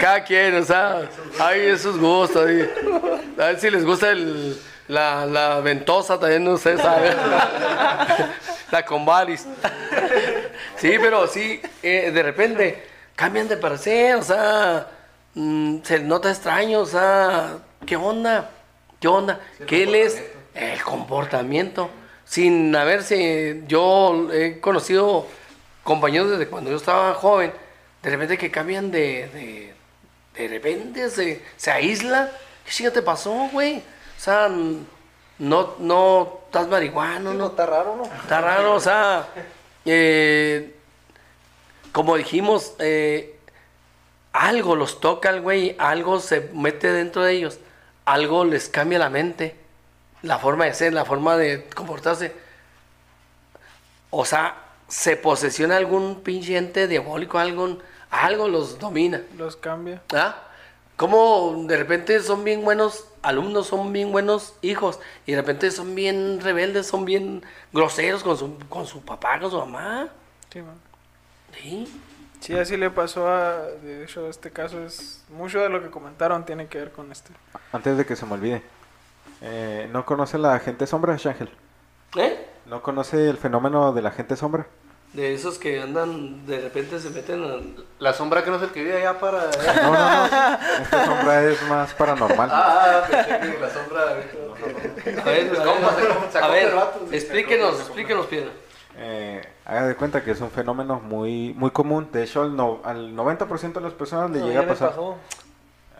cada 0.00 0.24
quien, 0.24 0.56
o 0.56 0.64
sea, 0.64 1.02
hay 1.38 1.60
esos 1.66 1.98
gustos, 1.98 2.50
y- 2.50 3.40
a 3.40 3.46
ver 3.46 3.60
si 3.60 3.70
les 3.70 3.84
gusta 3.84 4.10
el 4.10 4.58
la, 4.88 5.24
la 5.24 5.60
ventosa 5.60 6.18
también, 6.20 6.44
no 6.44 6.58
sé, 6.58 6.76
sabe. 6.76 7.10
La 8.70 8.84
convalis. 8.84 9.46
Sí, 10.76 10.96
pero 11.00 11.26
sí, 11.26 11.60
eh, 11.82 12.10
de 12.12 12.22
repente 12.22 12.86
cambian 13.14 13.46
de 13.48 13.56
parecer, 13.56 14.16
o 14.16 14.22
sea, 14.22 14.86
mm, 15.34 15.78
se 15.82 16.00
nota 16.00 16.30
extraño, 16.30 16.80
o 16.80 16.86
sea, 16.86 17.58
¿qué 17.86 17.96
onda? 17.96 18.50
¿Qué 19.00 19.08
onda? 19.08 19.40
¿Qué 19.66 19.86
les 19.86 20.22
el 20.54 20.82
comportamiento? 20.82 21.90
Sin 22.24 22.74
haberse, 22.74 23.62
yo 23.66 24.32
he 24.32 24.60
conocido 24.60 25.26
compañeros 25.82 26.30
desde 26.30 26.48
cuando 26.48 26.70
yo 26.70 26.76
estaba 26.76 27.14
joven, 27.14 27.52
de 28.02 28.10
repente 28.10 28.38
que 28.38 28.50
cambian 28.50 28.90
de, 28.90 29.28
de, 29.28 29.74
de 30.34 30.48
repente 30.48 31.10
se, 31.10 31.42
se 31.56 31.70
aísla. 31.70 32.30
¿Qué 32.64 32.70
chinga 32.70 32.90
te 32.90 33.02
pasó, 33.02 33.48
güey? 33.52 33.78
O 33.78 34.20
sea, 34.20 34.48
no, 35.38 35.74
no 35.78 36.40
estás 36.46 36.68
marihuano, 36.68 37.32
No, 37.32 37.38
no 37.38 37.46
está 37.48 37.66
raro, 37.66 37.96
¿no? 37.96 38.04
Está 38.04 38.40
raro, 38.40 38.74
o 38.74 38.80
sea, 38.80 39.26
eh, 39.84 40.74
como 41.92 42.16
dijimos, 42.16 42.74
eh, 42.78 43.33
algo 44.34 44.74
los 44.74 45.00
toca 45.00 45.28
al 45.28 45.40
güey, 45.40 45.76
algo 45.78 46.18
se 46.18 46.50
mete 46.52 46.92
dentro 46.92 47.22
de 47.22 47.32
ellos, 47.32 47.60
algo 48.04 48.44
les 48.44 48.68
cambia 48.68 48.98
la 48.98 49.08
mente, 49.08 49.56
la 50.22 50.40
forma 50.40 50.64
de 50.64 50.74
ser, 50.74 50.92
la 50.92 51.04
forma 51.04 51.36
de 51.36 51.68
comportarse. 51.72 52.32
O 54.10 54.24
sea, 54.24 54.56
se 54.88 55.16
posesiona 55.16 55.76
algún 55.76 56.22
pinche 56.22 56.56
ente 56.56 56.88
diabólico, 56.88 57.38
algún, 57.38 57.80
algo 58.10 58.48
los 58.48 58.80
domina. 58.80 59.22
Los 59.38 59.56
cambia. 59.56 60.02
¿Ah? 60.12 60.36
Como 60.96 61.64
de 61.68 61.76
repente 61.76 62.20
son 62.20 62.42
bien 62.42 62.64
buenos 62.64 63.04
alumnos, 63.22 63.68
son 63.68 63.92
bien 63.92 64.10
buenos 64.10 64.54
hijos, 64.62 64.98
y 65.26 65.32
de 65.32 65.38
repente 65.38 65.70
son 65.70 65.94
bien 65.94 66.40
rebeldes, 66.40 66.88
son 66.88 67.04
bien 67.04 67.44
groseros 67.72 68.24
con 68.24 68.36
su, 68.36 68.58
con 68.68 68.84
su 68.84 69.00
papá, 69.00 69.38
con 69.38 69.52
su 69.52 69.58
mamá. 69.58 70.08
Sí, 70.52 70.60
man. 70.60 70.80
Sí. 71.62 71.88
Sí, 72.44 72.58
así 72.58 72.76
le 72.76 72.90
pasó 72.90 73.26
a. 73.28 73.62
De 73.82 74.04
hecho, 74.04 74.28
este 74.28 74.50
caso 74.50 74.82
es. 74.84 75.22
Mucho 75.30 75.60
de 75.60 75.68
lo 75.70 75.82
que 75.82 75.90
comentaron 75.90 76.44
tiene 76.44 76.66
que 76.66 76.78
ver 76.78 76.92
con 76.92 77.10
este. 77.10 77.32
Antes 77.72 77.96
de 77.96 78.04
que 78.04 78.16
se 78.16 78.26
me 78.26 78.34
olvide. 78.34 78.62
eh, 79.40 79.88
¿No 79.92 80.04
conoce 80.04 80.36
la 80.36 80.58
gente 80.58 80.86
sombra, 80.86 81.16
Shangel? 81.16 81.48
¿Eh? 82.16 82.46
¿No 82.66 82.82
conoce 82.82 83.28
el 83.30 83.38
fenómeno 83.38 83.92
de 83.92 84.02
la 84.02 84.10
gente 84.10 84.36
sombra? 84.36 84.66
De 85.14 85.32
esos 85.32 85.58
que 85.58 85.80
andan, 85.80 86.44
de 86.44 86.60
repente 86.60 86.98
se 86.98 87.08
meten 87.10 87.44
a... 87.44 87.56
La 88.00 88.12
sombra 88.12 88.42
que 88.42 88.50
no 88.50 88.58
se 88.58 88.64
escribía 88.64 88.98
ya 88.98 89.18
para... 89.20 89.44
No, 89.82 89.92
no, 89.92 90.28
no. 90.28 90.58
Esta 90.82 91.06
sombra 91.06 91.44
es 91.44 91.62
más 91.68 91.94
paranormal. 91.94 92.48
Ah, 92.52 93.04
pensé 93.08 93.38
que 93.52 93.58
la 93.60 93.70
sombra... 93.70 94.02
A 94.10 94.14
ver, 94.14 95.18
a 95.20 95.24
ver, 95.24 95.54
¿Cómo 95.54 95.90
se- 95.90 96.32
se 96.32 96.38
a 96.38 96.48
ver, 96.48 96.66
acoge 96.76 97.06
el 97.06 97.14
explíquenos, 97.14 97.78
explíquenos, 97.80 98.26
Piedra. 98.26 98.50
Eh, 98.96 99.42
haga 99.64 99.86
de 99.88 99.96
cuenta 99.96 100.22
que 100.22 100.30
es 100.30 100.40
un 100.40 100.50
fenómeno 100.50 101.00
muy 101.00 101.52
muy 101.56 101.70
común. 101.70 102.08
De 102.12 102.22
hecho, 102.22 102.42
al, 102.42 102.56
no- 102.56 102.80
al 102.84 103.14
90% 103.16 103.72
de 103.72 103.80
las 103.80 103.92
personas 103.94 104.30
le 104.30 104.40
No, 104.40 104.46
llega 104.46 104.60
a 104.60 104.66
pasar. 104.66 104.90
pasó. 104.90 105.16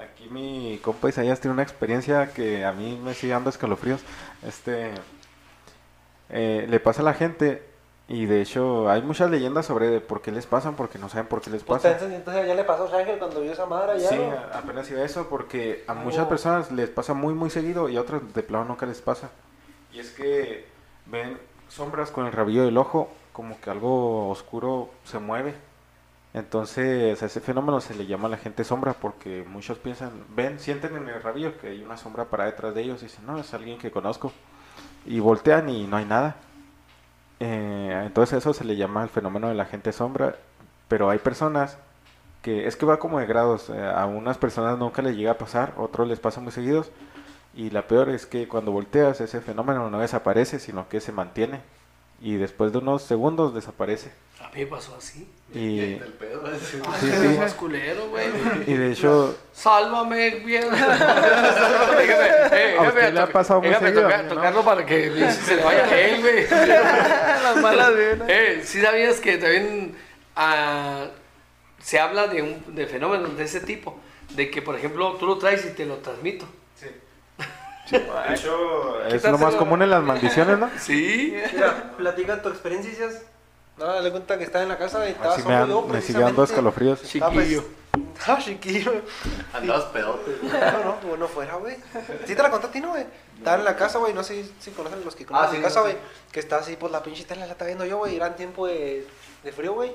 Aquí 0.00 0.28
mi 0.28 0.78
compa 0.82 1.08
Isaías 1.08 1.40
tiene 1.40 1.54
una 1.54 1.62
experiencia 1.62 2.32
que 2.32 2.64
a 2.64 2.72
mí 2.72 3.00
me 3.02 3.14
sigue 3.14 3.32
dando 3.32 3.50
escalofríos. 3.50 4.00
Este 4.46 4.90
eh, 6.30 6.66
le 6.68 6.80
pasa 6.80 7.02
a 7.02 7.04
la 7.04 7.14
gente 7.14 7.62
y 8.06 8.26
de 8.26 8.42
hecho 8.42 8.90
hay 8.90 9.02
muchas 9.02 9.30
leyendas 9.30 9.66
sobre 9.66 10.00
por 10.00 10.20
qué 10.20 10.30
les 10.30 10.46
pasan, 10.46 10.74
porque 10.76 10.98
no 10.98 11.08
saben 11.08 11.26
por 11.26 11.40
qué 11.40 11.50
les 11.50 11.62
Pues 11.62 11.82
pasa. 11.82 11.92
entonces, 11.94 12.18
entonces 12.18 12.46
ya 12.46 12.54
le 12.54 12.64
pasó 12.64 12.92
a 12.92 12.98
Ángel 12.98 13.18
cuando 13.18 13.40
vio 13.40 13.52
esa 13.52 13.66
madre 13.66 13.92
allá. 13.92 14.08
Sí, 14.08 14.18
apenas 14.52 14.90
iba 14.90 15.02
eso 15.02 15.28
porque 15.28 15.84
a 15.86 15.94
muchas 15.94 16.26
Oh. 16.26 16.28
personas 16.28 16.70
les 16.72 16.88
pasa 16.90 17.14
muy 17.14 17.34
muy 17.34 17.50
seguido 17.50 17.88
y 17.88 17.96
a 17.96 18.00
otras 18.00 18.20
de 18.34 18.42
plano 18.42 18.66
nunca 18.66 18.86
les 18.86 19.00
pasa. 19.00 19.30
Y 19.92 20.00
es 20.00 20.10
que 20.10 20.66
ven 21.06 21.38
sombras 21.74 22.12
con 22.12 22.26
el 22.26 22.32
rabillo 22.32 22.64
del 22.64 22.78
ojo, 22.78 23.08
como 23.32 23.60
que 23.60 23.68
algo 23.68 24.28
oscuro 24.28 24.90
se 25.04 25.18
mueve. 25.18 25.54
Entonces 26.32 27.20
a 27.22 27.26
ese 27.26 27.40
fenómeno 27.40 27.80
se 27.80 27.94
le 27.94 28.06
llama 28.06 28.28
la 28.28 28.36
gente 28.36 28.64
sombra 28.64 28.92
porque 28.92 29.44
muchos 29.48 29.78
piensan, 29.78 30.10
ven, 30.34 30.58
sienten 30.60 30.96
en 30.96 31.08
el 31.08 31.22
rabillo 31.22 31.58
que 31.58 31.68
hay 31.68 31.82
una 31.82 31.96
sombra 31.96 32.26
para 32.26 32.44
detrás 32.44 32.74
de 32.74 32.82
ellos 32.82 33.02
y 33.02 33.06
dicen, 33.06 33.26
no, 33.26 33.38
es 33.38 33.52
alguien 33.54 33.78
que 33.78 33.90
conozco. 33.90 34.32
Y 35.04 35.20
voltean 35.20 35.68
y 35.68 35.86
no 35.86 35.96
hay 35.96 36.04
nada. 36.04 36.36
Eh, 37.40 38.02
entonces 38.06 38.38
eso 38.38 38.54
se 38.54 38.64
le 38.64 38.76
llama 38.76 39.02
el 39.02 39.08
fenómeno 39.08 39.48
de 39.48 39.54
la 39.54 39.64
gente 39.64 39.92
sombra, 39.92 40.36
pero 40.88 41.10
hay 41.10 41.18
personas 41.18 41.76
que 42.42 42.66
es 42.66 42.76
que 42.76 42.86
va 42.86 42.98
como 42.98 43.18
de 43.18 43.26
grados, 43.26 43.70
eh, 43.70 43.84
a 43.84 44.06
unas 44.06 44.38
personas 44.38 44.78
nunca 44.78 45.02
les 45.02 45.16
llega 45.16 45.32
a 45.32 45.38
pasar, 45.38 45.74
otros 45.76 46.06
les 46.06 46.20
pasa 46.20 46.40
muy 46.40 46.52
seguidos 46.52 46.90
y 47.56 47.70
la 47.70 47.86
peor 47.86 48.08
es 48.10 48.26
que 48.26 48.48
cuando 48.48 48.72
volteas 48.72 49.20
ese 49.20 49.40
fenómeno 49.40 49.90
no 49.90 50.00
desaparece, 50.00 50.58
sino 50.58 50.88
que 50.88 51.00
se 51.00 51.12
mantiene 51.12 51.60
y 52.20 52.34
después 52.36 52.72
de 52.72 52.78
unos 52.78 53.02
segundos 53.02 53.54
desaparece. 53.54 54.10
A 54.40 54.48
mí 54.54 54.60
me 54.60 54.66
pasó 54.66 54.94
así. 54.96 55.28
Y, 55.54 55.78
El 55.94 56.12
pedo. 56.18 56.42
sí, 56.58 56.78
Sí, 57.00 57.10
sí, 57.10 57.38
más 57.38 57.54
culero, 57.54 58.08
güey. 58.08 58.26
y 58.66 58.74
de 58.74 58.92
hecho 58.92 59.36
Sálvame, 59.52 60.30
bien. 60.44 60.64
déjame, 60.70 62.26
eh, 62.52 62.76
¿A 62.78 62.82
usted 62.88 63.14
le 63.14 63.20
ha 63.20 63.26
to- 63.26 63.32
pasado 63.32 63.60
muy 63.60 63.68
déjame 63.68 63.88
seguido? 63.88 64.02
tocar- 64.08 64.20
A 64.20 64.22
mí 64.22 64.28
no. 64.28 64.34
tocarlo 64.34 64.64
para 64.64 64.86
que 64.86 65.30
se 65.32 65.56
le 65.56 65.62
vaya 65.64 65.84
a 65.84 65.98
él, 65.98 66.20
güey. 66.20 66.46
Las 66.48 67.56
malas 67.56 67.90
vibras. 67.96 68.28
Eh, 68.28 68.60
¿sí 68.64 68.80
sabías 68.80 69.20
que 69.20 69.38
también 69.38 69.94
ah, 70.36 71.06
se 71.80 72.00
habla 72.00 72.26
de, 72.28 72.42
un, 72.42 72.74
de 72.74 72.86
fenómenos 72.86 73.36
de 73.36 73.44
ese 73.44 73.60
tipo? 73.60 73.98
De 74.30 74.50
que, 74.50 74.62
por 74.62 74.74
ejemplo, 74.76 75.12
tú 75.14 75.26
lo 75.26 75.38
traes 75.38 75.64
y 75.66 75.70
te 75.70 75.86
lo 75.86 75.96
transmito. 75.98 76.46
De 77.90 78.34
hecho, 78.34 79.04
es 79.06 79.22
lo 79.24 79.38
más 79.38 79.54
común 79.56 79.82
en 79.82 79.90
las 79.90 80.02
maldiciones, 80.02 80.58
¿no? 80.58 80.70
Sí. 80.78 81.34
Mira, 81.52 81.92
platica 81.96 82.40
tu 82.40 82.48
experiencia. 82.48 83.08
No, 83.76 83.86
dale 83.86 84.10
cuenta 84.10 84.38
que 84.38 84.44
estaba 84.44 84.62
en 84.62 84.68
la 84.68 84.78
casa 84.78 85.06
y 85.06 85.12
estaba 85.12 85.34
Así 85.34 85.42
me, 85.42 85.44
solo 85.44 85.58
dan- 85.58 85.68
yo, 85.68 85.82
me 85.82 86.00
sigue 86.00 86.20
dando 86.20 86.44
escalofríos. 86.44 87.00
Ah, 87.20 87.30
pues, 87.32 87.60
Ah, 88.26 88.38
chiquillo. 88.40 88.92
Andabas 89.52 89.84
pedote. 89.86 90.38
No, 90.42 90.84
no, 90.84 91.00
como 91.00 91.16
no 91.16 91.28
fuera, 91.28 91.56
güey. 91.56 91.76
Sí 92.26 92.34
te 92.34 92.42
la 92.42 92.50
conté 92.50 92.68
a 92.68 92.70
ti, 92.70 92.80
¿no, 92.80 92.90
güey? 92.90 93.04
Estaba 93.36 93.58
en 93.58 93.64
la 93.64 93.76
casa, 93.76 93.98
güey, 93.98 94.14
no 94.14 94.22
sé 94.24 94.44
si 94.60 94.70
conocen 94.70 95.04
los 95.04 95.14
que 95.14 95.26
conocen 95.26 95.48
Ah, 95.48 95.50
sí, 95.50 95.56
mi 95.58 95.62
casa, 95.62 95.80
sí. 95.80 95.82
güey. 95.82 95.96
Que 96.32 96.40
está 96.40 96.56
así, 96.58 96.76
pues 96.76 96.90
la 96.92 97.02
pinche 97.02 97.24
tela 97.24 97.46
la 97.46 97.52
estaba 97.52 97.66
viendo 97.66 97.84
yo, 97.84 97.98
güey. 97.98 98.16
Era 98.16 98.28
en 98.28 98.36
tiempo 98.36 98.66
de, 98.66 99.06
de 99.42 99.52
frío, 99.52 99.74
güey. 99.74 99.94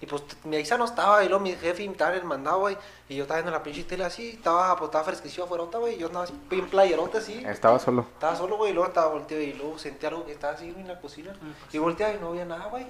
Y 0.00 0.06
pues 0.06 0.22
mi 0.44 0.54
Aiza 0.56 0.78
no 0.78 0.84
estaba, 0.84 1.24
y 1.24 1.28
luego 1.28 1.42
mi 1.42 1.52
jefe 1.56 1.84
estaba 1.84 2.12
en 2.12 2.18
el 2.18 2.24
mandado, 2.24 2.60
güey. 2.60 2.76
Y 3.08 3.16
yo 3.16 3.22
estaba 3.24 3.40
viendo 3.40 3.50
la 3.56 3.62
pinche 3.64 3.82
tela 3.84 4.06
así, 4.06 4.30
estaba, 4.30 4.76
pues 4.76 4.88
estaba 4.88 5.04
fresquecillo 5.04 5.44
afuera, 5.44 5.64
güey. 5.78 5.94
Y 5.96 5.98
yo 5.98 6.06
andaba 6.06 6.24
así, 6.24 6.34
bien 6.48 6.68
playerote 6.68 7.18
así. 7.18 7.42
Estaba 7.44 7.78
solo. 7.80 8.06
Estaba 8.14 8.36
solo, 8.36 8.56
güey, 8.58 8.70
y 8.70 8.74
luego 8.74 8.88
estaba 8.88 9.08
volteado 9.12 9.42
y 9.42 9.52
luego 9.54 9.76
sentí 9.78 10.06
algo 10.06 10.24
que 10.24 10.32
estaba 10.32 10.52
así 10.54 10.68
en 10.76 10.86
la 10.86 11.00
cocina. 11.00 11.32
Y 11.72 11.78
volteaba 11.78 12.14
y 12.14 12.18
no 12.20 12.28
había 12.28 12.44
nada, 12.44 12.66
güey. 12.66 12.86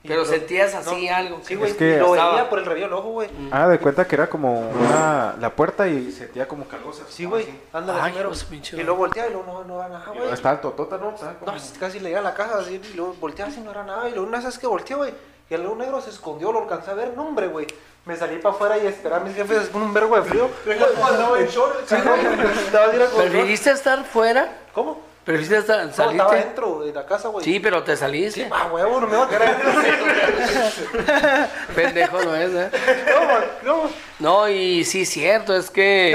Pero 0.00 0.20
lo- 0.20 0.26
sentías 0.26 0.74
así 0.74 1.08
algo. 1.08 1.40
Sí, 1.42 1.56
güey, 1.56 1.72
Es 1.72 1.76
que 1.76 1.96
y 1.96 1.98
lo 1.98 2.14
estaba- 2.14 2.30
veía 2.30 2.48
por 2.48 2.60
el 2.60 2.64
rabillo 2.66 2.86
del 2.86 2.94
ojo, 2.94 3.08
güey. 3.10 3.28
Ah, 3.50 3.66
de 3.66 3.78
cuenta 3.80 4.06
que 4.06 4.14
era 4.14 4.30
como 4.30 4.70
una, 4.70 5.34
la 5.40 5.50
puerta 5.54 5.88
y 5.88 6.12
sentía 6.12 6.46
como 6.46 6.66
calosas. 6.68 7.08
Sí, 7.10 7.24
güey, 7.24 7.46
Ay, 7.72 8.12
primero. 8.12 8.30
pinche 8.48 8.76
Y 8.76 8.84
luego 8.84 9.00
volteaba 9.00 9.28
y 9.28 9.32
luego 9.32 9.52
no, 9.52 9.64
no 9.64 9.80
era 9.80 9.88
nada, 9.88 10.06
güey. 10.14 10.32
Estaba 10.32 10.54
el 10.54 10.60
totota, 10.60 10.96
¿no? 10.98 11.10
Estaba 11.10 11.34
como- 11.34 11.52
No, 11.52 11.58
casi 11.80 11.98
le 11.98 12.08
llega 12.10 12.20
a 12.20 12.22
la 12.22 12.32
casa 12.32 12.58
así, 12.60 12.80
y 12.82 12.96
luego 12.96 13.14
volteaba 13.20 13.50
así, 13.50 13.60
no 13.60 13.72
era 13.72 13.82
nada. 13.82 14.08
Y 14.08 14.12
luego 14.12 14.28
una 14.28 14.40
vez 14.40 14.56
que 14.58 14.66
volteé, 14.68 14.96
güey, 14.96 15.12
y 15.50 15.54
el 15.54 15.62
león 15.62 15.78
negro 15.78 16.00
se 16.00 16.10
escondió, 16.10 16.52
lo 16.52 16.62
alcancé 16.62 16.90
a 16.90 16.94
ver, 16.94 17.14
no, 17.16 17.26
hombre, 17.26 17.46
güey. 17.46 17.66
Me 18.04 18.16
salí 18.16 18.36
para 18.38 18.54
afuera 18.54 18.78
y 18.78 18.86
esperé 18.86 19.14
a 19.14 19.20
mis 19.20 19.34
jefes 19.34 19.68
con 19.68 19.82
un 19.82 19.92
verbo 19.92 20.16
de 20.16 20.22
frío. 20.22 20.48
Sí, 21.86 21.96
¿Preferiste 23.16 23.70
estar 23.70 24.04
fuera? 24.04 24.48
¿Cómo? 24.72 25.00
¿Preferiste 25.24 25.58
estar, 25.58 25.84
No, 25.84 25.90
estaba 25.90 26.12
salirte? 26.12 26.36
dentro 26.36 26.80
de 26.80 26.92
la 26.92 27.04
casa, 27.04 27.28
güey. 27.28 27.44
Sí, 27.44 27.60
pero 27.60 27.82
te 27.82 27.96
saliste. 27.96 28.48
Ah, 28.50 28.70
huevo, 28.72 29.00
no 29.00 29.06
me 29.06 29.16
va 29.16 29.24
a 29.24 29.28
querer. 29.28 29.56
Pendejo 31.74 32.22
no 32.22 32.34
es, 32.34 32.50
¿eh? 32.54 32.70
No, 33.10 33.26
man, 33.26 33.44
no. 33.62 33.82
No, 34.20 34.48
y 34.48 34.84
sí, 34.84 35.04
cierto, 35.04 35.54
es 35.54 35.70
que... 35.70 36.12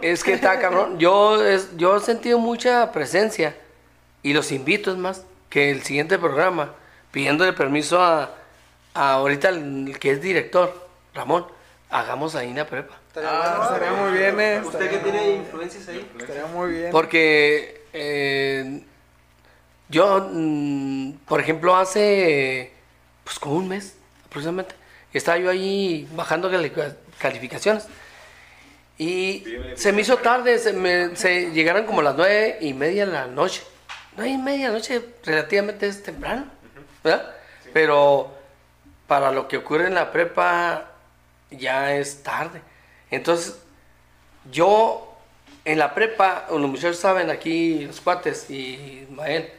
Es 0.00 0.24
que 0.24 0.32
está 0.32 0.58
cabrón. 0.58 0.98
Yo, 0.98 1.44
es, 1.44 1.76
yo 1.76 1.96
he 1.96 2.00
sentido 2.00 2.38
mucha 2.38 2.90
presencia 2.90 3.54
y 4.22 4.32
los 4.32 4.50
invito, 4.50 4.90
es 4.90 4.96
más, 4.96 5.24
que 5.56 5.70
el 5.70 5.82
siguiente 5.84 6.18
programa, 6.18 6.74
pidiéndole 7.10 7.54
permiso 7.54 7.98
a, 8.02 8.30
a 8.92 9.12
ahorita 9.14 9.48
el 9.48 9.96
que 9.98 10.10
es 10.10 10.20
director, 10.20 10.86
Ramón, 11.14 11.46
hagamos 11.88 12.34
ahí 12.34 12.50
en 12.50 12.56
la 12.56 12.66
prepa. 12.66 12.94
Estaría 13.08 13.30
Ah, 13.30 13.56
bueno, 13.56 13.62
estaría 13.64 13.90
¿no? 13.90 13.96
muy 14.10 14.18
bien, 14.18 14.38
eh. 14.40 14.60
Usted 14.62 14.90
que 14.90 14.98
tiene 14.98 15.30
influencias 15.36 15.88
ahí. 15.88 16.06
Estaría 16.18 16.44
muy 16.44 16.72
bien. 16.72 16.90
Porque 16.92 17.84
eh, 17.94 18.82
yo, 19.88 20.28
mm, 20.30 21.12
por 21.26 21.40
ejemplo, 21.40 21.74
hace 21.74 22.70
pues 23.24 23.38
como 23.38 23.54
un 23.56 23.68
mes 23.68 23.96
aproximadamente, 24.26 24.74
estaba 25.14 25.38
yo 25.38 25.48
ahí 25.48 26.06
bajando 26.12 26.50
cali- 26.50 26.70
calificaciones. 27.18 27.86
Y 28.98 29.42
se 29.74 29.90
me 29.94 30.02
hizo 30.02 30.18
tarde, 30.18 30.58
se, 30.58 30.74
me, 30.74 31.16
se 31.16 31.50
llegaron 31.52 31.86
como 31.86 32.02
las 32.02 32.14
nueve 32.14 32.58
y 32.60 32.74
media 32.74 33.06
de 33.06 33.12
la 33.12 33.26
noche. 33.26 33.62
Nueve 34.16 34.32
y 34.32 34.38
media 34.38 34.66
de 34.66 34.72
la 34.72 34.78
noche 34.78 35.02
relativamente 35.24 35.86
es 35.86 36.02
temprano, 36.02 36.46
¿verdad? 37.04 37.34
Pero 37.72 38.32
para 39.06 39.30
lo 39.30 39.46
que 39.46 39.58
ocurre 39.58 39.86
en 39.86 39.94
la 39.94 40.10
prepa 40.10 40.90
ya 41.50 41.94
es 41.94 42.22
tarde. 42.22 42.62
Entonces, 43.10 43.58
yo 44.50 45.14
en 45.66 45.78
la 45.78 45.94
prepa, 45.94 46.46
los 46.50 46.60
muchachos 46.60 46.98
saben 46.98 47.28
aquí, 47.28 47.84
los 47.84 48.00
cuates 48.00 48.48
y 48.50 49.04
Ismael, 49.08 49.50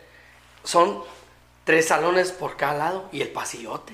son 0.64 1.04
tres 1.64 1.88
salones 1.88 2.32
por 2.32 2.58
cada 2.58 2.78
lado 2.78 3.10
y 3.12 3.22
el 3.22 3.30
pasillote. 3.30 3.94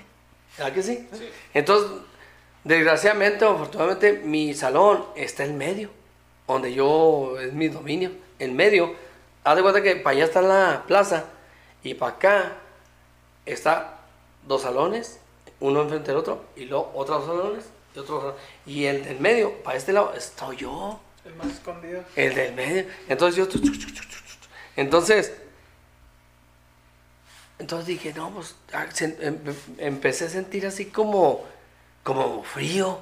¿Verdad 0.58 0.74
que 0.74 0.84
sí? 0.84 1.10
Entonces, 1.54 1.92
desgraciadamente 2.64 3.44
o 3.46 3.56
afortunadamente, 3.56 4.14
mi 4.24 4.54
salón 4.54 5.06
está 5.16 5.44
en 5.44 5.58
medio, 5.58 5.90
donde 6.48 6.74
yo, 6.74 7.38
es 7.40 7.52
mi 7.52 7.68
dominio, 7.68 8.12
en 8.40 8.56
medio. 8.56 8.96
Haz 9.44 9.56
de 9.56 9.62
cuenta 9.62 9.82
que 9.82 9.96
para 9.98 10.16
allá 10.16 10.26
está 10.26 10.42
la 10.42 10.84
plaza 10.88 11.26
y 11.84 11.94
para 11.96 12.14
acá 12.14 12.54
está 13.46 14.00
dos 14.48 14.62
salones, 14.62 15.20
uno 15.60 15.82
enfrente 15.82 16.12
del 16.12 16.18
otro, 16.18 16.46
y 16.56 16.66
luego 16.66 16.92
otros 16.96 17.26
salones 17.26 17.66
y 17.96 18.00
otro 18.00 18.20
salón. 18.20 18.36
Y 18.66 18.86
el 18.86 19.04
del 19.04 19.20
medio, 19.20 19.62
para 19.64 19.78
este 19.78 19.94
lado, 19.94 20.14
estoy 20.16 20.58
yo. 20.58 21.00
El 21.26 21.36
más 21.36 21.48
escondido. 21.48 22.04
El 22.16 22.36
del 22.36 22.54
medio. 22.54 22.86
Entonces 23.08 23.36
yo. 23.36 23.62
Entonces. 24.76 25.34
Entonces 27.60 27.88
dije, 27.88 28.14
no, 28.14 28.32
pues. 28.32 28.56
em- 29.02 29.16
em- 29.22 29.56
empecé 29.78 30.26
a 30.26 30.30
sentir 30.30 30.66
así 30.66 30.86
como. 30.88 31.46
Como 32.04 32.44
frío. 32.44 33.00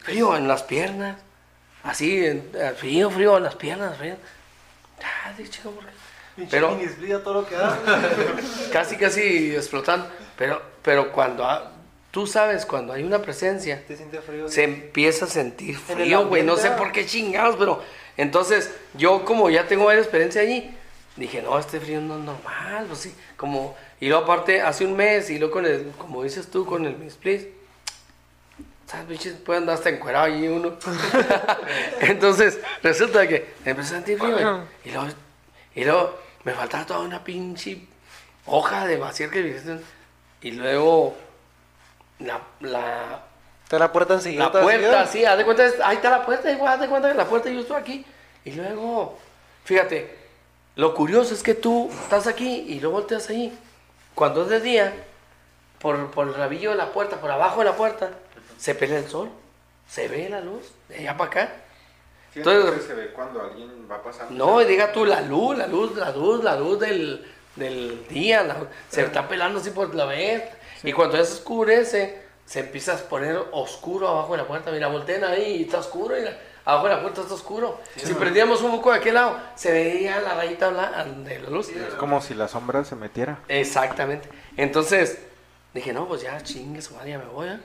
Frío 0.00 0.36
en 0.36 0.48
las 0.48 0.62
piernas. 0.62 1.18
Así, 1.82 2.24
eh, 2.24 2.74
frío, 2.76 3.10
frío 3.10 3.36
en 3.36 3.42
las 3.42 3.56
piernas, 3.56 3.98
frío. 3.98 4.16
Ah. 5.04 5.32
Pero- 6.50 6.78
todo 7.22 7.34
lo 7.34 7.46
que 7.46 7.54
da. 7.54 7.78
Casi, 8.72 8.96
casi 8.96 9.54
explotando. 9.54 10.06
Pero, 10.36 10.60
pero 10.82 11.12
cuando. 11.12 11.44
ah, 11.44 11.70
Tú 12.10 12.26
sabes, 12.26 12.66
cuando 12.66 12.92
hay 12.92 13.04
una 13.04 13.22
presencia 13.22 13.82
Te 13.88 13.96
siente 13.96 14.20
frío. 14.20 14.46
se 14.46 14.64
empieza 14.64 15.24
a 15.24 15.28
sentir 15.28 15.78
frío, 15.78 16.26
güey. 16.26 16.42
No 16.42 16.58
sé 16.58 16.70
por 16.72 16.92
qué 16.92 17.06
chingados, 17.06 17.56
pero 17.58 17.82
entonces 18.18 18.70
yo 18.92 19.24
como 19.24 19.48
ya 19.48 19.66
tengo 19.66 19.86
varias 19.86 20.04
experiencia 20.04 20.42
allí, 20.42 20.70
dije, 21.16 21.40
no, 21.40 21.58
este 21.58 21.80
frío 21.80 22.02
no 22.02 22.18
es 22.18 22.24
normal, 22.24 22.84
pues 22.86 22.98
sí, 22.98 23.14
como, 23.38 23.74
y 23.98 24.08
luego 24.08 24.24
aparte 24.24 24.60
hace 24.60 24.84
un 24.84 24.94
mes 24.94 25.30
y 25.30 25.38
luego 25.38 25.54
con 25.54 25.64
el, 25.64 25.90
como 25.96 26.22
dices 26.22 26.50
tú, 26.50 26.66
con 26.66 26.84
el 26.84 26.98
misplace, 26.98 27.50
¿sabes, 28.92 29.08
bichos? 29.08 29.32
Puede 29.44 29.58
andar 29.58 29.76
hasta 29.76 29.88
encuerado 29.88 30.26
allí 30.26 30.46
uno. 30.46 30.76
entonces 32.00 32.60
resulta 32.82 33.26
que 33.26 33.54
empecé 33.64 33.94
a 33.94 33.96
sentir 33.96 34.18
frío, 34.18 34.66
y 34.84 34.90
luego, 34.90 35.08
y 35.74 35.84
luego 35.84 36.18
me 36.44 36.52
faltaba 36.52 36.84
toda 36.84 37.00
una 37.00 37.24
pinche 37.24 37.78
hoja 38.46 38.86
de 38.86 38.98
vaciar 38.98 39.30
que 39.30 39.80
y 40.42 40.50
luego 40.50 41.14
la, 42.18 42.40
la 42.60 43.22
Está 43.64 43.78
la 43.78 43.90
puerta 43.90 44.12
la 44.12 44.18
enseguida. 44.18 44.52
puerta, 44.52 45.06
sí, 45.06 45.24
haz 45.24 45.38
de 45.38 45.44
cuenta, 45.44 45.64
ahí 45.84 45.96
está 45.96 46.10
la 46.10 46.26
puerta, 46.26 46.50
igual, 46.50 46.74
haz 46.74 46.80
de 46.80 46.88
cuenta 46.88 47.08
que 47.10 47.14
la 47.16 47.24
puerta 47.24 47.48
yo 47.48 47.60
estoy 47.60 47.80
aquí. 47.80 48.04
Y 48.44 48.50
luego, 48.52 49.18
fíjate, 49.64 50.14
lo 50.74 50.94
curioso 50.94 51.32
es 51.32 51.42
que 51.42 51.54
tú 51.54 51.88
estás 52.02 52.26
aquí 52.26 52.66
y 52.68 52.80
luego 52.80 52.98
volteas 52.98 53.30
ahí. 53.30 53.56
Cuando 54.14 54.42
es 54.42 54.50
de 54.50 54.60
día, 54.60 54.92
por, 55.78 56.10
por 56.10 56.28
el 56.28 56.34
rabillo 56.34 56.72
de 56.72 56.76
la 56.76 56.92
puerta, 56.92 57.16
por 57.16 57.30
abajo 57.30 57.60
de 57.60 57.64
la 57.64 57.74
puerta, 57.74 58.10
se 58.62 58.76
pelea 58.76 59.00
el 59.00 59.08
sol, 59.08 59.28
se 59.88 60.06
ve 60.06 60.28
la 60.28 60.40
luz, 60.40 60.70
de 60.88 60.98
allá 60.98 61.16
para 61.16 61.30
acá. 61.30 61.52
Entonces- 62.32 62.84
se 62.86 62.94
ve 62.94 63.08
cuando 63.12 63.42
alguien 63.42 63.88
va 63.90 64.00
pasando. 64.00 64.32
No, 64.32 64.62
y 64.62 64.66
diga 64.66 64.92
tú, 64.92 65.04
la 65.04 65.20
luz, 65.20 65.58
la 65.58 65.66
luz, 65.66 65.96
la 65.96 66.12
luz, 66.12 66.44
la 66.44 66.54
luz 66.56 66.78
del, 66.78 67.26
del 67.56 68.06
día, 68.06 68.44
la- 68.44 68.68
se 68.88 69.02
está 69.02 69.26
pelando 69.26 69.58
así 69.58 69.70
por 69.70 69.92
la 69.96 70.04
vez. 70.04 70.44
Y 70.84 70.92
cuando 70.92 71.16
ya 71.16 71.24
se 71.24 71.32
oscurece, 71.34 72.22
se 72.46 72.60
empieza 72.60 72.94
a 72.94 72.98
poner 72.98 73.36
oscuro 73.50 74.06
abajo 74.06 74.32
de 74.32 74.38
la 74.38 74.46
puerta. 74.46 74.70
Mira, 74.70 74.86
volteen 74.86 75.24
ahí 75.24 75.56
y 75.56 75.62
está 75.64 75.78
oscuro. 75.78 76.14
Mira, 76.16 76.38
abajo 76.64 76.86
de 76.88 76.94
la 76.94 77.02
puerta 77.02 77.20
está 77.22 77.34
oscuro. 77.34 77.80
si 77.96 78.14
prendíamos 78.14 78.62
un 78.62 78.70
poco 78.70 78.92
de 78.92 78.98
aquel 78.98 79.14
lado, 79.14 79.38
se 79.56 79.72
veía 79.72 80.20
la 80.20 80.34
rayita 80.34 80.70
de 80.70 81.38
la 81.40 81.50
luz. 81.50 81.68
Es 81.68 81.94
como 81.94 82.22
si 82.22 82.34
la 82.34 82.46
sombra 82.46 82.84
se 82.84 82.94
metiera. 82.94 83.40
Exactamente. 83.48 84.28
Entonces, 84.56 85.18
dije, 85.74 85.92
no, 85.92 86.06
pues 86.06 86.22
ya 86.22 86.40
chingue 86.42 86.80
su 86.80 86.94
madre, 86.94 87.10
ya 87.10 87.18
me 87.18 87.24
voy. 87.26 87.48
¿eh? 87.48 87.58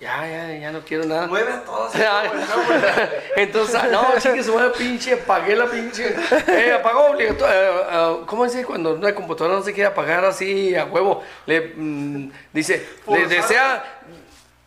Ya, 0.00 0.26
ya, 0.26 0.58
ya 0.58 0.72
no 0.72 0.80
quiero 0.80 1.04
nada. 1.04 1.26
Mueve 1.28 1.52
a 1.52 1.64
todos. 1.64 1.92
Entonces, 3.36 3.80
no, 3.90 4.06
chingue 4.18 4.42
su 4.42 4.54
madre, 4.54 4.72
pinche, 4.76 5.14
apagué 5.14 5.56
la 5.56 5.66
pinche. 5.66 6.14
Eh, 6.48 6.72
apagó 6.72 7.06
obligatorio. 7.06 7.54
eh, 7.54 7.86
eh, 7.90 8.16
¿Cómo 8.26 8.44
dice 8.44 8.64
cuando 8.64 8.94
una 8.94 9.14
computadora 9.14 9.56
no 9.56 9.62
se 9.62 9.72
quiere 9.72 9.88
apagar 9.88 10.24
así 10.24 10.74
a 10.74 10.84
huevo? 10.84 11.22
Le 11.46 11.72
mm, 11.76 12.30
dice, 12.52 12.86
le 13.08 13.26
desea. 13.28 13.84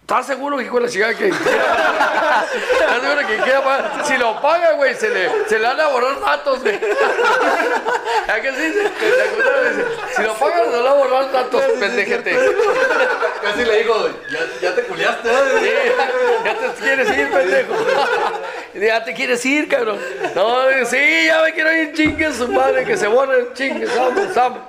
¿Estás 0.10 0.26
seguro 0.26 0.56
que 0.58 0.68
con 0.68 0.82
la 0.82 0.88
chica 0.88 1.14
que 1.14 1.28
¿Estás 1.28 3.02
seguro 3.02 3.28
que 3.28 3.54
apagar? 3.54 4.06
Si 4.06 4.16
lo 4.16 4.30
apaga, 4.30 4.72
güey, 4.72 4.96
se 4.96 5.10
le, 5.10 5.30
se 5.50 5.60
le 5.60 5.68
van 5.68 5.82
a 5.82 5.88
borrar 5.88 6.18
datos, 6.22 6.62
güey. 6.62 6.76
¿A 8.30 8.40
qué 8.40 8.52
dice, 8.54 8.90
Si 10.16 10.22
lo 10.22 10.32
apagas, 10.32 10.64
se 10.64 10.72
le 10.72 10.78
van 10.78 10.88
a 10.88 10.94
borrar 10.94 11.30
datos, 11.34 11.62
pendejete. 11.78 12.40
Casi 13.44 13.66
le 13.66 13.80
digo, 13.80 14.10
ya, 14.32 14.40
ya 14.62 14.76
te 14.76 14.84
culiaste. 14.84 15.30
Sí, 15.60 15.72
ya 16.46 16.56
te 16.56 16.82
quieres 16.82 17.18
ir, 17.18 17.30
pendejo. 17.30 17.74
Ya 18.76 19.04
te 19.04 19.14
quieres 19.14 19.46
ir, 19.46 19.68
cabrón. 19.68 20.00
No, 20.34 20.86
sí, 20.86 21.26
ya 21.26 21.42
me 21.42 21.52
quiero 21.52 21.74
ir, 21.74 21.92
chingue 21.94 22.32
su 22.32 22.48
madre, 22.48 22.86
que 22.86 22.96
se 22.96 23.08
borre, 23.08 23.50
chingue, 23.56 23.86
vamos, 23.88 24.34
vamos. 24.34 24.60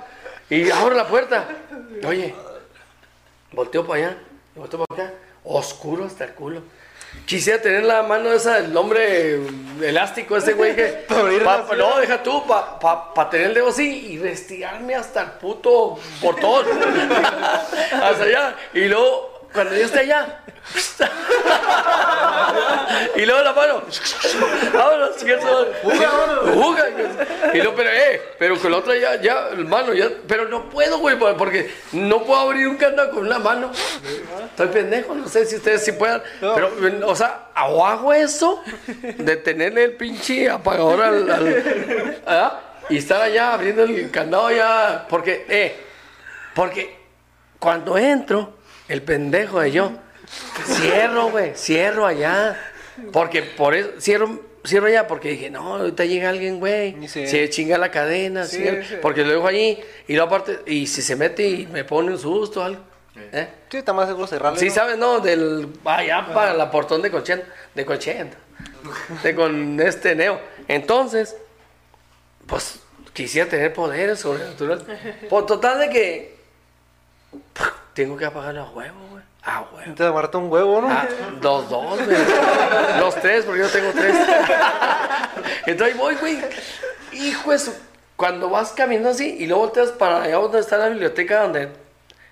Y 0.49 0.69
abro 0.69 0.95
la 0.95 1.07
puerta. 1.07 1.45
Oye, 2.05 2.35
volteo 3.53 3.87
para 3.87 3.99
allá, 4.07 4.17
volteo 4.53 4.85
para 4.85 5.03
acá, 5.05 5.13
oscuro 5.43 6.05
hasta 6.05 6.25
el 6.25 6.31
culo. 6.33 6.61
Quisiera 7.25 7.59
tener 7.59 7.83
la 7.85 8.03
mano 8.03 8.31
esa 8.31 8.61
del 8.61 8.75
hombre 8.77 9.39
elástico, 9.81 10.37
ese 10.37 10.53
güey 10.53 10.75
que. 10.75 10.87
pa- 11.43 11.65
pa- 11.67 11.75
no, 11.75 11.97
deja 11.99 12.21
tú, 12.21 12.45
para 12.45 12.77
pa, 12.79 13.13
pa 13.13 13.29
tener 13.29 13.47
el 13.47 13.53
dedo 13.55 13.69
así 13.69 14.11
y 14.11 14.17
retirarme 14.19 14.93
hasta 14.95 15.21
el 15.23 15.31
puto 15.31 15.97
portón. 16.21 16.65
hasta 17.91 18.23
allá. 18.23 18.55
Y 18.73 18.81
luego, 18.81 19.38
cuando 19.53 19.75
yo 19.75 19.85
esté 19.85 19.99
allá. 19.99 20.39
y 23.15 23.25
luego 23.25 23.41
la 23.43 23.53
mano. 23.53 23.81
Vámonos, 24.73 25.15
cierto. 25.17 25.71
Juga, 26.53 26.85
Y 27.53 27.57
luego, 27.57 27.75
pero, 27.75 27.89
eh, 27.89 28.21
pero 28.37 28.57
con 28.59 28.71
la 28.71 28.77
otra 28.77 28.95
ya, 28.97 29.19
ya, 29.21 29.49
mano, 29.67 29.93
ya. 29.93 30.09
Pero 30.27 30.47
no 30.47 30.69
puedo, 30.69 30.99
güey, 30.99 31.17
porque 31.37 31.71
no 31.93 32.23
puedo 32.23 32.39
abrir 32.41 32.67
un 32.67 32.77
candado 32.77 33.11
con 33.11 33.25
una 33.25 33.39
mano. 33.39 33.71
Estoy 34.49 34.67
pendejo, 34.67 35.15
no 35.15 35.27
sé 35.27 35.45
si 35.45 35.55
ustedes 35.55 35.83
sí 35.83 35.91
puedan. 35.93 36.21
Pero, 36.39 36.71
o 37.05 37.15
sea, 37.15 37.47
o 37.67 37.85
hago 37.85 38.13
eso 38.13 38.63
de 39.17 39.37
tenerle 39.37 39.85
el 39.85 39.93
pinche 39.93 40.49
apagador 40.49 41.01
al. 41.01 41.31
al- 41.31 42.21
¿ah? 42.27 42.59
Y 42.89 42.97
estar 42.97 43.21
allá 43.21 43.53
abriendo 43.53 43.83
el 43.83 44.09
candado 44.11 44.49
ya. 44.51 45.05
Porque, 45.09 45.45
eh, 45.49 45.75
porque 46.55 46.97
cuando 47.59 47.97
entro, 47.97 48.53
el 48.89 49.01
pendejo 49.01 49.59
de 49.61 49.71
yo, 49.71 49.91
cierro, 50.65 51.29
güey, 51.29 51.53
cierro 51.55 52.05
allá. 52.05 52.59
Porque 53.13 53.41
por 53.43 53.75
eso, 53.75 53.89
cierro, 54.01 54.41
cierro 54.65 54.87
allá 54.87 55.07
porque 55.07 55.29
dije, 55.29 55.49
no, 55.49 55.75
ahorita 55.77 56.03
llega 56.03 56.29
alguien, 56.29 56.59
güey. 56.59 56.93
Ni 56.93 57.07
se- 57.07 57.27
Se 57.27 57.49
chinga 57.49 57.77
la 57.77 57.91
cadena, 57.91 58.45
Sí, 58.45 58.57
cierro, 58.57 58.83
sí. 58.83 58.95
porque 59.01 59.23
lo 59.23 59.31
dejo 59.31 59.47
allí. 59.47 59.79
Y 60.07 60.13
luego 60.15 60.27
aparte, 60.27 60.59
y 60.65 60.85
si 60.87 61.01
se 61.01 61.15
mete 61.15 61.47
y 61.47 61.67
me 61.67 61.85
pone 61.85 62.11
un 62.11 62.19
susto 62.19 62.59
o 62.59 62.63
algo. 62.63 62.81
¿eh? 63.31 63.47
Sí, 63.69 63.77
está 63.77 63.93
más 63.93 64.07
seguro 64.07 64.27
cerrarlo. 64.27 64.59
Sí, 64.59 64.67
¿no? 64.67 64.73
sabes, 64.73 64.97
¿no? 64.97 65.19
Del 65.21 65.67
allá 65.85 66.27
para 66.33 66.53
la 66.53 66.69
portón 66.69 67.01
de 67.01 67.09
Conchenta. 67.09 67.45
De 67.73 67.85
Conchenta. 67.85 68.37
De 69.23 69.33
con 69.35 69.79
este 69.79 70.15
Neo. 70.15 70.39
Entonces, 70.67 71.35
pues 72.47 72.79
quisiera 73.13 73.47
tener 73.49 73.73
poderes 73.73 74.19
sobrenaturales. 74.19 74.83
Por 75.29 75.45
total 75.45 75.79
de 75.79 75.89
que 75.89 76.35
tengo 77.93 78.17
que 78.17 78.25
apagarlo 78.25 78.61
a 78.63 78.69
huevo, 78.71 78.97
güey. 79.11 79.23
A 79.43 79.61
huevo. 79.61 79.79
Entonces 79.81 80.07
amarrate 80.07 80.37
un 80.37 80.51
huevo, 80.51 80.81
¿no? 80.81 80.89
Ah, 80.89 81.07
los 81.41 81.69
dos, 81.69 82.05
güey. 82.05 82.17
Los 82.99 83.15
tres, 83.15 83.45
porque 83.45 83.61
yo 83.61 83.69
tengo 83.69 83.91
tres. 83.91 84.15
Entonces 85.65 85.93
ahí 85.95 85.99
voy, 85.99 86.15
güey. 86.15 86.39
Hijo 87.13 87.51
de 87.51 87.59
su- 87.59 87.73
Cuando 88.15 88.49
vas 88.49 88.71
caminando 88.73 89.09
así 89.09 89.37
y 89.39 89.45
luego 89.47 89.63
volteas 89.63 89.89
para 89.91 90.23
allá 90.23 90.35
donde 90.35 90.59
está 90.59 90.77
la 90.77 90.89
biblioteca, 90.89 91.41
donde 91.43 91.69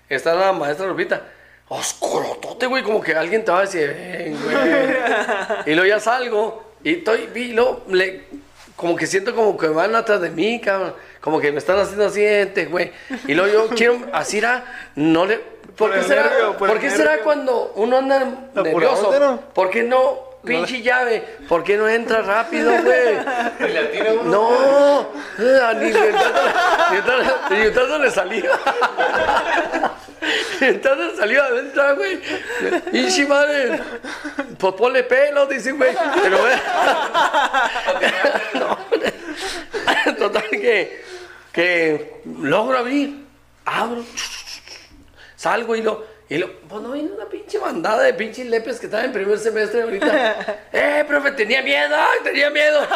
está 0.08 0.34
la 0.34 0.52
maestra 0.52 0.86
Lupita. 0.86 1.22
Oscurotote, 1.68 2.66
güey, 2.66 2.82
como 2.82 3.00
que 3.02 3.14
alguien 3.14 3.44
te 3.44 3.50
va 3.52 3.58
a 3.58 3.62
decir, 3.62 3.88
ven, 3.88 4.38
güey. 4.42 4.56
Y 5.66 5.74
luego 5.74 5.86
ya 5.88 6.00
salgo 6.00 6.72
y 6.82 6.94
estoy, 6.98 7.28
y 7.34 7.52
luego 7.52 7.84
le, 7.88 8.24
como 8.78 8.94
que 8.94 9.08
siento 9.08 9.34
como 9.34 9.58
que 9.58 9.66
van 9.66 9.96
atrás 9.96 10.20
de 10.20 10.30
mí, 10.30 10.60
cabrón. 10.60 10.94
Como 11.20 11.40
que 11.40 11.50
me 11.50 11.58
están 11.58 11.80
haciendo 11.80 12.06
así, 12.06 12.24
este, 12.24 12.66
güey. 12.66 12.92
Y 13.26 13.34
luego 13.34 13.52
yo 13.52 13.74
quiero, 13.74 13.98
así 14.12 14.38
era, 14.38 14.64
no 14.94 15.26
le... 15.26 15.38
¿Por, 15.76 15.90
Por 15.90 15.98
qué 15.98 16.02
será, 16.04 16.22
nervio, 16.30 16.56
por 16.56 16.68
¿por 16.68 16.78
qué 16.78 16.90
será 16.90 17.18
cuando 17.18 17.72
uno 17.74 17.98
anda 17.98 18.24
nervioso? 18.54 19.02
¿dónde 19.02 19.18
no? 19.20 19.40
¿Por 19.52 19.70
qué 19.70 19.82
no, 19.82 20.20
pinche 20.44 20.80
llave? 20.80 21.24
¿Por 21.48 21.64
qué 21.64 21.76
no 21.76 21.88
entra 21.88 22.22
rápido, 22.22 22.70
güey? 22.82 23.16
No, 24.24 25.02
eh, 25.38 25.60
ni 25.80 25.88
inventándole- 25.90 27.32
ni 27.50 27.56
inventándole 27.56 28.10
saliva. 28.12 28.48
Inventándole 30.54 31.16
saliva 31.16 31.44
adentro, 31.46 31.96
güey. 31.96 32.20
Pinche 32.90 33.26
madre. 33.26 33.80
Pues 34.58 34.74
ponle 34.74 35.02
pelo, 35.04 35.46
dice, 35.46 35.72
güey. 35.72 35.94
Pero. 36.22 36.38
No. 38.54 38.78
Total 40.18 40.44
que, 40.50 41.04
que 41.52 42.20
logro 42.40 42.78
abrir. 42.78 43.24
Abro. 43.64 44.04
Salgo 45.36 45.76
y 45.76 45.82
lo. 45.82 46.18
Y 46.30 46.36
lo, 46.36 46.60
pues 46.60 46.82
no 46.82 46.92
viene 46.92 47.10
una 47.10 47.24
pinche 47.24 47.56
bandada 47.56 48.02
de 48.02 48.12
pinches 48.12 48.46
lepes 48.46 48.78
que 48.78 48.84
estaban 48.84 49.06
en 49.06 49.12
primer 49.12 49.38
semestre 49.38 49.80
ahorita. 49.80 50.66
¡Eh, 50.70 51.02
profe! 51.08 51.30
Tenía 51.32 51.62
miedo, 51.62 51.96
¡ay, 51.96 52.18
tenía 52.22 52.50
miedo! 52.50 52.86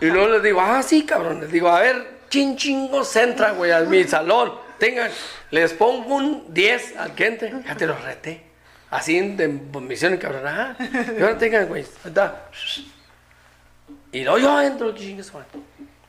Y 0.00 0.06
luego 0.06 0.30
les 0.30 0.42
digo, 0.42 0.60
ah, 0.60 0.82
sí, 0.82 1.06
cabrón. 1.06 1.42
Les 1.42 1.52
digo, 1.52 1.68
a 1.68 1.78
ver, 1.78 2.04
chin 2.28 2.56
chingos 2.56 3.14
entra, 3.14 3.52
güey, 3.52 3.70
a 3.70 3.82
mi 3.82 4.02
salón. 4.02 4.52
Tengan, 4.80 5.10
les 5.52 5.72
pongo 5.74 6.16
un 6.16 6.52
10 6.52 6.96
al 6.96 7.14
que 7.14 7.26
entre. 7.26 7.52
Ya 7.64 7.76
te 7.76 7.86
lo 7.86 7.96
reté. 7.96 8.42
Así 8.90 9.20
de 9.20 9.46
misión, 9.46 10.16
cabrón. 10.16 10.42
Ah, 10.46 10.76
y 10.80 11.20
ahora 11.22 11.38
tengan, 11.38 11.68
güey. 11.68 11.82
está. 12.04 12.48
Y 14.10 14.24
luego 14.24 14.38
yo 14.38 14.60
entro, 14.60 14.92
chingues. 14.94 15.30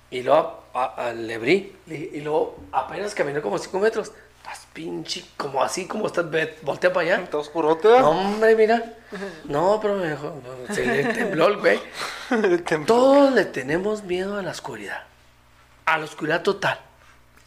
Y 0.09 0.23
luego 0.23 0.63
a- 0.73 0.95
a- 1.09 1.13
le 1.13 1.35
abrí. 1.35 1.75
Y 1.87 2.21
luego 2.21 2.57
apenas 2.71 3.13
caminé 3.13 3.41
como 3.41 3.57
5 3.59 3.79
metros. 3.79 4.11
Estás 4.37 4.65
pinche, 4.73 5.23
como 5.37 5.61
así, 5.63 5.85
como 5.87 6.07
estás, 6.07 6.25
voltea 6.63 6.91
para 6.91 7.05
allá. 7.13 7.23
Está 7.23 7.37
oscurote. 7.37 7.87
No, 7.87 8.09
hombre, 8.09 8.55
mira. 8.55 8.95
No, 9.43 9.77
pero 9.79 9.95
me 9.97 10.07
dejó- 10.07 10.41
se 10.73 10.83
le 10.85 11.03
tembló 11.13 11.47
el 11.49 11.57
güey. 11.57 11.79
Todos 12.87 13.31
le 13.33 13.45
tenemos 13.45 14.03
miedo 14.03 14.37
a 14.37 14.41
la 14.41 14.51
oscuridad. 14.51 15.03
A 15.85 15.97
la 15.99 16.05
oscuridad 16.05 16.41
total. 16.41 16.79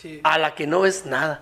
Sí. 0.05 0.21
A 0.23 0.37
la 0.37 0.55
que 0.55 0.67
no 0.67 0.81
ves 0.83 1.07
nada. 1.07 1.41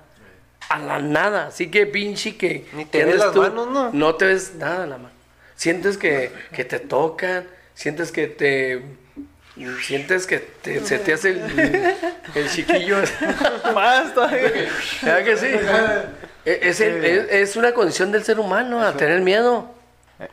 A 0.69 0.79
la 0.79 1.01
nada. 1.01 1.49
Así 1.49 1.69
que 1.69 1.85
pinche 1.87 2.37
que. 2.37 2.69
Ni 2.75 2.85
te 2.85 3.05
ves 3.05 3.17
las 3.19 3.35
manos, 3.35 3.67
¿no? 3.67 3.91
No 3.93 4.15
te 4.15 4.27
ves 4.27 4.55
nada 4.55 4.85
en 4.85 4.91
la 4.91 4.99
mano. 4.99 5.11
Sientes 5.57 5.99
que, 5.99 6.31
que 6.55 6.65
te 6.65 6.79
tocan. 6.79 7.45
Sientes 7.75 8.13
que 8.13 8.29
te. 8.29 8.83
Sientes 9.83 10.29
que 10.29 10.39
te- 10.39 10.81
se 10.87 10.99
te 11.01 11.13
hace 11.13 11.31
el, 11.31 11.95
el 12.37 12.49
chiquillo. 12.51 12.99
Más 13.75 14.15
todavía. 14.15 14.51
¿Verdad 15.03 15.25
que 15.25 15.37
sí? 15.37 15.47
E- 16.45 16.61
Es, 16.63 16.81
el- 16.81 17.05
es- 17.05 17.27
es 17.33 17.57
una 17.57 17.73
condición 17.75 18.13
del 18.13 18.23
ser 18.25 18.39
humano 18.39 18.81
a 18.81 18.93
tener 18.93 19.21
miedo. 19.23 19.75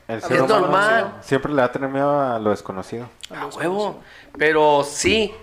El 0.07 0.19
Es 0.19 0.23
ser 0.25 0.41
humano 0.43 0.59
normal. 0.59 1.13
Siempre 1.21 1.51
le 1.51 1.57
va 1.61 1.65
a 1.65 1.71
tener 1.71 1.89
miedo 1.89 2.19
a 2.21 2.37
lo 2.37 2.51
desconocido. 2.51 3.09
A 3.35 3.47
huevo. 3.47 4.01
Pero 4.37 4.83
sí, 4.87 5.33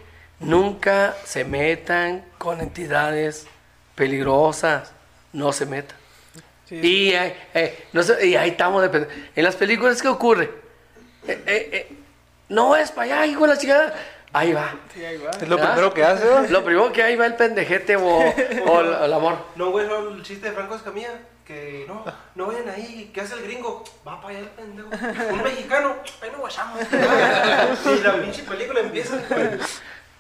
nunca 0.40 1.14
se 1.24 1.44
metan 1.44 2.24
con 2.38 2.60
entidades 2.60 3.46
peligrosas. 3.94 4.92
No 5.32 5.52
se 5.52 5.66
metan. 5.66 5.96
Sí. 6.68 6.76
Y, 6.76 7.12
eh, 7.12 7.36
eh, 7.54 7.86
no 7.92 8.02
sé, 8.02 8.26
y 8.26 8.36
ahí 8.36 8.50
estamos. 8.50 8.90
de 8.90 9.08
En 9.36 9.44
las 9.44 9.54
películas, 9.56 10.02
¿qué 10.02 10.08
ocurre? 10.08 10.50
Eh, 11.28 11.42
eh, 11.46 11.70
eh, 11.72 11.96
no 12.48 12.76
es 12.76 12.90
para 12.90 13.20
allá, 13.22 13.26
hijo 13.26 13.42
de 13.42 13.48
la 13.48 13.58
chingada. 13.58 13.94
Ahí 14.32 14.52
va. 14.52 14.74
Sí, 14.92 15.04
ahí 15.04 15.16
va. 15.18 15.30
Es 15.30 15.48
lo 15.48 15.56
¿Ah? 15.56 15.68
primero 15.68 15.94
que 15.94 16.04
hace. 16.04 16.48
Lo 16.48 16.64
primero 16.64 16.92
que 16.92 17.02
ahí 17.02 17.16
va 17.16 17.26
el 17.26 17.36
pendejete 17.36 17.96
o, 17.96 18.02
o 18.66 18.80
el, 18.80 18.92
el 19.04 19.12
amor. 19.12 19.36
No, 19.56 19.70
güey, 19.70 19.86
no, 19.86 20.08
el 20.10 20.22
chiste 20.22 20.48
de 20.48 20.54
Franco 20.54 20.74
Escamilla. 20.76 21.10
Que 21.46 21.84
no, 21.86 22.04
no 22.34 22.46
vayan 22.46 22.68
ahí. 22.68 23.12
¿Qué 23.14 23.20
hace 23.20 23.34
el 23.34 23.42
gringo? 23.44 23.84
Va 24.06 24.20
para 24.20 24.36
allá 24.36 24.40
el 24.40 24.50
pendejo. 24.50 24.88
Un 25.32 25.42
mexicano. 25.44 25.94
Ahí 26.20 26.30
no 26.32 26.38
guachamos. 26.38 26.80
Y 26.90 28.02
la 28.02 28.20
pinche 28.20 28.42
película 28.42 28.80
empieza. 28.80 29.16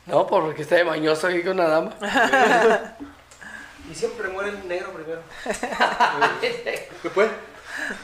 No, 0.06 0.26
porque 0.26 0.62
está 0.62 0.76
de 0.76 0.84
mañoso 0.84 1.26
aquí 1.26 1.42
con 1.42 1.54
una 1.54 1.68
dama. 1.68 1.92
Y 3.88 3.94
siempre 3.94 4.28
muere 4.28 4.50
el 4.50 4.66
negro 4.66 4.90
primero. 4.92 5.20
¿Qué 6.40 7.10
fue? 7.10 7.30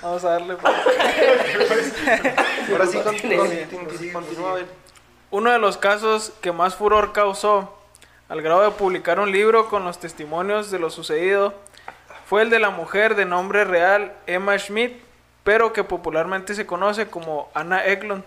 Vamos 0.01 0.25
a 0.25 0.31
darle. 0.31 0.55
pues. 0.55 0.75
Ahora 2.71 2.87
sí, 2.87 2.99
continúa. 4.13 4.61
Uno 5.31 5.51
de 5.51 5.59
los 5.59 5.79
casos 5.79 6.33
que 6.41 6.53
más 6.53 6.77
furor 6.77 7.13
causó, 7.13 7.77
al 8.29 8.43
grado 8.43 8.63
de 8.63 8.71
publicar 8.71 9.19
un 9.19 9.33
libro 9.33 9.69
con 9.69 9.85
los 9.85 9.99
testimonios 9.99 10.71
de 10.71 10.79
lo 10.79 10.89
sucedido, 10.89 11.55
fue 12.27 12.43
el 12.43 12.51
de 12.51 12.61
la 12.61 12.71
mujer 12.71 13.17
de 13.17 13.25
nombre 13.25 13.65
real 13.65 14.13
Emma 14.27 14.57
Schmidt, 14.59 14.93
pero 15.43 15.73
que 15.73 15.83
popularmente 15.83 16.55
se 16.55 16.65
conoce 16.65 17.09
como 17.09 17.51
Anna 17.55 17.85
Eklund. 17.87 18.23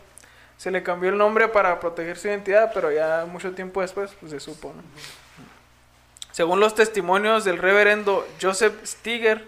Se 0.57 0.71
le 0.71 0.83
cambió 0.83 1.09
el 1.09 1.17
nombre 1.17 1.47
para 1.47 1.79
proteger 1.79 2.17
su 2.17 2.27
identidad, 2.27 2.71
pero 2.73 2.91
ya 2.91 3.25
mucho 3.27 3.53
tiempo 3.53 3.81
después 3.81 4.11
pues, 4.19 4.31
se 4.31 4.39
supo. 4.39 4.73
¿no? 4.75 4.81
Según 6.35 6.59
los 6.59 6.75
testimonios 6.75 7.45
del 7.45 7.59
reverendo 7.59 8.27
Joseph 8.41 8.73
Stiger, 8.85 9.45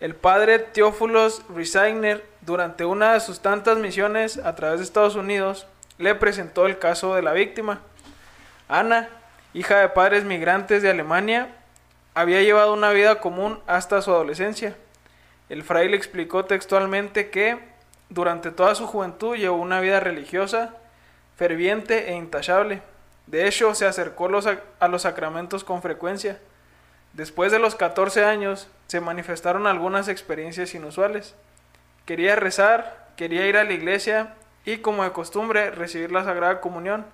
el 0.00 0.14
padre 0.14 0.58
Theophilus 0.58 1.42
Resigner, 1.48 2.22
durante 2.42 2.84
una 2.84 3.14
de 3.14 3.20
sus 3.20 3.40
tantas 3.40 3.78
misiones 3.78 4.36
a 4.36 4.54
través 4.54 4.80
de 4.80 4.84
Estados 4.84 5.14
Unidos, 5.14 5.66
le 5.96 6.14
presentó 6.14 6.66
el 6.66 6.78
caso 6.78 7.14
de 7.14 7.22
la 7.22 7.32
víctima. 7.32 7.80
Ana, 8.68 9.08
hija 9.54 9.78
de 9.78 9.88
padres 9.88 10.24
migrantes 10.24 10.82
de 10.82 10.90
Alemania, 10.90 11.54
había 12.12 12.42
llevado 12.42 12.74
una 12.74 12.90
vida 12.90 13.20
común 13.20 13.58
hasta 13.66 14.02
su 14.02 14.10
adolescencia. 14.10 14.76
El 15.48 15.62
fraile 15.62 15.96
explicó 15.96 16.44
textualmente 16.44 17.30
que 17.30 17.58
durante 18.10 18.50
toda 18.50 18.74
su 18.74 18.86
juventud 18.86 19.36
llevó 19.36 19.56
una 19.56 19.80
vida 19.80 20.00
religiosa, 20.00 20.74
ferviente 21.36 22.10
e 22.10 22.16
intachable. 22.16 22.82
De 23.26 23.46
hecho, 23.46 23.74
se 23.74 23.86
acercó 23.86 24.28
los 24.28 24.46
a 24.46 24.88
los 24.88 25.02
sacramentos 25.02 25.64
con 25.64 25.80
frecuencia. 25.80 26.38
Después 27.12 27.50
de 27.52 27.60
los 27.60 27.76
14 27.76 28.24
años, 28.24 28.68
se 28.88 29.00
manifestaron 29.00 29.66
algunas 29.66 30.08
experiencias 30.08 30.74
inusuales. 30.74 31.34
Quería 32.04 32.36
rezar, 32.36 33.08
quería 33.16 33.46
ir 33.46 33.56
a 33.56 33.64
la 33.64 33.72
iglesia 33.72 34.34
y 34.64 34.78
como 34.78 35.04
de 35.04 35.12
costumbre 35.12 35.70
recibir 35.70 36.10
la 36.10 36.24
Sagrada 36.24 36.60
Comunión, 36.60 37.06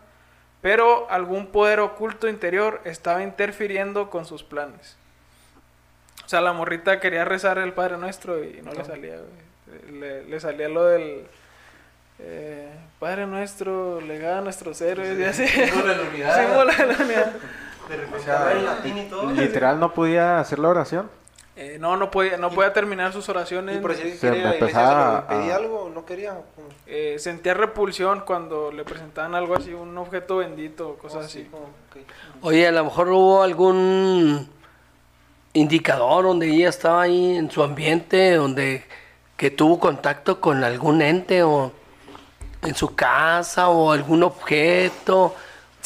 pero 0.62 1.10
algún 1.10 1.48
poder 1.48 1.80
oculto 1.80 2.28
interior 2.28 2.80
estaba 2.84 3.22
interfiriendo 3.22 4.10
con 4.10 4.24
sus 4.24 4.42
planes. 4.42 4.96
O 6.24 6.28
sea, 6.28 6.40
la 6.40 6.52
morrita 6.52 6.98
quería 6.98 7.24
rezar 7.24 7.58
el 7.58 7.72
Padre 7.72 7.98
Nuestro 7.98 8.42
y 8.42 8.60
no 8.62 8.72
le 8.72 8.84
salía, 8.84 9.16
güey. 9.16 9.45
Le, 9.92 10.24
le 10.24 10.40
salía 10.40 10.68
lo 10.68 10.84
del 10.84 11.26
eh, 12.18 12.68
Padre 12.98 13.26
Nuestro, 13.26 14.00
legado 14.00 14.38
a 14.38 14.40
nuestros 14.40 14.80
héroes 14.80 15.18
y 15.18 15.24
así. 15.24 15.46
Símbolo 15.46 15.88
de 15.88 15.96
la 15.96 16.02
unidad. 16.08 16.36
Símbolo 16.46 16.72
de 16.72 16.86
la 16.96 17.04
unidad. 17.04 17.32
De 17.88 17.96
repente 17.96 18.20
sea, 18.24 18.52
en 18.52 18.64
latín 18.64 18.98
y 18.98 19.04
todo. 19.04 19.30
Literal 19.32 19.78
no 19.78 19.92
podía 19.92 20.40
hacer 20.40 20.58
la 20.58 20.68
oración. 20.68 21.08
Eh, 21.58 21.78
no, 21.80 21.96
no 21.96 22.10
podía, 22.10 22.36
no 22.36 22.50
podía 22.50 22.72
terminar 22.74 23.12
sus 23.14 23.28
oraciones. 23.30 23.76
Y 23.76 23.80
por 23.80 23.92
decir 23.92 24.12
que 24.12 24.18
Se 24.18 24.26
quería 24.26 24.42
iglesia, 24.42 24.58
empezaba 24.66 25.20
lo 25.20 25.26
pedía 25.38 25.52
a- 25.54 25.56
algo, 25.56 25.90
no 25.94 26.04
quería. 26.04 26.36
Eh, 26.86 27.16
sentía 27.18 27.54
repulsión 27.54 28.20
cuando 28.26 28.70
le 28.72 28.84
presentaban 28.84 29.34
algo 29.34 29.56
así, 29.56 29.72
un 29.72 29.96
objeto 29.96 30.38
bendito 30.38 30.90
o 30.90 30.96
cosas 30.98 31.24
así. 31.26 31.44
como, 31.44 31.64
ok. 31.64 31.96
Oye, 32.42 32.66
a 32.66 32.72
lo 32.72 32.84
mejor 32.84 33.08
hubo 33.08 33.42
algún 33.42 34.50
indicador 35.54 36.24
donde 36.24 36.48
ella 36.48 36.68
estaba 36.68 37.02
ahí 37.02 37.36
en 37.36 37.50
su 37.50 37.62
ambiente, 37.62 38.34
donde 38.34 38.84
que 39.36 39.50
tuvo 39.50 39.78
contacto 39.78 40.40
con 40.40 40.64
algún 40.64 41.02
ente 41.02 41.42
o 41.42 41.72
en 42.62 42.74
su 42.74 42.94
casa 42.94 43.68
o 43.68 43.92
algún 43.92 44.22
objeto 44.22 45.34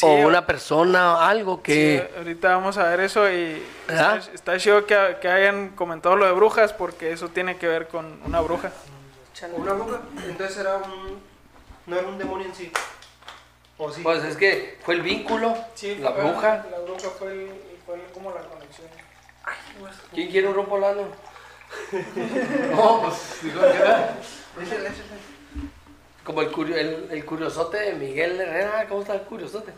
Sí, 0.00 0.06
o 0.06 0.26
una 0.26 0.46
persona, 0.46 1.28
algo 1.28 1.62
que... 1.62 2.08
Sí, 2.08 2.16
ahorita 2.16 2.56
vamos 2.56 2.78
a 2.78 2.84
ver 2.84 3.00
eso 3.00 3.30
y 3.30 3.62
¿Verdad? 3.86 4.16
está, 4.16 4.32
está 4.32 4.58
chido 4.58 4.86
que, 4.86 5.18
que 5.20 5.28
hayan 5.28 5.70
comentado 5.70 6.16
lo 6.16 6.24
de 6.24 6.32
brujas 6.32 6.72
porque 6.72 7.12
eso 7.12 7.28
tiene 7.28 7.58
que 7.58 7.68
ver 7.68 7.86
con 7.86 8.18
una 8.24 8.40
bruja. 8.40 8.72
Una 9.56 9.74
bruja, 9.74 10.00
entonces 10.26 10.56
era 10.56 10.76
un. 10.76 11.18
No 11.86 11.98
era 11.98 12.08
un 12.08 12.16
demonio 12.18 12.46
en 12.46 12.54
sí. 12.54 12.72
O 13.76 13.90
sí. 13.90 14.02
Pues 14.02 14.24
es 14.24 14.36
que 14.36 14.78
fue 14.84 14.94
el 14.94 15.02
vínculo, 15.02 15.54
la 16.00 16.10
bruja. 16.10 16.66
La 16.70 16.78
bruja 16.78 17.08
fue, 17.18 17.50
como 18.14 18.30
la 18.30 18.40
conexión. 18.40 18.88
¿Quién 20.14 20.30
quiere 20.30 20.48
un 20.48 20.54
rompolano? 20.54 21.02
No, 22.74 23.02
pues 23.02 23.38
digo 23.42 23.60
que 23.60 23.66
era. 23.76 24.16
Échale, 24.60 24.80
échale. 24.88 25.20
Como 26.24 26.42
el, 26.42 26.50
curio- 26.52 26.76
el, 26.76 27.08
el 27.10 27.24
curiosote 27.24 27.78
de 27.78 27.92
Miguel 27.94 28.40
Herrera, 28.40 28.86
¿cómo 28.88 29.00
está 29.02 29.14
el 29.14 29.22
curiosote? 29.22 29.72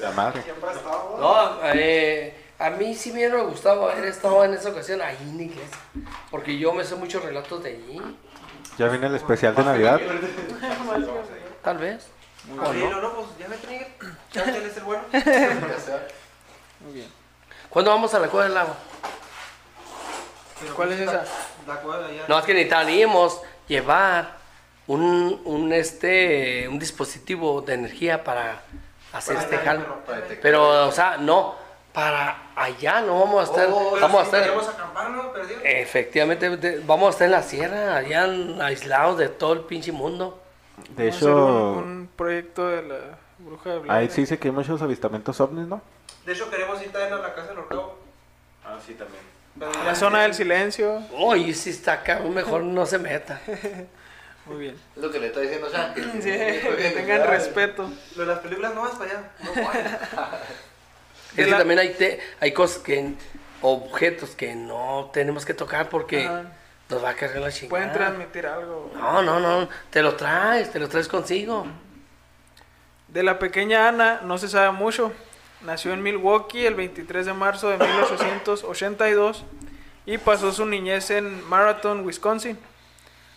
La 0.00 0.10
madre. 0.12 0.42
Siempre 0.42 0.68
ha 0.68 0.72
estado. 0.72 1.16
No, 1.18 1.58
eh, 1.72 2.34
a 2.58 2.70
mí 2.70 2.94
sí 2.94 3.10
me 3.12 3.18
hubiera 3.26 3.42
gustado 3.42 3.88
haber 3.90 4.04
estado 4.04 4.44
en 4.44 4.54
esa 4.54 4.70
ocasión 4.70 5.00
ahí 5.00 5.16
en 5.22 5.40
iglesia, 5.40 5.78
porque 6.30 6.58
yo 6.58 6.72
me 6.72 6.84
sé 6.84 6.94
muchos 6.96 7.24
relatos 7.24 7.62
de 7.62 7.70
allí, 7.70 8.00
Ya 8.78 8.88
viene 8.88 9.06
el 9.06 9.14
especial 9.14 9.54
de 9.54 9.64
Navidad. 9.64 10.00
tal 11.62 11.78
vez. 11.78 12.06
No, 12.54 12.72
no, 12.72 13.00
no, 13.00 13.14
pues 13.14 13.26
ya 13.38 13.48
me 13.48 13.56
Miguel. 13.70 13.86
Cháchale, 14.32 14.66
es 14.66 14.76
el 14.76 14.84
bueno. 14.84 15.02
Muy 16.80 16.92
bien. 16.94 17.08
¿Cuándo 17.68 17.90
vamos 17.90 18.12
a 18.14 18.18
la 18.18 18.28
cueva 18.28 18.44
del 18.44 18.54
lago? 18.54 18.74
Pero 20.60 20.74
¿Cuál 20.74 20.88
pues 20.88 21.00
es 21.00 21.06
la- 21.06 21.22
esa? 21.22 21.32
La 21.66 21.98
de 21.98 22.04
allá. 22.12 22.24
No, 22.28 22.38
es 22.38 22.44
que 22.44 22.52
necesitaríamos 22.54 23.40
llevar 23.68 24.36
un, 24.86 25.40
un, 25.44 25.72
este, 25.72 26.68
un 26.68 26.78
dispositivo 26.78 27.62
de 27.62 27.74
energía 27.74 28.22
para 28.24 28.60
hacer 29.12 29.36
Para 29.36 29.44
este 29.46 29.58
jalo. 29.58 29.98
pero-. 30.06 30.26
Pero, 30.42 30.88
o 30.88 30.92
sea, 30.92 31.16
no, 31.16 31.54
para 31.92 32.50
allá 32.56 33.00
no 33.00 33.18
vamos 33.20 33.40
a 33.40 33.44
estar, 33.50 33.68
Oh, 33.72 33.96
vamos 34.00 34.20
a 34.20 34.24
sí, 34.30 34.36
estar, 34.36 34.74
acampar, 34.74 35.10
¿no? 35.10 35.32
Perdido. 35.32 35.60
efectivamente, 35.64 36.56
de- 36.56 36.80
vamos 36.80 37.08
a 37.08 37.10
estar 37.10 37.24
en 37.26 37.32
la 37.32 37.42
sierra, 37.42 37.96
allá 37.96 38.24
aislados 38.64 39.18
de 39.18 39.28
todo 39.28 39.52
el 39.54 39.60
pinche 39.60 39.92
mundo. 39.92 40.40
De 40.96 41.08
Vamos 41.10 41.14
a 41.14 41.16
hacer 41.16 41.28
un, 41.28 41.38
hecho, 41.38 41.78
un 41.78 42.10
proyecto 42.16 42.68
de 42.68 42.82
la 42.82 42.98
bruja 43.38 43.70
de 43.70 43.78
Blair. 43.80 43.92
ahí 43.98 44.08
sí 44.10 44.22
dice 44.22 44.38
que 44.38 44.48
hay 44.48 44.52
muchos 44.54 44.80
avistamientos 44.82 45.40
ovnis, 45.40 45.66
¿no? 45.66 45.80
De 46.24 46.32
hecho, 46.32 46.48
queremos 46.50 46.80
ir 46.82 46.90
también 46.92 47.12
a 47.14 47.16
la 47.18 47.34
casa 47.34 47.48
del 47.48 47.58
Orcao. 47.58 47.96
Ah, 48.64 48.76
sí, 48.84 48.94
también. 48.94 49.22
Pero 49.58 49.72
La 49.84 49.94
zona 49.94 50.22
del 50.22 50.34
silencio. 50.34 51.02
Uy, 51.12 51.52
si 51.54 51.70
está 51.70 51.94
acá, 51.94 52.20
mejor 52.20 52.62
no 52.62 52.86
se 52.86 52.98
meta. 52.98 53.40
Muy 54.46 54.56
bien. 54.58 54.76
Es 54.96 55.02
lo 55.02 55.10
que 55.10 55.18
le 55.18 55.26
está 55.28 55.40
diciendo 55.40 55.70
ya. 55.70 55.94
Sí, 55.94 56.00
que 56.22 56.92
tengan 56.94 57.26
respeto. 57.26 57.90
Lo 58.16 58.22
de 58.22 58.28
las 58.28 58.38
películas 58.40 58.74
no 58.74 58.82
vas 58.82 58.92
para 58.92 59.10
allá. 59.10 59.30
No. 59.44 59.50
Es 61.36 61.44
que 61.44 61.50
la- 61.52 61.58
también 61.58 61.78
hay, 61.78 61.90
te- 61.90 62.18
hay 62.40 62.52
cosas 62.52 62.78
que, 62.82 63.14
objetos 63.62 64.30
que 64.30 64.56
no 64.56 65.10
tenemos 65.12 65.44
que 65.46 65.54
tocar 65.54 65.88
porque 65.88 66.24
Ajá. 66.26 66.42
nos 66.88 67.04
va 67.04 67.10
a 67.10 67.14
cargar 67.14 67.40
la 67.42 67.52
chingada. 67.52 67.68
Pueden 67.70 67.92
transmitir 67.92 68.46
algo. 68.48 68.90
No, 68.96 69.22
no, 69.22 69.38
no, 69.38 69.68
te 69.90 70.02
lo 70.02 70.16
traes, 70.16 70.72
te 70.72 70.80
lo 70.80 70.88
traes 70.88 71.06
consigo. 71.06 71.66
De 73.06 73.22
la 73.22 73.38
pequeña 73.38 73.86
Ana 73.86 74.22
no 74.24 74.38
se 74.38 74.48
sabe 74.48 74.72
mucho. 74.72 75.12
Nació 75.62 75.92
en 75.92 76.02
Milwaukee 76.02 76.64
el 76.64 76.74
23 76.74 77.26
de 77.26 77.32
marzo 77.34 77.68
de 77.68 77.76
1882 77.76 79.44
y 80.06 80.18
pasó 80.18 80.52
su 80.52 80.64
niñez 80.64 81.10
en 81.10 81.46
Marathon, 81.48 82.04
Wisconsin. 82.04 82.58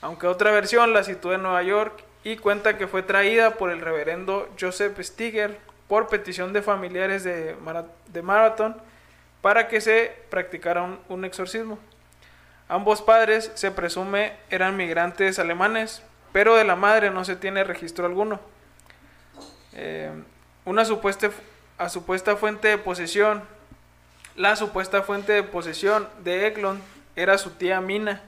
Aunque 0.02 0.28
otra 0.28 0.52
versión 0.52 0.94
la 0.94 1.04
sitúa 1.04 1.36
en 1.36 1.44
Nueva 1.44 1.64
York 1.64 2.04
y 2.24 2.38
cuenta 2.38 2.78
que 2.78 2.88
fue 2.88 3.04
traída 3.04 3.56
por 3.56 3.72
el 3.72 3.82
reverendo 3.82 4.50
Joseph 4.60 4.98
Stiger 5.02 5.60
por 5.88 6.08
petición 6.08 6.54
de 6.54 6.62
familiares 6.62 7.24
de, 7.26 7.56
de 8.08 8.22
Marathon 8.22 8.78
para 9.42 9.68
que 9.68 9.82
se 9.82 10.16
practicara 10.30 10.82
un, 10.82 11.00
un 11.10 11.26
exorcismo. 11.26 11.78
Ambos 12.70 13.02
padres, 13.02 13.52
se 13.56 13.72
presume, 13.72 14.34
eran 14.50 14.78
migrantes 14.78 15.40
alemanes, 15.40 16.02
pero 16.32 16.56
de 16.56 16.64
la 16.64 16.78
madre 16.78 17.12
no 17.12 17.26
se 17.26 17.36
tiene 17.36 17.66
registro 17.66 18.06
alguno. 18.06 18.40
Eh, 19.74 20.12
una 20.66 20.86
supuesta, 20.86 21.30
a 21.78 21.90
supuesta 21.90 22.36
fuente 22.36 22.68
de 22.68 22.78
posesión, 22.78 23.44
la 24.36 24.56
supuesta 24.56 25.04
fuente 25.04 25.34
de 25.34 25.44
posesión 25.44 26.08
de 26.24 26.48
Eglon 26.48 26.82
era 27.16 27.38
su 27.38 27.52
tía 27.52 27.82
Mina, 27.82 28.22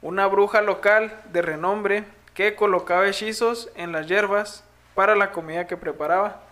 una 0.00 0.26
bruja 0.26 0.62
local 0.62 1.20
de 1.32 1.42
renombre 1.42 2.04
que 2.34 2.54
colocaba 2.54 3.06
hechizos 3.06 3.70
en 3.74 3.92
las 3.92 4.06
hierbas 4.06 4.64
para 4.94 5.14
la 5.16 5.32
comida 5.32 5.66
que 5.66 5.76
preparaba. 5.76 6.42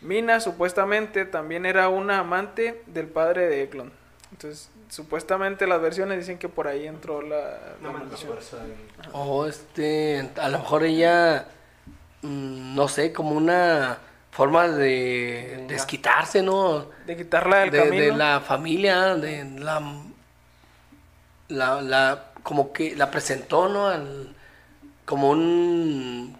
Mina 0.00 0.40
supuestamente 0.40 1.24
también 1.24 1.64
era 1.64 1.88
una 1.88 2.18
amante 2.18 2.82
del 2.86 3.06
padre 3.06 3.46
de 3.46 3.62
Eglon. 3.62 3.92
Entonces, 4.32 4.70
supuestamente 4.88 5.66
las 5.66 5.80
versiones 5.80 6.18
dicen 6.18 6.38
que 6.38 6.48
por 6.48 6.66
ahí 6.66 6.86
entró 6.86 7.22
la, 7.22 7.36
la 7.36 7.74
No 7.80 7.92
me 7.92 7.98
maldición. 8.00 8.32
O 9.12 9.46
este, 9.46 10.28
a 10.36 10.48
lo 10.48 10.58
mejor 10.58 10.82
ella, 10.82 11.46
mm, 12.22 12.74
no 12.74 12.88
sé, 12.88 13.12
como 13.12 13.32
una 13.32 13.98
forma 14.32 14.66
de 14.66 15.64
desquitarse, 15.68 16.42
¿no? 16.42 16.86
De 17.06 17.16
quitarla 17.16 17.58
del 17.60 17.70
de, 17.70 17.78
camino. 17.84 18.02
de 18.02 18.12
la 18.16 18.40
familia, 18.40 19.14
de 19.14 19.44
la, 19.60 19.80
la, 21.48 21.80
la, 21.80 22.24
como 22.42 22.72
que 22.72 22.96
la 22.96 23.10
presentó, 23.10 23.68
¿no? 23.68 23.86
Al- 23.86 24.34
como 25.04 25.30
un, 25.30 26.36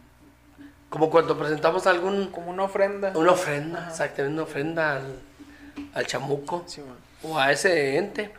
como 0.88 1.10
cuando 1.10 1.36
presentamos 1.38 1.86
algún, 1.86 2.28
Como 2.28 2.50
una 2.50 2.64
ofrenda. 2.64 3.12
una 3.14 3.32
ofrenda, 3.32 3.88
exactamente, 3.90 4.34
una 4.34 4.42
ofrenda 4.44 4.96
al, 4.96 5.18
al 5.94 6.06
chamuco 6.06 6.64
Sí, 6.66 6.80
o 7.22 7.38
a 7.38 7.52
ese 7.52 7.98
ente. 7.98 8.32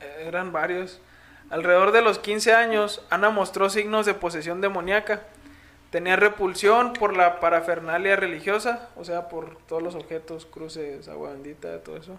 Eh, 0.00 0.24
Eran 0.26 0.50
varios. 0.52 1.00
Alrededor 1.50 1.92
de 1.92 2.02
los 2.02 2.18
15 2.18 2.54
años, 2.54 3.02
Ana 3.10 3.30
mostró 3.30 3.70
signos 3.70 4.06
de 4.06 4.14
posesión 4.14 4.60
demoníaca. 4.60 5.22
Tenía 5.90 6.16
repulsión 6.16 6.92
por 6.92 7.16
la 7.16 7.40
parafernalia 7.40 8.14
religiosa, 8.14 8.88
o 8.96 9.04
sea, 9.04 9.28
por 9.28 9.56
todos 9.66 9.82
los 9.82 9.96
objetos, 9.96 10.46
cruces, 10.46 11.08
agua 11.08 11.30
bendita, 11.30 11.80
todo 11.82 11.96
eso. 11.96 12.18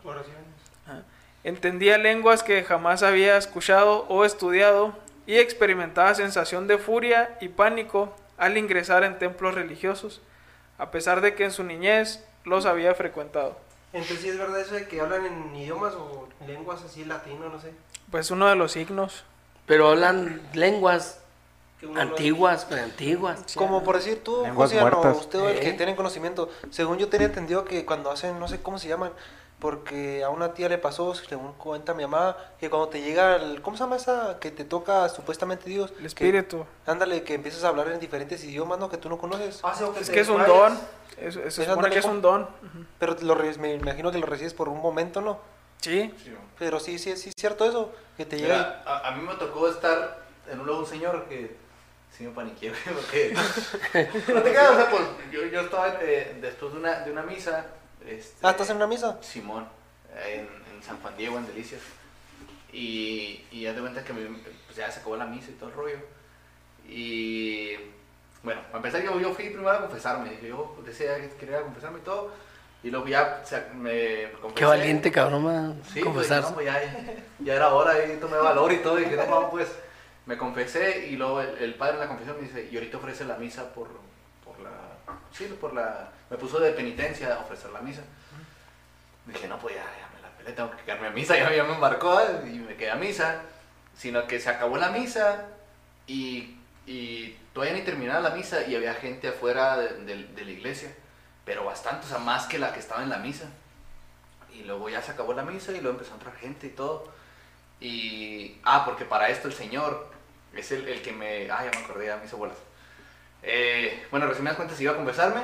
Ajá. 0.86 1.04
Entendía 1.44 1.98
lenguas 1.98 2.44
que 2.44 2.64
jamás 2.64 3.02
había 3.02 3.38
escuchado 3.38 4.06
o 4.10 4.26
estudiado 4.26 4.94
y 5.26 5.38
experimentaba 5.38 6.14
sensación 6.14 6.68
de 6.68 6.78
furia 6.78 7.38
y 7.40 7.48
pánico 7.50 8.14
al 8.38 8.58
ingresar 8.58 9.04
en 9.04 9.18
templos 9.18 9.56
religiosos, 9.56 10.22
a 10.78 10.92
pesar 10.92 11.22
de 11.22 11.34
que 11.34 11.46
en 11.46 11.52
su 11.52 11.64
niñez 11.64 12.24
los 12.44 12.66
había 12.66 12.94
frecuentado. 12.94 13.58
Entonces, 13.94 14.20
¿sí 14.20 14.30
es 14.30 14.38
verdad 14.38 14.60
eso 14.60 14.76
de 14.76 14.88
que 14.88 15.02
hablan 15.02 15.26
en 15.26 15.56
idiomas 15.56 15.94
o 15.96 16.28
lenguas 16.46 16.84
así 16.84 17.06
latino, 17.06 17.50
no 17.50 17.60
sé? 17.60 17.74
Pues 18.10 18.32
uno 18.32 18.48
de 18.48 18.56
los 18.56 18.74
signos. 18.74 19.24
Pero 19.66 19.90
hablan 19.90 20.42
lenguas 20.54 21.21
Que 21.82 21.88
uno 21.88 21.96
no- 21.96 22.12
antiguas, 22.12 22.64
pues, 22.66 22.80
antiguas. 22.82 23.44
Como 23.56 23.84
por 23.84 23.96
decir 23.98 24.24
tú, 24.24 24.46
José, 24.56 24.80
no, 24.80 25.12
usted 25.12 25.40
o 25.40 25.50
el 25.50 25.60
que 25.60 25.70
Eh. 25.70 25.74
tiene 25.74 25.96
conocimiento. 25.96 26.48
Según 26.70 26.98
yo 27.00 27.10
tenía 27.10 27.26
entendido 27.28 27.66
que 27.66 27.86
cuando 27.86 28.10
hacen, 28.12 28.40
no 28.40 28.48
sé 28.48 28.62
cómo 28.62 28.78
se 28.78 28.88
llaman, 28.88 29.12
porque 29.60 30.24
a 30.24 30.30
una 30.30 30.54
tía 30.54 30.70
le 30.70 30.78
pasó, 30.78 31.14
según 31.16 31.54
cuenta 31.54 31.94
mi 31.96 32.04
mamá, 32.04 32.38
que 32.60 32.70
cuando 32.70 32.88
te 32.90 33.02
llega 33.02 33.36
el, 33.36 33.62
¿cómo 33.64 33.78
se 33.78 33.84
llama 33.84 33.96
esa? 33.96 34.38
Que 34.40 34.52
te 34.52 34.64
toca 34.64 35.10
supuestamente 35.10 35.70
Dios. 35.70 35.90
El 35.92 35.98
que- 35.98 36.06
espíritu. 36.08 36.66
ándale, 36.86 37.24
que 37.24 37.34
empiezas 37.34 37.64
a 37.64 37.70
hablar 37.70 37.88
en 37.90 38.00
diferentes 38.00 38.44
idiomas, 38.44 38.78
¿no? 38.80 38.90
Que 38.90 38.98
tú 38.98 39.10
no 39.10 39.18
conoces. 39.18 39.60
Ah, 39.64 39.74
sí, 39.76 39.84
o 39.84 39.94
Es 40.00 40.10
que 40.12 40.20
es 40.20 40.30
un 40.30 40.44
don. 40.46 40.74
Es, 41.18 41.28
es- 41.28 41.34
se 41.36 41.40
Pues 41.42 41.54
supone 41.56 41.72
ándale, 41.74 41.94
que 41.94 42.00
es 42.00 42.06
un 42.06 42.22
don. 42.22 42.48
Pero 43.00 43.16
lo 43.22 43.36
me 43.36 43.74
imagino 43.74 44.12
que 44.12 44.20
lo 44.20 44.26
recibes 44.28 44.54
por 44.54 44.70
un 44.70 44.80
momento, 44.82 45.20
¿no? 45.22 45.40
Sí. 45.82 46.14
Pero 46.60 46.80
sí, 46.80 47.00
sí, 47.00 47.16
sí, 47.18 47.30
es 47.30 47.36
cierto 47.36 47.66
eso, 47.66 47.92
que 48.18 48.26
te 48.26 48.38
llega 48.38 48.56
Mira, 48.56 48.84
a, 48.86 49.08
a 49.08 49.12
mí 49.16 49.24
me 49.24 49.34
tocó 49.36 49.68
estar 49.68 50.22
en 50.48 50.60
un 50.60 50.68
lugar 50.68 50.82
un 50.84 50.88
señor 50.88 51.26
que 51.26 51.56
sí 52.22 52.28
me 52.28 52.34
paniqué, 52.34 52.70
güey, 52.70 52.82
porque... 52.96 53.34
no 54.34 54.42
te 54.42 54.50
creas, 54.52 54.70
o 54.72 54.76
sea, 54.76 54.90
pues 54.90 55.02
yo, 55.32 55.46
yo 55.46 55.62
estaba 55.62 55.98
eh, 56.02 56.38
después 56.42 56.72
de 56.74 56.80
una, 56.80 57.00
de 57.00 57.12
una 57.12 57.24
misa... 57.24 57.66
Este, 58.08 58.36
Ah, 58.46 58.52
¿estás 58.52 58.70
en 58.70 58.78
una 58.78 58.88
misa? 58.88 59.18
Simón, 59.22 59.68
en, 60.26 60.42
en 60.42 60.84
San 60.84 60.98
Juan 61.02 61.16
Diego, 61.18 61.38
en 61.38 61.48
Delicias. 61.48 61.82
Y, 62.74 63.44
y 63.52 63.62
ya 63.64 63.74
de 63.74 63.82
cuenta 63.82 64.04
que 64.04 64.14
me- 64.14 64.38
pues 64.66 64.78
ya 64.78 64.90
se 64.92 65.00
acabó 65.00 65.18
la 65.18 65.26
misa 65.26 65.52
y 65.52 65.56
todo 65.56 65.70
el 65.70 65.76
rollo. 65.76 65.98
Y 66.88 67.76
bueno, 68.44 68.62
para 68.72 68.78
empezar, 68.78 69.04
yo, 69.04 69.20
yo 69.20 69.34
fui 69.34 69.46
primero 69.50 69.72
a 69.72 69.82
confesarme. 69.82 70.30
Dije, 70.32 70.48
yo 70.50 70.78
decía 70.86 71.16
que 71.18 71.30
quería 71.36 71.60
a 71.60 71.62
confesarme 71.64 72.00
y 72.00 72.04
todo. 72.04 72.32
Y 72.84 72.90
luego 72.90 73.08
ya 73.08 73.44
me 73.76 74.32
confesé. 74.42 74.56
Qué 74.56 74.66
valiente, 74.66 75.12
cabrón, 75.12 75.44
man. 75.44 75.82
Sí, 75.86 76.00
pues, 76.02 76.06
confesarse. 76.06 76.50
no, 76.50 76.56
pues 76.56 76.66
ya, 76.66 76.82
ya 77.40 77.54
era 77.56 77.70
hora 77.74 78.04
y 78.06 78.18
tomé 78.18 78.38
valor 78.38 78.72
y 78.72 78.78
todo. 78.78 79.00
Y 79.00 79.04
dije, 79.04 79.18
no, 79.18 79.26
no, 79.42 79.50
pues 79.52 79.68
me 80.26 80.38
confesé. 80.38 81.08
Y 81.08 81.16
luego 81.16 81.42
el, 81.42 81.76
padre 81.76 81.96
en 81.96 82.00
la 82.00 82.08
confesión 82.08 82.38
me 82.38 82.44
dice, 82.44 82.70
y 82.72 82.76
ahorita 82.76 82.98
ofrece 82.98 83.26
la 83.26 83.38
misa 83.38 83.74
por, 83.74 83.90
por 84.44 84.60
la. 84.60 84.72
Sí, 85.32 85.46
por 85.60 85.74
la. 85.74 86.12
Me 86.30 86.38
puso 86.38 86.60
de 86.60 86.72
penitencia 86.72 87.36
a 87.36 87.40
ofrecer 87.40 87.72
la 87.72 87.82
misa. 87.82 88.02
Dije, 89.26 89.48
no, 89.48 89.60
pues 89.60 89.76
ya, 89.76 89.86
me 90.16 90.22
la 90.22 90.30
pelé, 90.38 90.54
tengo 90.54 90.72
que 90.72 90.84
quedarme 90.84 91.08
a 91.08 91.12
misa. 91.12 91.36
Ya, 91.38 91.54
ya 91.54 91.64
me 91.64 91.74
embarcó 91.74 92.20
y 92.46 92.60
me 92.60 92.76
quedé 92.76 92.92
a 92.92 92.96
misa. 92.96 93.42
Sino 93.96 94.26
que 94.26 94.40
se 94.40 94.50
acabó 94.50 94.78
la 94.78 94.90
misa 94.90 95.48
y, 96.08 96.58
y 96.88 97.38
todavía 97.54 97.76
ni 97.76 97.82
terminaba 97.82 98.22
la 98.22 98.36
misa 98.36 98.66
y 98.66 98.76
había 98.76 98.94
gente 98.94 99.28
afuera 99.28 99.78
de 99.78 100.44
la 100.46 100.52
iglesia. 100.52 100.96
Pero 101.46 101.66
bastante, 101.66 102.06
o 102.06 102.10
sea, 102.10 102.20
más 102.20 102.46
que 102.46 102.60
la 102.60 102.74
que 102.74 102.80
estaba 102.80 103.04
en 103.04 103.10
la 103.10 103.18
misa. 103.18 103.50
Y 104.54 104.64
luego 104.64 104.90
ya 104.90 105.02
se 105.02 105.12
acabó 105.12 105.34
la 105.34 105.44
misa 105.44 105.72
y 105.72 105.82
luego 105.82 105.98
empezó 105.98 106.12
a 106.12 106.16
entrar 106.16 106.36
gente 106.36 106.68
y 106.68 106.72
todo. 106.72 107.12
Y. 107.80 108.60
Ah, 108.64 108.84
porque 108.86 109.06
para 109.06 109.30
esto 109.30 109.48
el 109.48 109.54
Señor 109.54 110.11
es 110.56 110.72
el, 110.72 110.88
el 110.88 111.02
que 111.02 111.12
me. 111.12 111.50
Ah, 111.50 111.64
ya 111.64 111.72
me 111.72 111.86
acordé, 111.86 112.08
ya 112.08 112.18
me 112.18 112.26
hizo 112.26 112.38
bolas. 112.38 112.58
Eh, 113.44 114.06
bueno, 114.12 114.28
resumidas 114.28 114.56
cuentas, 114.56 114.80
iba 114.82 114.92
a 114.94 114.96
confesarme. 114.96 115.42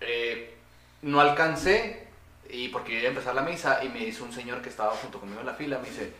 eh, 0.00 0.54
no 1.02 1.20
alcancé. 1.20 2.08
Y 2.48 2.68
porque 2.68 2.92
iba 2.98 3.04
a 3.04 3.08
empezar 3.08 3.34
la 3.34 3.42
misa. 3.42 3.82
Y 3.84 3.88
me 3.88 4.00
dice 4.00 4.22
un 4.22 4.32
señor 4.32 4.60
que 4.62 4.68
estaba 4.68 4.90
junto 4.92 5.20
conmigo 5.20 5.40
en 5.40 5.46
la 5.46 5.54
fila. 5.54 5.78
Me 5.78 5.88
dice: 5.88 6.12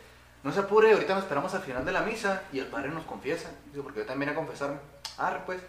No 0.43 0.53
se 0.53 0.61
apure, 0.61 0.93
ahorita 0.93 1.15
nos 1.15 1.25
esperamos 1.25 1.55
al 1.55 1.63
final 1.63 1.85
de 1.85 1.93
la 1.93 2.03
misa. 2.03 2.43
Y 2.53 2.59
el 2.59 2.67
padre 2.67 2.89
nos 2.89 3.05
confiesa. 3.05 3.51
Dice: 3.67 3.83
Porque 3.83 4.01
yo 4.01 4.07
también 4.07 4.31
a 4.31 4.35
confesarme. 4.35 4.79
Ah, 5.19 5.41
pues. 5.45 5.61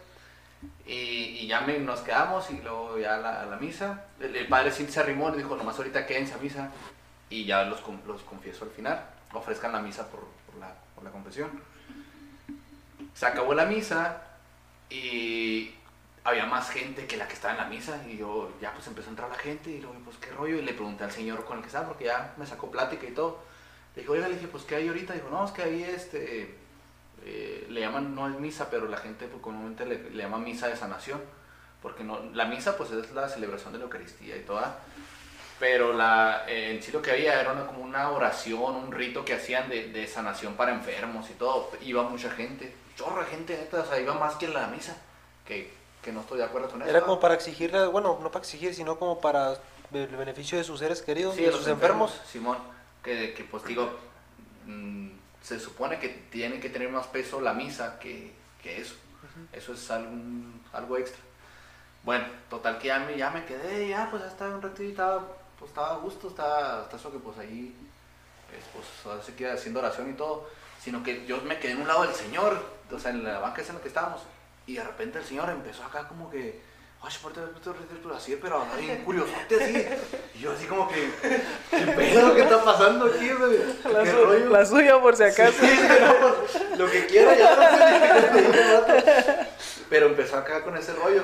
Y, 0.85 1.47
ya 1.47 1.61
me, 1.61 1.79
nos 1.79 2.01
quedamos 2.01 2.49
y 2.51 2.61
luego 2.61 2.97
ya 2.97 3.15
a 3.15 3.17
la, 3.17 3.41
a 3.41 3.45
la 3.45 3.57
misa. 3.57 4.05
El, 4.19 4.47
padre 4.47 4.71
sí 4.71 4.85
se 4.87 4.99
arrimó 4.99 5.33
y 5.33 5.37
dijo, 5.37 5.55
nomás 5.55 5.77
ahorita 5.77 6.05
quédense 6.05 6.33
a 6.33 6.37
misa. 6.37 6.69
Y 7.29 7.45
ya 7.45 7.63
los, 7.63 7.81
los 8.07 8.21
confieso 8.21 8.65
al 8.65 8.71
final. 8.71 9.03
Ofrezcan 9.33 9.71
la 9.71 9.79
misa 9.79 10.07
por 10.07 10.25
la, 10.59 10.73
por 10.95 11.03
la 11.03 11.11
confesión. 11.11 11.49
Se 13.13 13.25
acabó 13.25 13.53
la 13.53 13.65
misa 13.65 14.21
y 14.89 15.73
había 16.23 16.45
más 16.45 16.69
gente 16.69 17.05
que 17.05 17.17
la 17.17 17.27
que 17.27 17.33
estaba 17.33 17.53
en 17.53 17.59
la 17.59 17.65
misa. 17.67 18.01
Y 18.07 18.17
yo 18.17 18.51
ya 18.61 18.73
pues 18.73 18.87
empezó 18.87 19.07
a 19.07 19.11
entrar 19.11 19.29
la 19.29 19.35
gente 19.37 19.69
y 19.69 19.79
luego 19.81 19.95
pues 20.05 20.17
qué 20.17 20.31
rollo. 20.31 20.57
Y 20.57 20.61
le 20.61 20.73
pregunté 20.73 21.03
al 21.03 21.11
señor 21.11 21.45
con 21.45 21.57
el 21.57 21.61
que 21.63 21.67
estaba 21.67 21.87
porque 21.87 22.05
ya 22.05 22.33
me 22.37 22.45
sacó 22.45 22.69
plática 22.71 23.05
y 23.05 23.11
todo. 23.11 23.39
Le 23.95 24.01
dije, 24.01 24.11
oiga, 24.11 24.27
le 24.27 24.35
dije, 24.35 24.47
pues 24.47 24.63
qué 24.63 24.75
hay 24.75 24.87
ahorita. 24.87 25.13
Dijo, 25.13 25.29
no, 25.29 25.45
es 25.45 25.51
que 25.51 25.61
ahí 25.63 25.83
este 25.83 26.55
eh, 27.25 27.67
le 27.69 27.79
llaman, 27.81 28.15
no 28.15 28.27
es 28.27 28.39
misa, 28.39 28.69
pero 28.69 28.87
la 28.87 28.97
gente 28.97 29.27
pues, 29.27 29.41
comúnmente 29.41 29.85
le, 29.85 30.09
le 30.09 30.23
llama 30.23 30.37
misa 30.39 30.67
de 30.67 30.75
sanación, 30.75 31.21
porque 31.81 32.03
no, 32.03 32.19
la 32.33 32.45
misa 32.45 32.75
pues 32.75 32.91
es 32.91 33.11
la 33.11 33.29
celebración 33.29 33.71
de 33.71 33.79
la 33.79 33.85
Eucaristía 33.85 34.35
y 34.35 34.41
toda, 34.41 34.79
pero 35.59 35.93
la, 35.93 36.43
eh, 36.47 36.75
en 36.75 36.83
sí 36.83 36.91
lo 36.91 37.01
que 37.01 37.11
había 37.11 37.39
era 37.39 37.53
una- 37.53 37.65
como 37.67 37.81
una 37.81 38.09
oración, 38.09 38.75
un 38.75 38.91
rito 38.91 39.23
que 39.23 39.35
hacían 39.35 39.69
de, 39.69 39.89
de 39.89 40.07
sanación 40.07 40.55
para 40.55 40.73
enfermos 40.73 41.29
y 41.29 41.33
todo, 41.33 41.71
iba 41.81 42.03
mucha 42.03 42.29
gente, 42.31 42.73
chorro 42.95 43.21
de 43.21 43.27
gente, 43.27 43.57
neta, 43.57 43.81
o 43.81 43.85
sea, 43.85 43.99
iba 43.99 44.13
más 44.13 44.35
que 44.35 44.45
en 44.45 44.53
la 44.53 44.67
misa, 44.67 44.97
que, 45.45 45.73
que 46.01 46.11
no 46.11 46.21
estoy 46.21 46.39
de 46.39 46.45
acuerdo 46.45 46.69
con 46.69 46.81
eso. 46.81 46.89
Era 46.89 47.01
como 47.01 47.19
para 47.19 47.33
exigirle, 47.33 47.85
bueno, 47.87 48.19
no 48.21 48.31
para 48.31 48.43
exigir, 48.43 48.73
sino 48.73 48.97
como 48.97 49.19
para 49.19 49.57
el 49.91 50.07
beneficio 50.07 50.57
de 50.57 50.63
sus 50.63 50.79
seres 50.79 51.01
queridos, 51.01 51.35
Sí, 51.35 51.41
de 51.41 51.51
los 51.51 51.59
sus 51.59 51.67
enfermos. 51.67 52.19
Simón, 52.25 52.57
que, 53.03 53.33
que 53.33 53.43
pues 53.43 53.63
digo, 53.65 53.89
mm, 54.65 55.09
se 55.41 55.59
supone 55.59 55.99
que 55.99 56.09
tiene 56.09 56.59
que 56.59 56.69
tener 56.69 56.89
más 56.89 57.07
peso 57.07 57.41
la 57.41 57.53
misa 57.53 57.99
que, 57.99 58.33
que 58.61 58.81
eso. 58.81 58.95
Eso 59.51 59.73
es 59.73 59.89
algo, 59.89 60.11
algo 60.73 60.97
extra. 60.97 61.21
Bueno, 62.03 62.25
total 62.49 62.77
que 62.77 62.87
ya 62.87 62.99
me, 62.99 63.17
ya 63.17 63.29
me 63.29 63.45
quedé, 63.45 63.87
ya 63.87 64.09
pues 64.09 64.21
ya 64.21 64.29
estaba 64.29 64.55
un 64.55 64.61
ratito 64.61 64.83
y 64.83 64.89
estaba, 64.91 65.25
pues 65.57 65.69
estaba 65.69 65.93
a 65.95 65.97
gusto, 65.97 66.27
estaba 66.27 66.81
hasta 66.81 66.97
eso 66.97 67.11
que 67.11 67.19
pues 67.19 67.37
ahí, 67.37 67.73
es, 68.57 68.65
pues 68.73 69.15
así 69.15 69.31
que 69.31 69.49
haciendo 69.49 69.79
oración 69.79 70.11
y 70.11 70.13
todo, 70.13 70.49
sino 70.83 71.01
que 71.03 71.25
yo 71.25 71.37
me 71.41 71.59
quedé 71.59 71.73
en 71.73 71.81
un 71.81 71.87
lado 71.87 72.03
del 72.03 72.13
Señor, 72.13 72.61
o 72.91 72.99
sea, 72.99 73.11
en 73.11 73.23
la 73.23 73.39
banca 73.39 73.61
esa 73.61 73.71
en 73.71 73.77
la 73.77 73.81
que 73.81 73.87
estábamos, 73.87 74.21
y 74.67 74.75
de 74.75 74.83
repente 74.83 75.19
el 75.19 75.25
Señor 75.25 75.49
empezó 75.49 75.83
acá 75.83 76.07
como 76.07 76.29
que, 76.29 76.61
ay, 77.01 77.13
por 77.21 77.33
pero 77.33 78.15
así, 78.15 78.37
pero 78.41 78.65
bien 78.77 79.03
curiosote 79.03 79.63
así, 79.63 79.85
y 80.35 80.39
yo 80.39 80.51
así 80.51 80.65
como 80.65 80.87
que, 80.89 81.09
¿qué 81.69 81.77
pedo? 81.95 82.35
¿Qué 82.35 82.41
está 82.41 82.63
pasando 82.63 83.05
aquí? 83.05 83.29
La, 83.91 84.03
¿Qué 84.03 84.11
su- 84.11 84.25
rollo? 84.25 84.49
la 84.49 84.65
suya, 84.65 84.99
por 85.01 85.15
si 85.15 85.23
acaso. 85.23 85.53
Sí, 85.59 85.79
pues, 85.79 86.77
lo 86.79 86.89
que 86.91 87.05
quiera, 87.07 87.35
ya 87.35 87.55
sé. 88.25 89.47
Pero 89.89 90.07
empezó 90.07 90.37
acá 90.37 90.63
con 90.63 90.75
ese 90.77 90.93
rollo. 90.93 91.23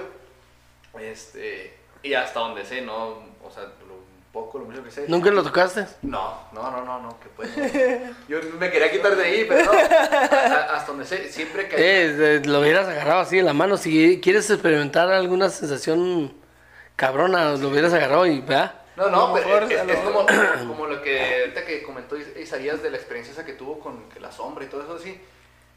Este, 0.99 1.78
y 2.03 2.14
hasta 2.14 2.39
donde 2.39 2.66
sé, 2.66 2.82
¿no? 2.82 3.24
O 3.43 3.51
sea, 3.53 3.64
lo 3.64 3.99
poco, 4.32 4.60
lo 4.60 4.66
mucho 4.66 4.84
que 4.84 4.92
sé. 4.92 5.06
¿Nunca 5.08 5.30
lo 5.32 5.44
tocaste? 5.44 5.86
No, 6.04 6.38
no, 6.52 6.70
no, 6.72 6.84
no, 6.86 7.00
no, 7.02 7.20
que 7.20 7.28
pues. 7.30 7.50
no. 7.58 8.16
Yo 8.28 8.40
me 8.60 8.70
quería 8.72 8.92
quitar 8.92 9.16
de 9.16 9.24
ahí, 9.24 9.46
pero 9.48 9.66
no. 9.66 9.72
A- 9.72 10.76
Hasta 10.76 10.86
donde 10.88 11.06
sé, 11.06 11.32
siempre 11.32 11.68
que. 11.68 11.76
Eh, 11.76 12.36
eh, 12.38 12.42
lo 12.46 12.60
hubieras 12.60 12.88
agarrado 12.88 13.22
así 13.22 13.40
en 13.40 13.46
la 13.46 13.54
mano. 13.54 13.78
Si 13.78 14.20
quieres 14.22 14.50
experimentar 14.50 15.12
alguna 15.12 15.50
sensación 15.50 16.34
cabrona, 16.96 17.52
lo 17.54 17.70
hubieras 17.70 17.94
agarrado 17.94 18.26
y, 18.26 18.42
¿verdad? 18.42 18.74
No, 18.98 19.10
no, 19.10 19.34
pero 19.34 19.66
es, 19.66 19.86
lo 19.86 19.94
es 19.94 20.00
como, 20.00 20.26
como 20.68 20.86
lo 20.88 21.02
que 21.02 21.40
ahorita 21.42 21.66
que 21.66 21.82
comentó 21.84 22.18
Is- 22.18 22.36
Isaías 22.38 22.84
de 22.84 22.92
la 22.92 22.98
experiencia 22.98 23.32
esa 23.32 23.46
que 23.46 23.54
tuvo 23.54 23.80
con 23.80 24.10
que 24.10 24.20
la 24.20 24.32
sombra 24.32 24.66
y 24.66 24.68
todo 24.68 24.84
eso 24.84 24.96
así. 24.96 25.20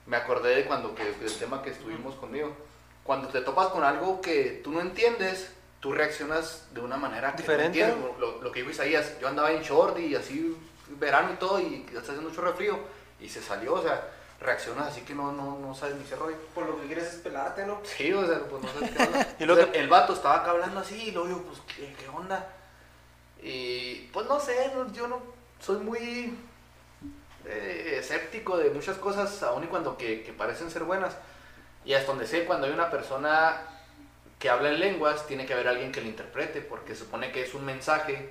Me 0.07 0.17
acordé 0.17 0.57
de 0.57 0.65
cuando 0.65 0.95
que 0.97 1.05
del 1.05 1.33
tema 1.39 1.63
que 1.63 1.71
estuvimos 1.71 2.17
conmigo. 2.17 2.55
Cuando 3.05 3.29
te 3.29 3.41
topas 3.41 3.69
con 3.69 3.85
algo 3.85 4.21
que 4.21 4.61
tú 4.65 4.73
no 4.73 4.81
entiendes, 4.81 5.53
tú 5.83 5.93
reaccionas 5.93 6.69
de 6.73 6.81
una 6.81 6.97
manera 6.97 7.33
que 7.33 7.43
Diferente. 7.43 7.81
no 7.81 7.87
entiendes. 7.89 8.19
Lo, 8.21 8.41
lo 8.41 8.51
que 8.53 8.61
dijo 8.61 8.71
Isaías, 8.71 9.19
yo 9.21 9.29
andaba 9.29 9.51
en 9.53 9.63
short 9.63 9.99
y 9.99 10.15
así 10.15 10.57
verano 10.99 11.33
y 11.35 11.37
todo 11.37 11.61
y 11.61 11.85
está 11.89 11.99
haciendo 12.01 12.23
mucho 12.31 12.41
refrío 12.41 12.79
y 13.21 13.29
se 13.29 13.43
salió, 13.43 13.75
o 13.75 13.83
sea, 13.83 14.09
reaccionas 14.41 14.89
así 14.89 15.01
que 15.03 15.15
no, 15.15 15.33
no, 15.33 15.59
no 15.59 15.75
sabes 15.75 15.97
ni 15.97 16.05
qué 16.05 16.15
rollo. 16.17 16.37
Por 16.55 16.67
lo 16.67 16.81
que 16.81 16.87
quieres 16.87 17.05
es 17.13 17.15
pelarte, 17.17 17.67
¿no? 17.67 17.81
Sí, 17.85 18.13
o 18.13 18.25
sea, 18.27 18.39
pues 18.49 18.63
no 18.63 18.69
sabes 18.73 18.91
qué 18.93 19.03
onda. 19.07 19.29
Y 19.41 19.45
luego 19.45 19.63
O 19.63 19.65
sea, 19.73 19.75
el 19.83 19.89
vato 19.89 20.13
estaba 20.15 20.37
acá 20.37 20.53
hablando 20.53 20.81
así 20.81 21.09
y 21.09 21.11
luego 21.11 21.29
yo, 21.29 21.43
pues, 21.43 21.59
¿qué, 21.77 21.95
qué 21.99 22.09
onda? 22.09 22.49
Y 23.43 24.09
pues 24.13 24.27
no 24.29 24.39
sé, 24.39 24.71
no- 24.75 24.93
yo 24.93 25.09
no 25.09 25.21
soy 25.61 25.79
muy 25.79 26.39
eh, 27.45 27.97
escéptico 27.99 28.57
de 28.57 28.71
muchas 28.71 28.99
cosas, 28.99 29.43
aun 29.43 29.65
y 29.65 29.67
cuando 29.67 29.97
que, 29.97 30.23
que 30.23 30.33
parecen 30.33 30.71
ser 30.71 30.85
buenas. 30.85 31.17
Y 31.85 31.95
hasta 31.95 32.09
donde 32.13 32.27
sé, 32.29 32.45
cuando 32.45 32.67
hay 32.69 32.73
una 32.73 32.91
persona 32.91 33.63
que 34.43 34.51
habla 34.51 34.71
en 34.71 34.81
lenguas, 34.81 35.25
tiene 35.29 35.47
que 35.47 35.53
haber 35.53 35.69
alguien 35.69 35.93
que 35.93 36.01
lo 36.01 36.09
interprete, 36.09 36.63
porque 36.63 36.97
supone 36.97 37.31
que 37.31 37.43
es 37.43 37.55
un 37.55 37.65
mensaje 37.65 38.31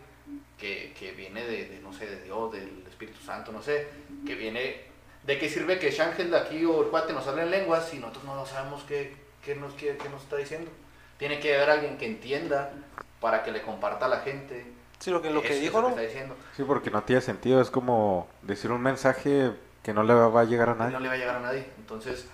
que, 0.58 0.94
que 1.00 1.14
viene 1.14 1.46
de, 1.46 1.70
de, 1.70 1.80
no 1.80 1.94
sé, 1.94 2.06
de 2.06 2.22
Dios, 2.22 2.52
del 2.52 2.84
Espíritu 2.86 3.22
Santo, 3.22 3.54
no 3.54 3.62
sé, 3.62 3.88
que 4.28 4.36
viene... 4.36 4.82
¿De 5.24 5.40
qué 5.40 5.48
sirve 5.48 5.80
que 5.80 5.90
Shangel 5.90 6.30
de 6.30 6.38
aquí 6.38 6.66
o 6.66 6.82
el 6.84 6.90
cuate 6.90 7.14
nos 7.14 7.26
hable 7.28 7.44
en 7.44 7.52
lenguas 7.52 7.88
si 7.88 7.98
nosotros 8.00 8.26
no 8.26 8.46
sabemos 8.46 8.84
qué, 8.84 9.16
qué 9.42 9.56
nos, 9.56 9.72
qué, 9.76 9.96
qué 9.96 10.10
nos 10.10 10.22
está 10.24 10.36
diciendo? 10.36 10.70
Tiene 11.18 11.40
que 11.40 11.56
haber 11.56 11.70
alguien 11.70 11.98
que 11.98 12.08
entienda 12.08 12.74
para 13.22 13.42
que 13.44 13.54
le 13.54 13.62
comparta 13.62 14.08
a 14.08 14.10
la 14.10 14.20
gente 14.20 14.66
Sí, 15.00 15.12
lo 15.12 15.22
que, 15.22 15.30
lo 15.30 15.42
que 15.42 15.56
dijo, 15.56 15.82
¿no? 15.82 15.90
está 15.90 16.02
diciendo. 16.02 16.36
Sí, 16.58 16.64
porque 16.68 16.92
no 16.92 17.04
tiene 17.04 17.22
sentido. 17.22 17.62
Es 17.62 17.72
como 17.72 18.28
decir 18.42 18.70
un 18.70 18.82
mensaje 18.82 19.52
que 19.82 19.94
no 19.94 20.04
le 20.04 20.14
va 20.14 20.42
a 20.42 20.44
llegar 20.44 20.68
a 20.68 20.74
No 20.74 20.80
nadie. 20.84 21.00
le 21.00 21.08
va 21.08 21.14
a 21.14 21.18
llegar 21.18 21.36
a 21.38 21.40
nadie. 21.40 21.66
Entonces, 21.78 22.28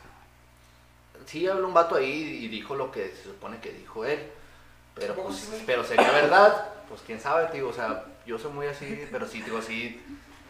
sí 1.27 1.47
habló 1.47 1.67
un 1.67 1.73
vato 1.73 1.95
ahí 1.95 2.39
y 2.41 2.47
dijo 2.47 2.75
lo 2.75 2.91
que 2.91 3.09
se 3.09 3.23
supone 3.23 3.59
que 3.59 3.71
dijo 3.71 4.05
él. 4.05 4.19
Pero, 4.95 5.13
pues, 5.13 5.35
sí 5.37 5.63
pero 5.67 5.83
sería 5.83 6.11
verdad, 6.11 6.69
pues 6.89 7.01
quién 7.05 7.19
sabe, 7.19 7.49
digo, 7.53 7.69
o 7.69 7.73
sea, 7.73 8.05
yo 8.25 8.39
soy 8.39 8.51
muy 8.51 8.65
así, 8.65 9.07
pero 9.11 9.27
sí, 9.27 9.43
digo, 9.43 9.61
sí, 9.61 10.01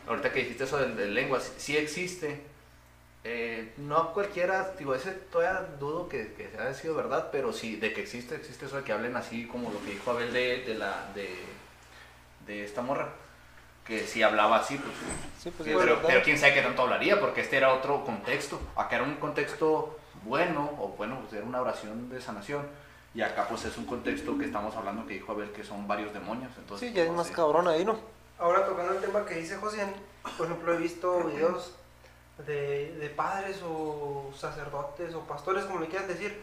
ahorita 0.07 0.31
que 0.31 0.39
dijiste 0.39 0.63
eso 0.63 0.77
de, 0.77 0.95
de 0.95 1.07
lengua, 1.07 1.41
sí, 1.41 1.51
sí 1.57 1.77
existe. 1.77 2.41
Eh, 3.23 3.73
no 3.75 4.13
cualquiera, 4.13 4.73
digo, 4.79 4.95
ese 4.95 5.11
todavía 5.11 5.67
dudo 5.79 6.07
que, 6.07 6.31
que 6.33 6.49
haya 6.57 6.73
sido 6.73 6.95
verdad, 6.95 7.27
pero 7.29 7.51
sí, 7.51 7.75
de 7.75 7.91
que 7.91 8.01
existe, 8.01 8.35
existe 8.35 8.67
eso 8.67 8.77
de 8.77 8.83
que 8.83 8.93
hablen 8.93 9.17
así 9.17 9.47
como 9.47 9.69
lo 9.69 9.83
que 9.83 9.91
dijo 9.91 10.11
Abel 10.11 10.31
de, 10.31 10.63
de 10.63 10.75
la, 10.75 11.11
de, 11.13 11.35
de 12.45 12.63
esta 12.63 12.81
morra, 12.81 13.09
que 13.85 14.07
si 14.07 14.23
hablaba 14.23 14.57
así, 14.57 14.77
pues 14.77 14.93
Sí, 15.43 15.51
pues 15.51 15.67
Sí, 15.67 15.75
pero, 15.77 16.01
pero 16.05 16.23
quién 16.23 16.37
sabe 16.37 16.53
qué 16.53 16.61
tanto 16.61 16.83
hablaría, 16.83 17.19
porque 17.19 17.41
este 17.41 17.57
era 17.57 17.73
otro 17.73 18.05
contexto. 18.05 18.61
Acá 18.77 18.97
era 18.97 19.05
un 19.05 19.15
contexto 19.15 19.99
bueno, 20.23 20.69
o 20.79 20.89
bueno, 20.89 21.19
pues 21.21 21.33
era 21.33 21.45
una 21.45 21.61
oración 21.61 22.09
de 22.09 22.21
sanación. 22.21 22.67
Y 23.13 23.21
acá 23.21 23.47
pues 23.47 23.65
es 23.65 23.77
un 23.77 23.85
contexto 23.85 24.37
que 24.37 24.45
estamos 24.45 24.75
hablando 24.75 25.07
que 25.07 25.15
dijo 25.15 25.31
Abel 25.31 25.51
que 25.51 25.63
son 25.63 25.87
varios 25.87 26.13
demonios. 26.13 26.51
Entonces, 26.57 26.89
Sí, 26.89 26.93
ya 26.95 27.03
es 27.03 27.09
no 27.09 27.15
más 27.17 27.27
sé. 27.27 27.33
cabrón 27.33 27.67
ahí, 27.67 27.83
¿no? 27.83 27.97
Ahora 28.37 28.65
tocando 28.65 28.93
el 28.93 29.01
tema 29.01 29.25
que 29.25 29.35
dice 29.35 29.55
José, 29.57 29.85
por 30.37 30.45
ejemplo, 30.45 30.73
he 30.73 30.77
visto 30.77 31.23
videos 31.23 31.73
de, 32.45 32.91
de 32.99 33.09
padres 33.09 33.59
o 33.65 34.29
sacerdotes 34.37 35.15
o 35.15 35.21
pastores, 35.21 35.65
como 35.65 35.79
le 35.79 35.87
quieran 35.87 36.07
decir, 36.07 36.39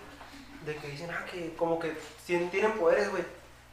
de 0.66 0.74
que 0.76 0.88
dicen, 0.88 1.10
ah, 1.12 1.24
que 1.30 1.54
como 1.54 1.78
que 1.78 1.96
tien- 2.26 2.50
tienen 2.50 2.72
poderes, 2.72 3.10
güey, 3.10 3.22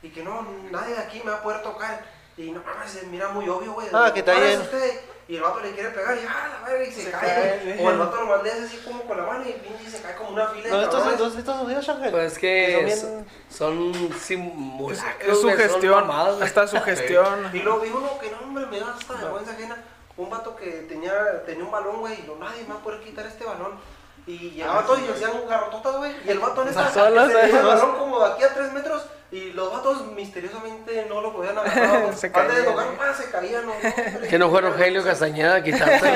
y 0.04 0.10
que 0.10 0.24
no, 0.24 0.46
nadie 0.70 0.94
de 0.94 1.02
aquí 1.02 1.22
me 1.26 1.32
va 1.32 1.38
a 1.38 1.42
poder 1.44 1.64
tocar. 1.64 2.04
Y 2.38 2.52
no 2.52 2.62
mames, 2.64 2.92
se 2.92 3.08
mira 3.08 3.30
muy 3.30 3.48
obvio, 3.50 3.74
güey. 3.74 3.88
Ah, 3.94 4.12
que 4.14 4.20
está 4.20 4.34
"Párese 4.34 4.50
bien". 4.58 4.62
usted", 4.62 5.02
Y 5.32 5.38
el 5.38 5.44
vato 5.44 5.62
le 5.62 5.72
quiere 5.72 5.92
pegar 5.92 6.18
y 6.18 6.26
ah, 6.28 6.60
la 6.60 6.68
verga, 6.68 6.86
y 6.86 6.92
se, 6.92 7.04
Se 7.04 7.12
cae. 7.12 7.80
O 7.82 7.90
el 7.90 7.98
vato 8.00 8.34
hace 8.36 8.52
así 8.66 8.78
como 8.80 9.02
con 9.04 9.16
la 9.16 9.24
mano 9.24 9.46
y 9.48 9.54
pinche 9.54 9.90
se 9.90 10.02
cae 10.02 10.14
como 10.18 10.32
una 10.32 10.48
fila 10.48 10.70
¿No 10.70 10.78
de 10.80 10.84
estos. 10.84 11.18
¿Dónde 11.18 11.40
estos 11.40 11.68
videos, 11.68 11.88
Ángel? 11.88 12.12
Pues 12.12 12.34
es 12.34 12.38
Que 12.38 12.66
que 12.66 12.76
son 12.76 12.86
es- 12.90 13.06
bien- 13.06 13.28
son 13.50 13.92
Es, 14.12 14.22
simulacros. 14.24 15.30
es 15.30 15.42
su 15.42 15.50
gestión, 15.52 16.12
hasta 16.12 16.68
su 16.68 16.82
gestión. 16.82 17.50
Y 17.54 17.60
luego 17.60 17.80
vi 17.80 17.90
uno 17.92 18.20
que 18.20 18.30
no, 18.30 18.40
hombre, 18.40 18.66
me 18.66 18.78
da 18.82 18.94
hasta 18.94 19.14
vergüenza 19.14 19.54
ajena. 19.54 19.78
Un 20.18 20.30
vato 20.30 20.54
que 20.54 20.70
tenía, 20.90 21.44
tenía 21.46 21.64
un 21.64 21.72
balón, 21.72 22.02
güey, 22.02 22.20
y 22.20 22.24
no, 22.28 22.36
nadie 22.36 22.64
me 22.64 22.74
va 22.74 22.82
a 22.82 22.84
poder 22.84 23.00
quitar 23.00 23.26
este 23.26 23.46
balón. 23.46 23.80
Y 24.28 24.52
llegaba 24.52 24.86
todo 24.86 24.98
y 24.98 25.04
le 25.04 25.14
hacían 25.14 25.32
garrototas, 25.48 25.96
güey. 25.96 26.14
Y 26.26 26.30
el 26.30 26.40
vato 26.40 26.62
en 26.64 26.68
esta 26.68 26.92
se 26.92 27.00
llevaba 27.00 27.32
el 27.32 27.56
eh. 27.56 27.62
balón 27.64 27.96
como 27.96 28.20
de 28.20 28.34
aquí 28.34 28.44
a 28.44 28.54
3 28.54 28.74
metros. 28.74 29.04
Y 29.32 29.54
los 29.54 29.72
vatos 29.72 30.08
misteriosamente 30.14 31.06
no 31.08 31.22
lo 31.22 31.32
podían 31.32 31.58
agarrar. 31.58 32.14
Se 32.16 32.28
Antes 32.28 32.58
de 32.58 32.64
tocar, 32.64 32.88
¡pah! 32.98 33.14
se 33.14 33.30
caían. 33.32 33.66
No. 33.66 33.74
Que 34.30 34.38
no 34.38 34.50
fue 34.50 34.60
Rogelio 34.62 35.04
Castañeda 35.04 35.64
quitarse 35.64 36.12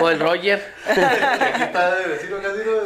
o 0.00 0.10
el 0.10 0.20
Roger. 0.20 0.74
Aquí 0.86 1.62
está 1.62 1.94
de 1.96 2.06
vecino 2.08 2.36
casi, 2.42 2.58
¿no? 2.58 2.82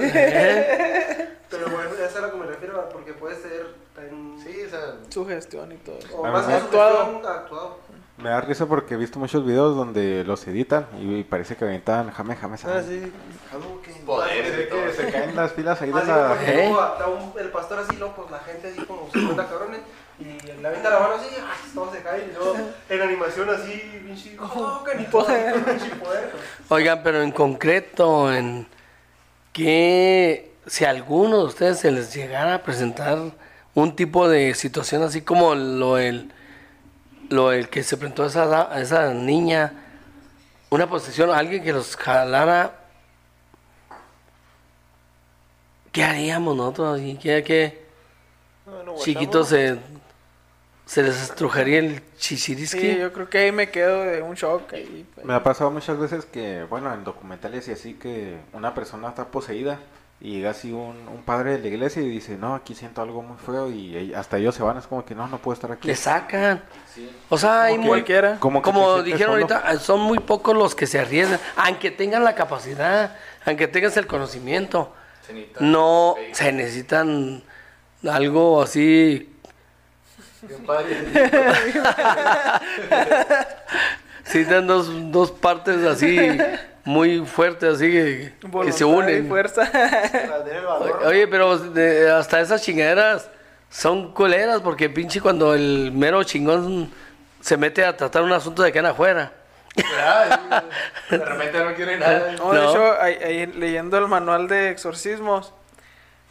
Pero 1.51 1.69
bueno, 1.69 1.91
ya 1.99 2.07
es 2.07 2.17
a 2.17 2.21
lo 2.21 2.31
que 2.31 2.37
me 2.37 2.47
refiero, 2.47 2.89
porque 2.91 3.13
puede 3.13 3.37
ser 3.37 3.75
tan... 3.95 4.39
Sí, 4.39 4.63
o 4.67 4.71
sea, 4.71 4.81
Su 5.09 5.27
gestión 5.27 5.73
y 5.73 5.77
todo. 5.79 5.99
O 6.17 6.23
más 6.25 6.47
que 6.47 6.53
Actuado. 6.53 6.99
actuado. 6.99 7.29
actuado. 7.29 7.79
Me 8.17 8.31
da 8.31 8.41
risa 8.41 8.67
porque 8.67 8.95
he 8.95 8.97
visto 8.97 9.19
muchos 9.19 9.45
videos 9.45 9.77
donde 9.77 10.23
los 10.25 10.47
editan 10.47 10.87
y 11.01 11.25
parece 11.25 11.57
que 11.57 11.65
aventan 11.65 12.13
jame, 12.13 12.37
jame, 12.37 12.57
ah, 12.65 12.81
sí. 12.87 13.13
Que... 14.05 14.07
Poder 14.07 14.69
todo. 14.69 14.93
Se 14.93 15.11
caen 15.11 15.35
las 15.37 15.53
filas 15.53 15.81
ahí 15.83 15.91
de 15.93 15.99
Así 15.99 16.09
la... 16.09 16.37
¿Eh? 16.47 16.69
luego 16.69 16.87
está 16.93 17.07
un- 17.09 17.33
el 17.39 17.49
pastor 17.51 17.79
así, 17.81 17.97
loco, 17.97 18.15
pues 18.27 18.31
la 18.31 18.39
gente 18.41 18.69
así 18.69 18.81
como 18.87 19.09
50 19.13 19.49
cabrones. 19.49 19.81
Y 20.21 20.25
le 20.61 20.69
avienta 20.69 20.91
la 20.91 21.01
mano 21.01 21.15
así, 21.15 21.29
¡ay! 21.37 21.71
todos 21.75 21.93
se 21.93 22.03
caen. 22.03 22.31
Y 22.31 22.35
luego 22.37 22.57
en 22.89 23.03
animación 23.03 23.51
así, 23.51 24.01
pinche, 24.05 24.37
tocan 24.37 25.01
y 25.01 25.05
todo, 25.07 25.25
Poder. 25.27 26.33
Oigan, 26.69 27.03
pero 27.03 27.23
en 27.23 27.33
concreto, 27.33 28.33
en 28.33 28.67
que 29.53 30.53
si 30.67 30.85
a 30.85 30.91
alguno 30.91 31.39
de 31.39 31.45
ustedes 31.45 31.81
se 31.81 31.91
les 31.91 32.15
llegara 32.15 32.55
a 32.55 32.63
presentar 32.63 33.19
un 33.75 33.97
tipo 33.97 34.29
de 34.29 34.55
situación 34.55 35.03
así 35.03 35.21
como 35.23 35.55
lo 35.55 35.99
el 35.99 36.33
lo 37.31 37.53
el 37.53 37.69
que 37.69 37.83
se 37.83 37.97
presentó 37.97 38.25
a 38.25 38.27
esa, 38.27 38.73
a 38.73 38.81
esa 38.81 39.09
niña, 39.15 39.73
una 40.71 40.89
posesión, 40.89 41.31
alguien 41.31 41.65
que 41.65 41.73
los 41.73 41.97
jalara, 41.97 42.73
¿qué 45.95 46.05
haríamos 46.05 46.57
nosotros? 46.57 47.01
¿Y 47.01 47.15
¿Qué, 47.17 47.43
qué 47.43 47.87
No, 48.67 48.83
no, 48.83 48.97
chiquitos 48.97 49.49
se, 49.49 49.79
se 50.85 51.03
les 51.05 51.23
estrujaría 51.23 51.79
el 51.79 52.03
chichirisqui? 52.19 52.81
Sí, 52.81 52.99
yo 52.99 53.13
creo 53.13 53.31
que 53.31 53.39
ahí 53.39 53.53
me 53.53 53.71
quedo 53.71 54.03
de 54.03 54.21
un 54.21 54.35
shock. 54.35 54.73
Ahí, 54.75 55.07
pues. 55.15 55.25
Me 55.25 55.33
ha 55.33 55.43
pasado 55.43 55.71
muchas 55.71 55.97
veces 55.99 56.27
que, 56.27 56.65
bueno, 56.65 56.93
en 56.93 57.05
documentales 57.05 57.69
y 57.69 57.73
así, 57.73 57.95
que 57.95 58.37
una 58.53 58.75
persona 58.75 59.09
está 59.09 59.29
poseída 59.29 59.79
y 60.21 60.33
llega 60.33 60.51
así 60.51 60.73
un, 60.73 61.07
un 61.07 61.23
padre 61.25 61.53
de 61.53 61.59
la 61.61 61.69
iglesia 61.69 62.03
y 62.03 62.09
dice, 62.09 62.37
no, 62.37 62.55
aquí 62.57 62.75
siento 62.75 63.01
algo 63.01 63.23
muy 63.23 63.37
feo 63.39 63.71
y 63.71 64.13
hasta 64.15 64.39
ellos 64.39 64.55
se 64.57 64.65
van, 64.65 64.77
es 64.79 64.87
como 64.89 65.05
que 65.05 65.15
no, 65.15 65.29
no 65.29 65.39
puedo 65.39 65.55
estar 65.55 65.71
aquí. 65.71 65.87
Le 65.87 65.95
sacan. 65.95 66.61
O 67.29 67.39
sea, 67.39 67.65
hay 67.65 67.77
Como 67.77 67.89
muy. 67.89 68.05
Como 68.41 68.63
que 68.63 68.71
como 68.71 69.03
dijeron 69.03 69.41
solo. 69.41 69.55
ahorita, 69.55 69.79
son 69.79 70.01
muy 70.01 70.19
pocos 70.19 70.57
los 70.57 70.75
que 70.75 70.89
se 70.89 70.99
arriesgan, 70.99 71.39
aunque 71.57 71.93
tengan 71.93 72.25
la 72.25 72.35
capacidad, 72.35 73.17
aunque 73.45 73.69
tengas 73.69 73.97
el 73.97 74.09
conocimiento, 74.09 74.93
Se 75.27 75.49
no 75.61 76.15
se 76.33 76.53
necesitan 76.53 77.43
algo 78.09 78.61
así, 78.63 79.31
Bien 80.43 80.63
padre. 80.67 80.97
necesitan 84.25 84.67
dos, 84.67 84.89
dos 85.11 85.31
partes 85.31 85.83
así 85.85 86.19
muy 86.85 87.21
fuertes, 87.25 87.77
así 87.77 87.91
que, 87.91 88.33
que 88.65 88.73
se 88.73 88.85
y 88.85 88.87
unen. 88.87 89.29
fuerza. 89.29 89.71
Oye, 91.07 91.27
pero 91.29 91.57
de- 91.59 92.11
hasta 92.11 92.41
esas 92.41 92.63
chingaderas 92.63 93.31
son 93.71 94.13
culeras 94.13 94.61
porque 94.61 94.91
pinche 94.91 95.21
cuando 95.21 95.55
el 95.55 95.93
mero 95.93 96.23
chingón 96.25 96.91
se 97.41 97.57
mete 97.57 97.85
a 97.85 97.97
tratar 97.97 98.23
un 98.23 98.33
asunto 98.33 98.63
de 98.63 98.73
que 98.73 98.79
en 98.79 98.87
afuera. 98.87 99.33
Ah, 99.99 100.63
De 101.11 101.19
repente 101.19 101.65
no 101.65 101.75
quiere 101.75 101.99
nada. 101.99 102.33
No, 102.33 102.53
de 102.53 102.61
No. 102.61 102.71
hecho, 102.71 103.01
ahí- 103.01 103.19
ahí 103.23 103.47
leyendo 103.47 103.99
el 103.99 104.07
manual 104.09 104.47
de 104.49 104.71
exorcismos, 104.71 105.53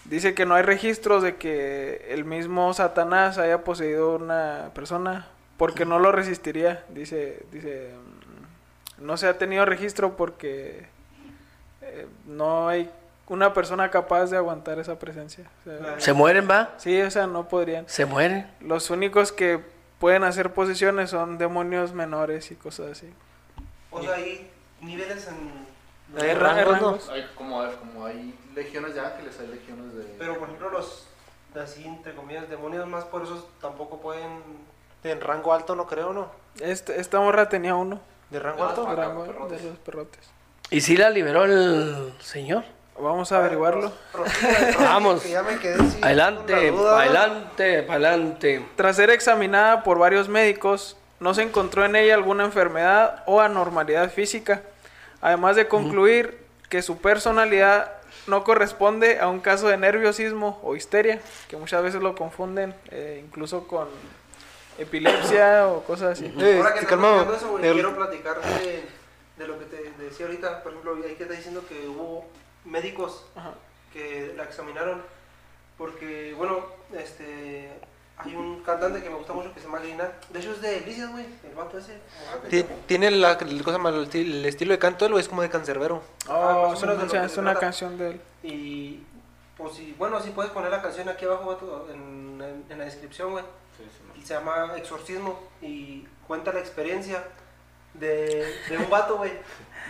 dice 0.06 0.34
que 0.34 0.46
no 0.46 0.56
hay 0.56 0.64
registros 0.64 1.24
de 1.24 1.36
que 1.36 2.08
el 2.10 2.26
mismo 2.26 2.74
Satanás 2.74 3.38
haya 3.38 3.64
poseído 3.64 4.16
una 4.16 4.70
persona 4.74 5.28
porque 5.58 5.86
no 5.86 6.00
lo 6.00 6.12
resistiría. 6.12 6.84
Dice, 6.89 7.44
dice, 7.52 7.91
mm, 9.00 9.06
no 9.06 9.18
se 9.18 9.28
ha 9.28 9.38
tenido 9.38 9.66
registro 9.66 10.16
porque 10.16 10.86
eh, 11.82 12.08
no 12.26 12.70
hay 12.70 12.89
una 13.28 13.54
persona 13.54 13.89
capaz 13.91 14.28
de 14.28 14.38
aguantar 14.38 14.80
esa 14.80 15.00
presencia. 15.00 15.46
O 15.66 15.70
sea, 15.84 16.00
Se 16.00 16.14
mueren, 16.14 16.48
va, 16.50 16.72
sí, 16.78 17.02
o 17.02 17.12
sea, 17.12 17.28
no 17.28 17.48
podrían. 17.48 17.88
se 17.88 18.06
mueren. 18.06 18.48
Los 18.62 18.89
únicos 18.89 19.32
que 19.32 19.60
pueden 20.00 20.24
hacer 20.24 20.52
posesiones 20.54 21.10
son 21.10 21.38
demonios 21.38 21.94
menores 21.94 22.52
y 22.52 22.56
cosas 22.56 22.91
así. 22.91 23.12
O 23.94 24.02
sea, 24.02 24.16
hay 24.16 24.50
niveles 24.82 25.28
en... 25.28 25.64
Hay 26.22 26.30
Hay 26.30 26.36
ra- 26.36 26.64
rangos. 26.64 27.10
Hay 27.10 27.26
como, 27.36 27.62
a 27.62 27.68
ver, 27.68 27.76
como 27.78 28.06
hay 28.06 28.38
legiones 28.56 28.94
ya, 28.96 29.16
que 29.18 29.24
les 29.24 29.39
hay 29.39 29.48
legiones 29.48 29.96
de... 29.96 30.04
Pero 30.20 30.38
por 30.38 30.48
ejemplo 30.48 30.70
los, 30.70 31.08
así 31.62 31.86
entre 31.86 32.14
comillas, 32.14 32.50
demonios 32.50 32.88
más 32.88 33.06
poderosos 33.06 33.46
tampoco 33.62 34.00
pueden... 34.00 34.41
En 35.04 35.20
rango 35.22 35.54
alto 35.54 35.76
no 35.76 35.86
creo, 35.88 36.14
¿no? 36.14 36.30
Este, 36.60 37.00
esta 37.00 37.20
morra 37.20 37.50
tenía 37.50 37.76
uno. 37.76 38.00
¿De 38.30 38.39
rango 38.39 38.64
alto? 38.66 38.86
ah, 38.88 38.96
rango 38.96 39.26
perrotes. 39.26 39.62
de 39.64 39.70
los 39.70 39.78
perrotes. 39.80 40.30
¿Y 40.70 40.82
si 40.82 40.96
la 40.98 41.10
liberó 41.10 41.44
el 41.46 42.14
señor? 42.20 42.64
Vamos 43.00 43.32
a 43.32 43.38
averiguarlo. 43.39 43.91
Prosigue, 44.12 44.76
Vamos. 44.80 45.22
que 45.24 45.32
ya 45.32 45.41
me 45.44 45.58
quedé 45.58 45.78
Adelante, 46.02 46.54
adelante, 46.54 47.88
adelante. 47.89 48.66
Tras 48.76 48.96
ser 48.96 49.10
examinada 49.10 49.84
por 49.84 49.98
varios 49.98 50.30
médicos, 50.30 50.96
no 51.24 51.34
se 51.34 51.41
encontró 51.41 51.86
en 51.86 51.95
ella 51.95 52.13
alguna 52.15 52.43
enfermedad 52.45 53.24
o 53.26 53.41
anormalidad 53.41 54.11
física, 54.11 54.61
además 55.21 55.55
de 55.55 55.67
concluir 55.67 56.38
que 56.69 56.82
su 56.82 56.97
personalidad 56.99 57.91
no 58.28 58.43
corresponde 58.43 59.19
a 59.19 59.28
un 59.28 59.39
caso 59.39 59.67
de 59.67 59.78
nerviosismo 59.78 60.59
o 60.63 60.76
histeria, 60.76 61.19
que 61.47 61.57
muchas 61.57 61.82
veces 61.82 62.01
lo 62.01 62.13
confunden, 62.15 62.76
eh, 62.91 63.21
incluso 63.26 63.67
con 63.67 63.88
epilepsia 64.78 65.67
o 65.67 65.84
cosas 65.84 66.13
así. 66.19 66.26
Eh, 66.39 66.57
Ahora 66.57 66.74
que 66.74 66.80
sí, 66.80 66.86
estás 66.86 66.89
calmado. 66.89 67.36
eso, 67.36 67.49
güey, 67.51 67.65
El- 67.67 67.74
quiero 67.74 67.95
platicar 67.95 68.41
de, 68.41 68.84
de 69.38 69.47
lo 69.47 69.59
que 69.59 69.65
te 69.65 69.91
decía 70.03 70.26
ahorita. 70.26 70.63
Por 70.63 70.71
ejemplo, 70.74 70.95
ahí 71.05 71.15
que 71.15 71.24
está 71.24 71.36
diciendo 71.36 71.63
que 71.67 71.88
hubo 71.88 72.26
médicos 72.65 73.26
Ajá. 73.36 73.51
que 73.91 74.34
la 74.36 74.43
examinaron. 74.43 75.01
Porque, 75.78 76.34
bueno, 76.38 76.65
este, 76.97 77.69
hay 78.18 78.36
un 78.36 78.61
cantante 78.64 79.01
que 79.01 79.09
me 79.09 79.16
gusta 79.18 79.34
mucho 79.34 79.53
que 79.53 79.59
se 79.59 79.66
llama 79.66 79.80
Grina. 79.80 80.09
De 80.30 80.39
hecho, 80.39 80.51
es 80.51 80.61
de 80.61 80.80
Delicias, 80.80 81.11
güey. 81.11 81.26
El 81.43 81.55
vato 81.55 81.78
ese. 81.78 81.97
Ti- 82.49 82.66
Tiene 82.86 83.11
la, 83.11 83.38
cosa 83.38 83.78
mal- 83.78 84.07
el 84.14 84.45
estilo 84.45 84.72
de 84.74 84.80
canto, 84.80 85.05
él 85.05 85.14
es 85.18 85.28
como 85.28 85.41
de 85.41 85.49
cancerbero. 85.49 86.01
Oh, 86.30 86.74
es 86.74 87.38
una 87.38 87.55
canción 87.55 87.97
de 87.97 88.11
él. 88.11 88.22
Y, 88.43 89.03
pues, 89.57 89.74
si, 89.76 89.93
bueno, 89.97 90.22
si 90.22 90.30
puedes 90.30 90.51
poner 90.51 90.72
la 90.72 90.82
canción 90.82 91.09
aquí 91.09 91.26
abajo, 91.26 91.47
vato, 91.47 91.88
en, 91.91 92.39
en, 92.41 92.66
en 92.70 92.78
la 92.78 92.86
descripción, 92.86 93.32
güey. 93.32 93.43
Sí, 93.78 93.84
sí, 93.86 94.03
no. 94.07 94.16
y 94.22 94.26
se 94.26 94.36
llama 94.36 94.74
Exorcismo 94.78 95.39
y 95.61 96.07
cuenta 96.28 96.53
la 96.53 96.59
experiencia 96.59 97.24
de, 97.95 98.45
de 98.70 98.78
un 98.78 98.89
vato, 98.89 99.18
güey, 99.18 99.32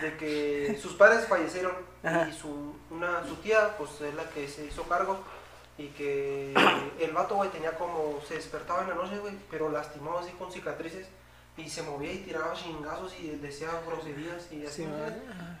de 0.00 0.16
que 0.16 0.78
sus 0.80 0.94
padres 0.94 1.26
fallecieron 1.26 1.72
Ajá. 2.02 2.28
y 2.28 2.32
su, 2.32 2.74
una, 2.90 3.26
su 3.28 3.36
tía, 3.36 3.76
pues 3.76 4.00
es 4.00 4.14
la 4.14 4.24
que 4.30 4.48
se 4.48 4.64
hizo 4.64 4.82
cargo 4.84 5.18
y 5.78 5.88
que 5.88 6.54
el 7.00 7.10
vato, 7.12 7.34
güey, 7.36 7.50
tenía 7.50 7.76
como, 7.76 8.20
se 8.26 8.34
despertaba 8.34 8.82
en 8.82 8.90
la 8.90 8.94
noche, 8.94 9.18
güey, 9.18 9.34
pero 9.50 9.68
lastimado 9.70 10.18
así 10.18 10.30
con 10.32 10.50
cicatrices 10.52 11.08
y 11.56 11.68
se 11.68 11.82
movía 11.82 12.12
y 12.12 12.18
tiraba 12.18 12.52
chingazos 12.54 13.14
y 13.20 13.28
decía 13.30 13.68
groserías 13.86 14.50
y 14.52 14.66
así, 14.66 14.84
Sí. 14.84 14.88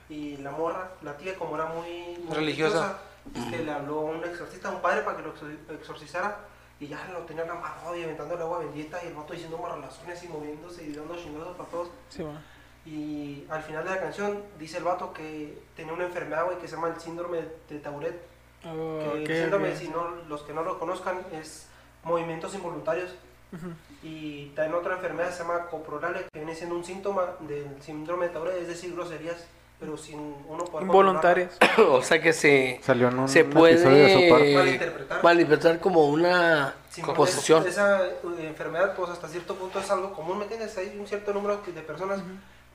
Y 0.08 0.36
la 0.38 0.50
morra, 0.50 0.90
la 1.02 1.16
tía, 1.16 1.34
como 1.36 1.54
era 1.56 1.66
muy, 1.66 2.18
muy 2.24 2.34
Religiosa. 2.36 2.98
este, 3.34 3.64
le 3.64 3.72
habló 3.72 4.00
a 4.00 4.04
un 4.04 4.24
exorcista, 4.24 4.68
a 4.68 4.72
un 4.72 4.82
padre, 4.82 5.02
para 5.02 5.16
que 5.16 5.22
lo 5.22 5.34
exor- 5.34 5.58
exorcizara. 5.74 6.38
Y 6.80 6.88
ya 6.88 7.02
lo 7.12 7.20
tenían 7.20 7.48
amarrado 7.48 7.96
y 7.96 8.02
aventando 8.02 8.34
el 8.34 8.42
agua 8.42 8.58
bendita 8.58 9.02
y 9.02 9.06
el 9.06 9.14
vato 9.14 9.32
diciendo 9.32 9.56
marralazones 9.58 10.22
y 10.24 10.28
moviéndose 10.28 10.84
y 10.84 10.92
dando 10.92 11.16
chingazos 11.16 11.56
para 11.56 11.68
todos. 11.70 11.88
Sí, 12.10 12.22
va. 12.22 12.42
Y 12.84 13.46
al 13.48 13.62
final 13.62 13.84
de 13.84 13.90
la 13.90 14.00
canción 14.00 14.42
dice 14.58 14.78
el 14.78 14.84
vato 14.84 15.12
que 15.14 15.62
tenía 15.76 15.92
una 15.92 16.04
enfermedad, 16.04 16.44
güey, 16.44 16.58
que 16.58 16.68
se 16.68 16.74
llama 16.74 16.88
el 16.88 17.00
síndrome 17.00 17.42
de 17.68 17.78
Tauret. 17.78 18.20
Oh, 18.66 18.98
Que 19.00 19.08
ok, 19.08 19.28
el 19.30 19.42
síndrome, 19.42 19.70
ok. 19.70 19.76
si 19.76 19.88
no, 19.88 20.08
los 20.28 20.42
que 20.42 20.52
no 20.52 20.62
lo 20.62 20.78
conozcan, 20.78 21.20
es 21.32 21.66
movimientos 22.02 22.54
involuntarios. 22.54 23.10
Ujú. 23.52 23.68
Y 24.02 24.46
también 24.56 24.74
otra 24.74 24.94
enfermedad 24.94 25.30
se 25.32 25.42
llama 25.42 25.66
coprolale, 25.66 26.26
que 26.32 26.38
viene 26.38 26.54
siendo 26.54 26.74
un 26.74 26.84
síntoma 26.84 27.34
del 27.40 27.80
síndrome 27.82 28.26
de 28.28 28.32
Tourette, 28.32 28.62
es 28.62 28.68
decir, 28.68 28.94
groserías 28.94 29.46
pero 29.78 29.96
sin 29.96 30.18
uno 30.48 30.64
poder 30.64 30.86
Involuntarias. 30.86 31.58
o 31.78 32.00
sea 32.02 32.20
que 32.20 32.32
se, 32.32 32.80
Salió 32.82 33.08
en 33.08 33.18
un 33.18 33.28
se 33.28 33.42
de 33.42 33.50
puede 33.50 33.84
Malinterpretar. 33.84 35.22
malinterpretar 35.22 35.80
como 35.80 36.08
una 36.08 36.74
posesión. 37.14 37.66
Esa 37.66 38.06
eh, 38.06 38.16
enfermedad, 38.38 38.94
pues 38.96 39.10
hasta 39.10 39.28
cierto 39.28 39.54
punto 39.56 39.80
es 39.80 39.90
algo 39.90 40.12
común, 40.12 40.38
¿me 40.38 40.44
entiendes? 40.44 40.76
Hay 40.78 40.96
un 40.98 41.06
cierto 41.06 41.32
número 41.32 41.60
de 41.66 41.82
personas, 41.82 42.20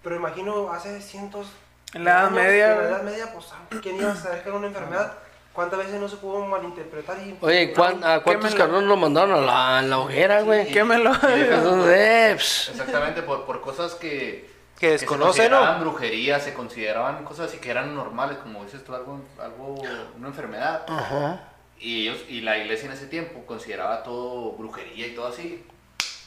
pero 0.03 0.15
imagino 0.15 0.71
hace 0.71 1.01
cientos 1.01 1.47
En 1.93 2.03
la 2.03 2.11
Edad 2.11 2.25
años, 2.25 2.33
Media, 2.33 2.71
En 2.73 2.77
la. 2.77 2.89
Edad 2.89 3.03
Media, 3.03 3.33
pues, 3.33 3.47
¿quién 3.81 3.95
iba 3.95 4.11
a 4.11 4.15
saber 4.15 4.43
que 4.43 4.49
era 4.49 4.57
una 4.57 4.67
enfermedad? 4.67 5.13
¿Cuántas 5.59 5.79
veces 5.79 5.99
no 5.99 6.07
se 6.07 6.15
pudo 6.15 6.39
malinterpretar? 6.45 7.17
Y, 7.19 7.35
Oye, 7.41 7.73
¿cuán- 7.73 8.01
¿a 8.01 8.21
cuántos 8.21 8.51
Quémelo. 8.51 8.57
cabrones 8.57 8.87
lo 8.87 8.95
mandaron 8.95 9.31
a 9.33 9.41
la, 9.45 9.79
a 9.79 9.81
la 9.81 9.99
hoguera, 9.99 10.41
güey? 10.43 10.71
Quémelo. 10.71 11.11
Entonces, 11.35 12.37
pss, 12.41 12.69
Exactamente, 12.69 13.21
por, 13.23 13.43
por 13.45 13.59
cosas 13.59 13.93
que... 13.95 14.49
Que 14.79 14.85
se 14.85 14.91
desconoce, 14.99 15.49
¿no? 15.49 15.57
consideraban 15.57 15.81
brujería, 15.81 16.39
se 16.39 16.53
consideraban 16.53 17.25
cosas 17.25 17.49
así 17.49 17.57
que 17.57 17.71
eran 17.71 17.93
normales, 17.93 18.37
como 18.37 18.63
dices 18.63 18.85
tú, 18.85 18.95
algo, 18.95 19.19
algo 19.37 19.75
una 20.17 20.29
enfermedad. 20.29 20.85
Ajá. 20.87 21.43
Y 21.77 22.03
ellos, 22.07 22.19
y 22.29 22.39
la 22.39 22.57
iglesia 22.57 22.85
en 22.85 22.93
ese 22.93 23.07
tiempo 23.07 23.45
consideraba 23.45 24.01
todo 24.03 24.53
brujería 24.53 25.07
y 25.07 25.13
todo 25.13 25.27
así. 25.27 25.61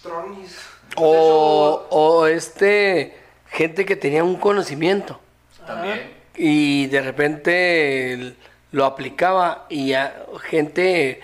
Tronis. 0.02 0.58
O, 0.96 1.86
o 1.88 2.26
este, 2.26 3.16
gente 3.48 3.86
que 3.86 3.96
tenía 3.96 4.22
un 4.24 4.36
conocimiento 4.36 5.18
También. 5.66 6.12
y 6.36 6.86
de 6.88 7.00
repente 7.00 8.12
el- 8.12 8.36
lo 8.72 8.84
aplicaba 8.84 9.66
y 9.68 9.88
ya 9.88 10.24
gente 10.42 11.20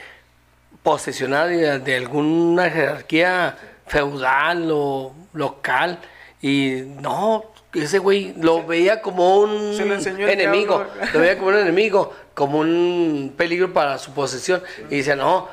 posesionada 0.83 1.47
de, 1.47 1.79
de 1.81 1.97
alguna 1.97 2.71
jerarquía 2.71 3.57
feudal 3.87 4.69
o 4.71 5.13
local 5.33 5.99
y 6.41 6.83
no, 7.01 7.45
ese 7.75 7.99
güey 7.99 8.35
lo 8.39 8.65
veía 8.65 9.03
como 9.03 9.41
un 9.41 9.75
enemigo, 9.79 10.85
lo 11.13 11.21
veía 11.21 11.37
como 11.37 11.49
un 11.49 11.57
enemigo, 11.57 12.13
como 12.35 12.61
un 12.61 13.35
peligro 13.37 13.73
para 13.73 13.99
su 13.99 14.13
posesión 14.13 14.63
y 14.89 14.99
decía, 14.99 15.17
no, 15.17 15.49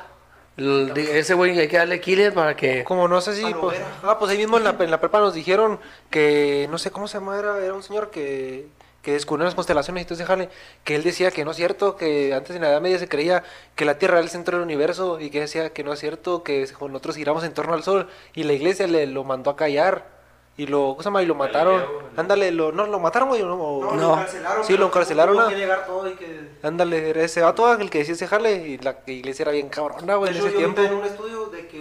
ese 0.56 1.34
güey 1.34 1.58
hay 1.58 1.68
que 1.68 1.76
darle 1.76 2.00
killer 2.00 2.32
para 2.32 2.56
que... 2.56 2.84
Como 2.84 3.08
no 3.08 3.20
sé 3.20 3.34
si. 3.34 3.52
Pues, 3.52 3.78
ah, 4.02 4.18
pues 4.18 4.30
ahí 4.30 4.38
mismo 4.38 4.56
en 4.56 4.64
la, 4.64 4.76
en 4.78 4.90
la 4.90 4.98
prepa 4.98 5.20
nos 5.20 5.34
dijeron 5.34 5.78
que. 6.08 6.66
No 6.70 6.78
sé 6.78 6.90
cómo 6.90 7.08
se 7.08 7.18
llama, 7.18 7.38
era, 7.38 7.62
era 7.62 7.74
un 7.74 7.82
señor 7.82 8.10
que. 8.10 8.66
Que 9.06 9.12
descubrió 9.12 9.44
las 9.44 9.54
constelaciones 9.54 10.02
y 10.02 10.04
todo 10.04 10.14
ese 10.14 10.24
jale. 10.24 10.48
Que 10.82 10.96
él 10.96 11.04
decía 11.04 11.30
que 11.30 11.44
no 11.44 11.52
es 11.52 11.56
cierto, 11.56 11.94
que 11.94 12.34
antes 12.34 12.56
en 12.56 12.62
la 12.62 12.70
Edad 12.70 12.80
Media 12.80 12.98
se 12.98 13.08
creía 13.08 13.44
que 13.76 13.84
la 13.84 13.98
Tierra 13.98 14.14
era 14.16 14.24
el 14.24 14.30
centro 14.30 14.56
del 14.58 14.64
universo. 14.64 15.20
Y 15.20 15.30
que 15.30 15.38
decía 15.38 15.70
que 15.72 15.84
no 15.84 15.92
es 15.92 16.00
cierto, 16.00 16.42
que 16.42 16.66
nosotros 16.80 17.14
giramos 17.14 17.44
en 17.44 17.54
torno 17.54 17.74
al 17.74 17.84
Sol. 17.84 18.08
Y 18.34 18.42
la 18.42 18.52
iglesia 18.54 18.88
le 18.88 19.06
lo 19.06 19.22
mandó 19.22 19.50
a 19.52 19.56
callar. 19.56 20.08
Y 20.56 20.66
lo, 20.66 20.88
¿cómo 20.88 21.02
se 21.02 21.04
llama? 21.04 21.22
Y 21.22 21.26
lo 21.26 21.36
mataron. 21.36 21.84
Ándale, 22.16 22.50
lo, 22.50 22.72
no, 22.72 22.84
lo 22.86 22.98
mataron, 22.98 23.28
güey. 23.28 23.42
No, 23.42 23.54
o- 23.54 23.84
No, 23.84 23.92
No. 23.94 24.02
lo 24.08 24.12
encarcelaron. 24.14 24.64
Sí, 24.64 24.76
lo 24.76 24.86
encarcelaron, 24.86 25.34
Tuvo 25.36 25.44
¿no? 25.44 25.48
que 25.50 25.56
llegar 25.56 25.86
todo 25.86 26.10
y 26.10 26.14
que... 26.14 26.48
Ándale, 26.64 27.10
era 27.10 27.22
ese 27.22 27.42
vato 27.42 27.72
el 27.74 27.88
que 27.90 27.98
decía 27.98 28.14
ese 28.14 28.26
jale. 28.26 28.56
Y 28.66 28.78
la 28.78 28.96
iglesia 29.06 29.44
era 29.44 29.52
bien 29.52 29.68
cabrona, 29.68 30.16
güey, 30.16 30.32
en 30.32 30.38
ese 30.38 30.50
yo 30.50 30.58
tiempo. 30.58 30.80
en 30.82 30.94
un 30.94 31.04
estudio 31.04 31.46
de 31.46 31.68
que 31.68 31.78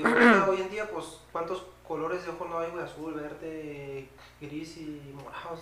hoy 0.48 0.62
en 0.62 0.70
día, 0.70 0.88
pues, 0.94 1.06
¿cuántos 1.32 1.64
colores 1.88 2.24
de 2.24 2.30
ojos 2.30 2.48
no 2.50 2.60
hay, 2.60 2.70
güey? 2.70 2.84
Azul, 2.84 3.14
verde, 3.16 4.10
gris 4.42 4.78
y 4.78 5.02
morados. 5.16 5.62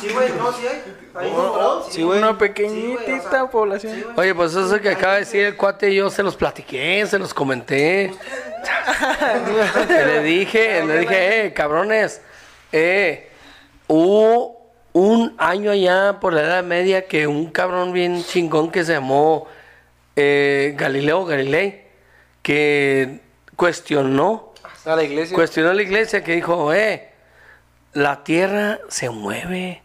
Sí, 0.00 0.08
güey, 0.12 0.32
no, 0.32 0.52
sí 0.52 0.66
hay. 0.66 0.82
Hay 1.14 1.30
unos 1.30 1.48
morados, 1.52 1.86
Sí, 1.90 2.02
güey. 2.02 2.18
Una 2.18 2.28
Sí, 2.28 2.34
güey, 2.34 2.34
o 2.34 2.38
pequeñita 2.38 3.30
sea, 3.30 3.50
población. 3.50 3.94
sí. 3.94 4.04
Oye, 4.16 4.34
pues 4.34 4.54
eso 4.54 4.80
que 4.80 4.90
acaba 4.90 5.14
de 5.14 5.20
decir 5.20 5.44
el 5.44 5.56
cuate, 5.56 5.94
yo 5.94 6.10
se 6.10 6.22
los 6.22 6.34
platiqué, 6.36 7.06
se 7.06 7.18
los 7.18 7.32
comenté. 7.32 8.12
le 9.88 10.22
dije, 10.22 10.84
le 10.84 10.98
dije, 11.00 11.46
eh, 11.46 11.52
cabrones, 11.52 12.20
eh, 12.72 13.28
hubo 13.86 14.72
un 14.92 15.34
año 15.38 15.70
allá 15.70 16.18
por 16.20 16.32
la 16.32 16.42
Edad 16.42 16.64
Media 16.64 17.06
que 17.06 17.26
un 17.26 17.50
cabrón 17.50 17.92
bien 17.92 18.24
chingón 18.24 18.70
que 18.70 18.84
se 18.84 18.92
llamó 18.94 19.46
eh, 20.16 20.74
Galileo 20.76 21.24
Galilei, 21.24 21.82
que 22.42 23.20
cuestionó, 23.56 24.52
A 24.84 24.96
la 24.96 25.02
iglesia. 25.02 25.34
cuestionó 25.34 25.72
la 25.72 25.82
iglesia, 25.82 26.22
que 26.22 26.32
dijo, 26.34 26.72
eh, 26.72 27.10
la 27.94 28.22
tierra 28.24 28.78
se 28.88 29.08
mueve 29.10 29.82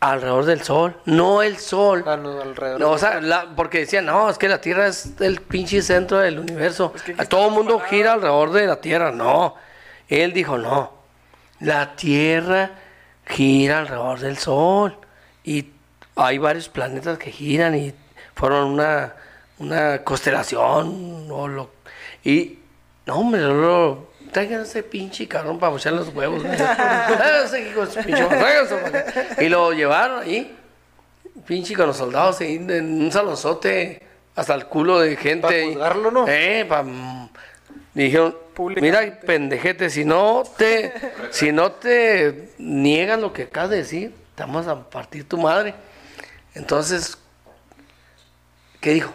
alrededor 0.00 0.44
del 0.44 0.62
sol, 0.62 0.96
no 1.06 1.42
el 1.42 1.56
sol. 1.56 2.04
Ah, 2.06 2.16
no, 2.16 2.40
alrededor. 2.40 2.80
No, 2.80 2.90
o 2.90 2.98
sea, 2.98 3.20
la- 3.20 3.46
porque 3.56 3.78
decían, 3.80 4.06
no, 4.06 4.28
es 4.28 4.38
que 4.38 4.48
la 4.48 4.60
Tierra 4.60 4.86
es 4.86 5.14
el 5.20 5.40
pinche 5.40 5.80
centro 5.82 6.18
del 6.18 6.38
universo. 6.38 6.92
Todo 7.28 7.48
el 7.48 7.54
mundo 7.54 7.80
gira 7.80 8.12
alrededor 8.12 8.52
de 8.52 8.66
la 8.66 8.80
Tierra. 8.80 9.10
No. 9.10 9.54
Él 10.08 10.32
dijo, 10.32 10.58
no. 10.58 10.92
La 11.60 11.96
Tierra 11.96 12.72
gira 13.26 13.78
alrededor 13.80 14.20
del 14.20 14.36
Sol. 14.36 14.98
Y 15.44 15.70
hay 16.14 16.38
varios 16.38 16.68
planetas 16.68 17.18
que 17.18 17.30
giran 17.30 17.74
y 17.74 17.94
fueron 18.34 18.68
una, 18.74 19.14
una 19.58 20.04
constelación. 20.04 21.26
O 21.30 21.48
lo, 21.48 21.70
y, 22.22 22.58
no, 23.06 23.16
hombre, 23.16 23.40
lo, 23.40 24.10
traigan 24.36 24.60
ese 24.60 24.82
pinche 24.82 25.26
cabrón 25.26 25.58
para 25.58 25.72
mochar 25.72 25.94
los 25.94 26.14
huevos. 26.14 26.42
Tráiganse, 26.42 27.72
su 27.90 28.00
pinche 28.04 28.22
para. 28.26 29.42
Y 29.42 29.48
lo 29.48 29.72
llevaron 29.72 30.24
ahí 30.24 30.54
pinche 31.46 31.74
con 31.74 31.86
los 31.86 31.96
soldados 31.96 32.38
ahí 32.42 32.56
en 32.56 33.00
un 33.04 33.10
salonzote 33.10 34.02
hasta 34.34 34.52
el 34.52 34.66
culo 34.66 35.00
de 35.00 35.16
gente. 35.16 35.40
Pa' 35.48 35.54
ahí. 35.54 35.72
juzgarlo, 35.72 36.10
¿no? 36.10 36.26
Eh, 36.28 36.66
pa- 36.68 36.84
dijeron, 37.94 38.36
mira, 38.78 39.20
pendejete, 39.24 39.88
si 39.88 40.04
no 40.04 40.42
te, 40.54 40.92
si 41.30 41.50
no 41.50 41.72
te 41.72 42.50
niegan 42.58 43.22
lo 43.22 43.32
que 43.32 43.44
acabas 43.44 43.70
de 43.70 43.76
decir, 43.78 44.14
te 44.34 44.42
vamos 44.42 44.66
a 44.66 44.90
partir 44.90 45.26
tu 45.26 45.38
madre. 45.38 45.72
Entonces, 46.54 47.16
¿qué 48.82 48.90
dijo? 48.90 49.14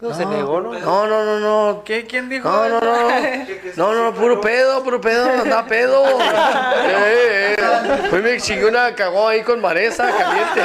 No, 0.00 0.14
se 0.14 0.24
negó, 0.26 0.60
¿no? 0.60 0.78
No, 0.78 1.06
no, 1.08 1.24
no, 1.24 1.40
no. 1.40 1.82
¿Qué? 1.84 2.06
¿Quién 2.06 2.28
dijo 2.28 2.48
No, 2.48 2.68
no, 2.68 2.80
no. 2.80 3.08
No, 3.76 3.92
no, 3.92 4.04
no, 4.04 4.14
puro 4.14 4.40
pedo, 4.40 4.82
puro 4.84 5.00
pedo, 5.00 5.28
anda 5.28 5.66
pedo. 5.66 6.04
Eh, 6.20 7.56
eh. 7.58 8.06
Fue 8.08 8.22
me 8.22 8.40
chingué 8.40 8.66
una 8.66 8.94
cagó 8.94 9.26
ahí 9.26 9.42
con 9.42 9.60
Maresa, 9.60 10.08
caliente. 10.16 10.62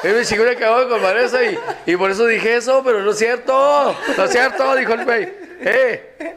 Fue 0.00 0.12
me 0.12 0.24
chingué 0.24 0.44
una 0.44 0.54
cagó 0.54 0.88
con 0.88 1.02
Maresa 1.02 1.44
y, 1.44 1.58
y 1.84 1.96
por 1.96 2.10
eso 2.10 2.26
dije 2.26 2.56
eso, 2.56 2.82
pero 2.82 3.00
no 3.00 3.10
es 3.10 3.18
cierto. 3.18 3.94
No 4.16 4.24
es 4.24 4.30
cierto, 4.30 4.74
dijo 4.76 4.94
el 4.94 5.04
güey. 5.04 5.32
Eh, 5.60 6.36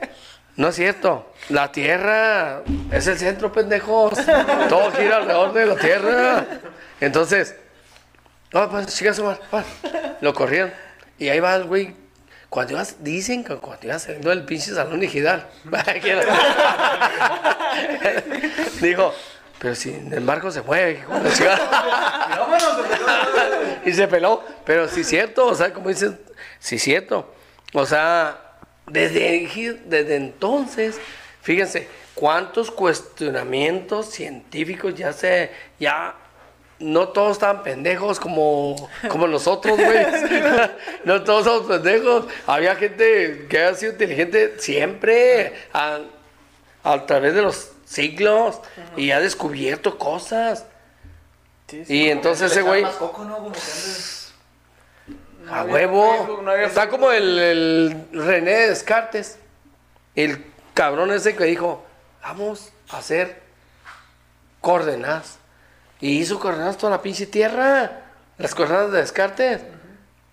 no 0.57 0.67
es 0.67 0.75
cierto. 0.75 1.31
La 1.47 1.71
tierra 1.71 2.61
es 2.91 3.07
el 3.07 3.17
centro, 3.17 3.53
pendejos. 3.53 4.13
Todo 4.67 4.91
gira 4.91 5.17
alrededor 5.17 5.53
de 5.53 5.65
la 5.65 5.75
tierra. 5.75 6.45
Entonces, 6.99 7.55
no, 8.51 8.69
pues 8.69 8.87
chica 8.87 9.13
su 9.13 9.23
madre, 9.23 9.39
va. 9.53 9.63
Lo 10.19 10.33
corrieron. 10.33 10.73
Y 11.17 11.29
ahí 11.29 11.39
va 11.39 11.55
el 11.55 11.63
güey. 11.63 12.06
Cuando 12.49 12.73
ibas, 12.73 13.03
dicen 13.03 13.43
que 13.43 13.57
cuando 13.57 13.87
ibas 13.87 14.03
saliendo 14.03 14.29
del 14.29 14.43
pinche 14.43 14.71
salón 14.71 14.99
digital. 14.99 15.47
Dijo, 18.81 19.13
pero 19.59 19.75
si 19.75 19.89
el 19.89 20.23
barco 20.23 20.51
se 20.51 20.61
mueve, 20.61 20.99
hijo 20.99 21.13
de 21.13 21.23
la 21.23 21.33
chingada". 21.33 22.17
y 23.85 23.93
se 23.93 24.07
peló. 24.07 24.43
Pero 24.65 24.87
sí 24.87 25.01
es 25.01 25.07
cierto, 25.07 25.47
o 25.47 25.55
sea, 25.55 25.73
como 25.73 25.89
dices, 25.89 26.13
sí 26.59 26.75
es 26.75 26.83
cierto. 26.83 27.33
O 27.73 27.85
sea, 27.85 28.39
desde, 28.85 29.79
desde 29.85 30.15
entonces, 30.15 30.99
fíjense, 31.41 31.87
cuántos 32.13 32.71
cuestionamientos 32.71 34.11
científicos 34.11 34.95
ya 34.95 35.13
se, 35.13 35.51
ya 35.79 36.15
no 36.79 37.09
todos 37.09 37.33
estaban 37.33 37.63
pendejos 37.63 38.19
como, 38.19 38.89
como 39.09 39.27
nosotros, 39.27 39.77
güey. 39.83 40.05
no 41.05 41.23
todos 41.23 41.45
somos 41.45 41.67
pendejos. 41.67 42.25
Había 42.45 42.75
gente 42.75 43.47
que 43.49 43.59
ha 43.63 43.73
sido 43.73 43.93
inteligente 43.93 44.55
siempre, 44.59 45.53
a, 45.73 45.99
a 46.83 47.05
través 47.05 47.33
de 47.33 47.41
los 47.41 47.71
siglos, 47.85 48.59
y 48.95 49.11
ha 49.11 49.19
descubierto 49.19 49.97
cosas. 49.97 50.65
Sí, 51.67 51.85
sí. 51.85 51.95
Y 51.95 52.09
entonces 52.09 52.51
ese 52.51 52.61
güey, 52.61 52.83
a 55.49 55.63
huevo, 55.63 56.11
Facebook, 56.17 56.43
no 56.43 56.51
había 56.51 56.67
está 56.67 56.81
Facebook. 56.81 56.99
como 56.99 57.11
el, 57.11 57.39
el 57.39 58.07
René 58.13 58.67
Descartes, 58.67 59.37
el 60.15 60.45
cabrón 60.73 61.11
ese 61.11 61.35
que 61.35 61.45
dijo, 61.45 61.83
vamos 62.21 62.71
a 62.89 62.97
hacer 62.97 63.41
coordenadas. 64.61 65.39
Y 65.99 66.19
hizo 66.19 66.39
coordenadas 66.39 66.77
toda 66.77 66.91
la 66.91 67.01
pinche 67.01 67.25
tierra, 67.25 67.91
las 68.37 68.53
coordenadas 68.53 68.91
de 68.91 68.99
Descartes. 68.99 69.61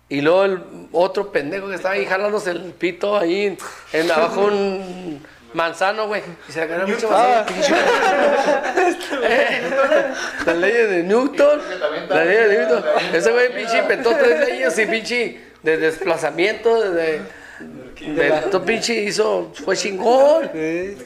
Y 0.07 0.21
luego 0.21 0.45
el 0.45 0.61
otro 0.91 1.31
pendejo 1.31 1.67
que 1.69 1.75
estaba 1.75 1.95
ahí 1.95 2.05
jalándose 2.05 2.51
el 2.51 2.61
pito 2.73 3.17
ahí 3.17 3.57
en, 3.91 4.11
abajo 4.11 4.41
un 4.45 5.25
manzano, 5.53 6.07
güey. 6.07 6.21
Y 6.47 6.51
se 6.51 6.59
le 6.61 6.67
cayó 6.67 6.87
mucho 6.87 7.09
manzano. 7.09 7.45
pinche- 7.47 7.75
Eh, 9.23 9.61
Las 10.45 10.57
leyes 10.57 10.89
de 10.91 11.03
Newton. 11.03 11.59
Las 12.09 12.25
leyes 12.27 12.49
de 12.49 12.57
Newton. 12.59 12.83
Ese 13.13 13.31
güey 13.31 13.55
pinche 13.55 13.77
inventó 13.79 14.11
tres 14.15 14.47
leyes 14.47 14.77
y 14.77 14.85
pinche 14.85 15.41
de 15.63 15.77
desplazamiento, 15.77 16.91
de, 16.91 17.21
de, 18.01 18.29
todo 18.51 18.63
pinche 18.63 18.93
hizo, 18.93 19.51
fue 19.65 19.75
chingón. 19.75 20.45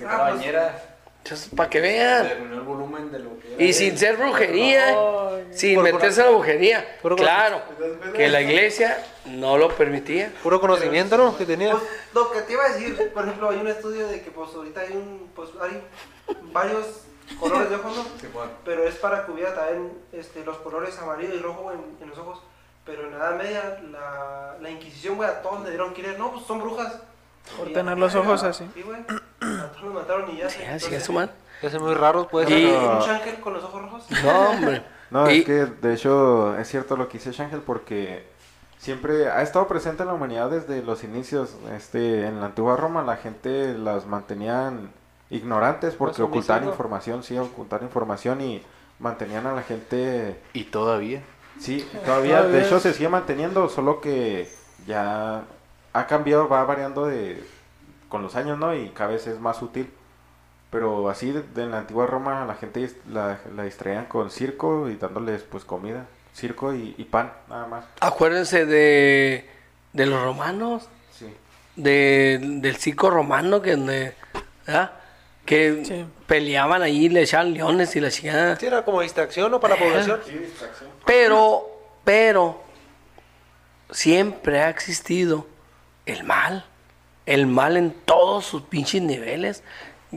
Ah, 0.06 0.34
pues, 0.36 0.52
Para 1.56 1.70
que 1.70 1.80
vean. 1.82 2.26
El 2.28 2.62
volumen 2.62 3.12
de 3.12 3.20
lo 3.20 3.38
que 3.40 3.54
era. 3.54 3.64
Y 3.64 3.74
sin 3.74 3.98
ser 3.98 4.18
brujería, 4.18 4.96
sin 5.52 5.76
Por- 5.76 5.84
meterse 5.84 6.22
a 6.22 6.26
la 6.26 6.32
brujería. 6.32 6.98
Puro 7.02 7.16
Claro, 7.16 7.62
que 8.16 8.28
la 8.30 8.42
iglesia 8.42 8.98
no 9.26 9.58
lo 9.58 9.70
permitía. 9.76 10.32
Puro 10.42 10.60
conocimiento, 10.60 11.18
¿no? 11.18 11.38
Que 11.38 11.46
tenía. 11.46 11.72
Pues, 11.72 11.84
lo 12.14 12.32
que 12.32 12.42
te 12.42 12.54
iba 12.54 12.66
a 12.66 12.70
decir, 12.70 13.12
por 13.14 13.24
ejemplo, 13.26 13.50
hay 13.50 13.58
un 13.58 13.68
estudio 13.68 14.08
de 14.08 14.22
que 14.22 14.32
pues 14.32 14.50
ahorita 14.56 14.82
hay 14.82 14.94
un, 14.94 15.30
pues 15.36 15.50
hay 15.62 15.84
varios 16.52 16.86
colores 17.40 17.70
de 17.70 17.76
ojos, 17.76 17.96
¿no? 17.98 18.06
Simón. 18.20 18.50
Pero 18.66 18.84
es 18.88 18.96
para 18.96 19.26
que 19.26 19.32
hubiera 19.32 19.54
también 19.54 19.92
este, 20.14 20.44
los 20.44 20.58
colores 20.58 20.98
amarillo 20.98 21.36
y 21.36 21.40
rojo 21.40 21.72
en, 21.72 21.82
en 22.02 22.10
los 22.10 22.18
ojos. 22.18 22.42
Pero 22.86 23.06
en 23.06 23.12
la 23.12 23.18
Edad 23.18 23.36
Media, 23.38 23.80
la, 23.92 24.56
la 24.60 24.70
Inquisición, 24.72 25.18
güey, 25.18 25.30
a 25.30 25.42
todos 25.44 25.62
le 25.64 25.70
dieron 25.70 25.94
que 25.94 26.02
no, 26.18 26.32
pues 26.32 26.46
son 26.48 26.60
brujas. 26.60 26.96
Por 27.56 27.70
Y 27.70 27.74
tener 27.74 27.98
los 28.00 28.16
ojos 28.16 28.42
así. 28.44 28.68
Sí, 28.74 28.82
güey. 28.82 29.00
Mataron 29.42 30.32
y 30.32 30.38
ya. 30.38 30.50
Sí, 30.50 30.60
se- 30.60 30.68
así 30.68 30.96
es, 30.96 31.10
man. 31.10 31.30
Que 31.62 31.70
son 31.70 31.84
muy 31.84 31.94
raros, 31.94 32.28
pues. 32.32 32.50
Y- 32.50 32.54
¿hay 32.54 32.72
No. 32.72 33.04
un 33.04 33.10
ángel 33.10 33.40
con 33.40 33.54
los 33.54 33.64
ojos 33.64 33.82
rojos? 33.82 34.06
No, 34.24 34.50
hombre. 34.52 34.82
No, 35.12 35.30
Y- 35.32 35.40
es 35.40 35.46
que 35.46 35.66
de 35.66 35.94
hecho 35.96 36.56
es 36.60 36.68
cierto 36.68 36.96
lo 36.96 37.10
que 37.10 37.18
dice 37.18 37.32
Shangel 37.32 37.62
porque 37.62 38.28
siempre 38.78 39.28
ha 39.28 39.42
estado 39.42 39.68
presente 39.68 40.04
en 40.04 40.08
la 40.10 40.14
humanidad 40.14 40.52
desde 40.52 40.84
los 40.84 41.04
inicios. 41.04 41.56
Este, 41.76 42.28
en 42.28 42.40
la 42.40 42.46
antigua 42.48 42.76
Roma 42.78 43.02
la 43.02 43.18
gente 43.18 43.74
las 43.76 44.06
mantenían 44.06 44.92
ignorantes 45.32 45.96
porque 45.96 46.22
ocultaban 46.22 46.66
información, 46.66 47.24
sí, 47.24 47.36
ocultar 47.40 47.82
información 47.82 48.40
y 48.42 48.62
mantenían 49.00 49.48
a 49.48 49.54
la 49.54 49.64
gente, 49.64 50.40
Y 50.54 50.66
todavía. 50.66 51.24
sí, 51.60 51.88
todavía, 52.06 52.44
de 52.44 52.64
hecho 52.64 52.80
se 52.80 52.94
sigue 52.94 53.10
manteniendo, 53.10 53.68
solo 53.68 54.02
que 54.02 54.48
ya 54.86 55.42
ha 55.94 56.06
cambiado, 56.08 56.48
va 56.48 56.64
variando 56.66 57.08
de 57.08 57.44
con 58.10 58.22
los 58.24 58.36
años, 58.36 58.58
¿no? 58.58 58.76
Y 58.76 58.90
cada 58.90 59.12
vez 59.12 59.26
es 59.28 59.40
más 59.40 59.62
útil. 59.62 59.92
Pero 60.72 61.10
así 61.10 61.32
de, 61.32 61.42
de 61.42 61.64
en 61.64 61.72
la 61.72 61.80
antigua 61.80 62.06
Roma 62.06 62.46
la 62.46 62.54
gente 62.56 62.92
la, 63.10 63.40
la 63.56 63.64
distraían 63.64 64.06
con 64.06 64.30
circo 64.30 64.88
y 64.90 64.96
dándoles 64.98 65.42
pues 65.44 65.66
comida, 65.66 66.06
circo 66.36 66.74
y, 66.76 66.94
y 66.98 67.06
pan, 67.06 67.32
nada 67.50 67.66
más. 67.66 67.86
Acuérdense 68.02 68.66
de, 68.68 69.50
de 69.94 70.06
los 70.06 70.22
romanos, 70.22 70.88
Sí. 71.18 71.26
de, 71.76 72.40
del 72.62 72.76
circo 72.76 73.10
romano 73.10 73.62
que, 73.64 73.72
donde, 73.72 74.14
¿verdad? 74.68 74.92
que 75.44 75.84
Sí. 75.86 76.06
peleaban 76.28 76.84
ahí, 76.84 77.10
le 77.10 77.24
echaban 77.24 77.52
leones 77.52 77.96
y 77.96 78.00
la 78.00 78.12
chingada. 78.12 78.56
Sí, 78.56 78.68
era 78.68 78.86
como 78.86 79.02
distracción, 79.02 79.50
¿no? 79.50 79.60
Para 79.60 79.74
la 79.74 79.82
población. 79.82 80.20
Pero, 81.04 81.68
pero, 82.04 82.62
siempre 83.90 84.62
ha 84.62 84.70
existido 84.70 85.48
el 86.06 86.24
mal. 86.24 86.66
El 87.30 87.46
mal 87.48 87.78
en 87.78 87.92
todos 87.92 88.46
sus 88.46 88.64
pinches 88.64 89.02
niveles. 89.02 89.64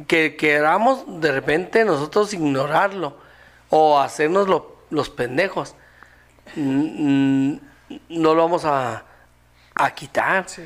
Que 0.06 0.36
queramos 0.36 1.04
de 1.20 1.30
repente 1.32 1.84
nosotros 1.84 2.32
ignorarlo 2.32 3.18
o 3.68 3.98
hacernos 4.00 4.48
lo- 4.48 4.76
los 4.90 5.10
pendejos. 5.10 5.74
mm, 6.56 7.54
No 8.08 8.34
lo 8.34 8.42
vamos 8.42 8.64
a, 8.64 9.04
a 9.74 9.94
quitar. 9.94 10.48
Sí, 10.48 10.62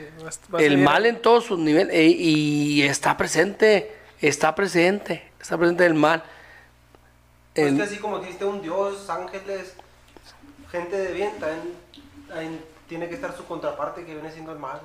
a- 0.52 0.62
el 0.62 0.78
mal 0.78 1.06
en 1.06 1.20
todos 1.20 1.44
sus 1.44 1.58
niveles. 1.58 1.92
e- 1.94 2.04
y 2.06 2.82
está 2.82 3.16
presente. 3.16 3.96
Está 4.20 4.54
presente. 4.54 5.28
Está 5.40 5.58
presente 5.58 5.84
el 5.86 5.94
mal. 5.94 6.22
Pues 7.54 7.72
que 7.74 7.82
así 7.82 7.96
como 7.98 8.18
existe 8.18 8.44
un 8.44 8.62
dios, 8.62 9.08
ángeles, 9.10 9.74
gente 10.70 10.96
de 10.96 11.12
bien, 11.12 11.30
también, 11.40 12.60
tiene 12.88 13.08
que 13.08 13.14
estar 13.16 13.34
su 13.36 13.44
contraparte 13.46 14.04
que 14.04 14.12
viene 14.14 14.30
siendo 14.30 14.52
el 14.52 14.58
mal. 14.58 14.80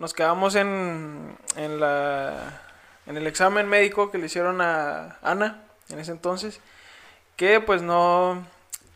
Nos 0.00 0.14
quedamos 0.14 0.54
en, 0.54 1.36
en, 1.56 1.78
la, 1.78 2.62
en 3.04 3.18
el 3.18 3.26
examen 3.26 3.68
médico 3.68 4.10
que 4.10 4.16
le 4.16 4.26
hicieron 4.26 4.62
a 4.62 5.18
Ana 5.20 5.64
en 5.90 5.98
ese 5.98 6.12
entonces, 6.12 6.58
que 7.36 7.60
pues 7.60 7.82
no, 7.82 8.42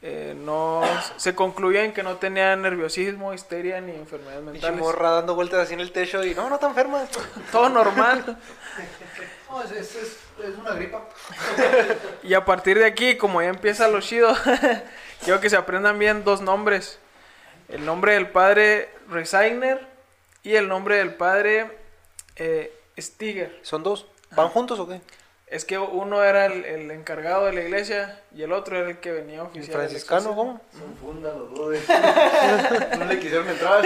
eh, 0.00 0.34
no 0.34 0.80
se 1.18 1.34
concluía 1.34 1.84
en 1.84 1.92
que 1.92 2.02
no 2.02 2.16
tenía 2.16 2.56
nerviosismo, 2.56 3.34
histeria 3.34 3.82
ni 3.82 3.92
enfermedades 3.92 4.44
mentales. 4.44 4.80
morra 4.80 5.10
dando 5.10 5.34
vueltas 5.34 5.60
así 5.60 5.74
en 5.74 5.80
el 5.80 5.92
techo 5.92 6.24
y 6.24 6.34
no, 6.34 6.48
no 6.48 6.54
está 6.54 6.68
enferma. 6.68 7.04
Todo 7.52 7.68
normal. 7.68 8.38
No, 9.50 9.62
es, 9.62 9.70
es, 9.70 9.94
es 9.94 10.58
una 10.58 10.72
gripa. 10.72 11.02
Y 12.24 12.34
a 12.34 12.44
partir 12.44 12.76
de 12.76 12.86
aquí, 12.86 13.16
como 13.16 13.40
ya 13.40 13.50
empieza 13.50 13.86
lo 13.86 14.00
chido, 14.00 14.34
quiero 15.22 15.38
que 15.38 15.48
se 15.48 15.56
aprendan 15.56 15.96
bien 15.98 16.24
dos 16.24 16.40
nombres. 16.40 16.98
El 17.68 17.84
nombre 17.84 18.14
del 18.14 18.30
padre 18.30 18.88
Resigner 19.08 19.93
y 20.44 20.54
el 20.54 20.68
nombre 20.68 20.96
del 20.98 21.14
padre 21.14 21.76
eh, 22.36 22.72
Stiger. 22.98 23.58
¿Son 23.62 23.82
dos? 23.82 24.06
¿Van 24.30 24.48
juntos 24.48 24.78
o 24.78 24.86
qué? 24.88 25.00
Es 25.46 25.64
que 25.64 25.78
uno 25.78 26.22
era 26.24 26.46
el, 26.46 26.64
el 26.64 26.90
encargado 26.90 27.46
de 27.46 27.52
la 27.52 27.60
iglesia 27.62 28.20
y 28.34 28.42
el 28.42 28.52
otro 28.52 28.76
era 28.78 28.88
el 28.90 28.98
que 28.98 29.12
venía 29.12 29.36
¿El 29.36 29.46
oficial. 29.46 29.66
del 29.66 29.88
franciscano 29.88 30.34
cómo? 30.34 30.60
Son 30.72 30.96
funda 30.96 31.32
los 31.32 31.54
dos. 31.54 31.76
no 32.98 33.04
le 33.04 33.18
quisieron 33.20 33.48
entrar. 33.48 33.84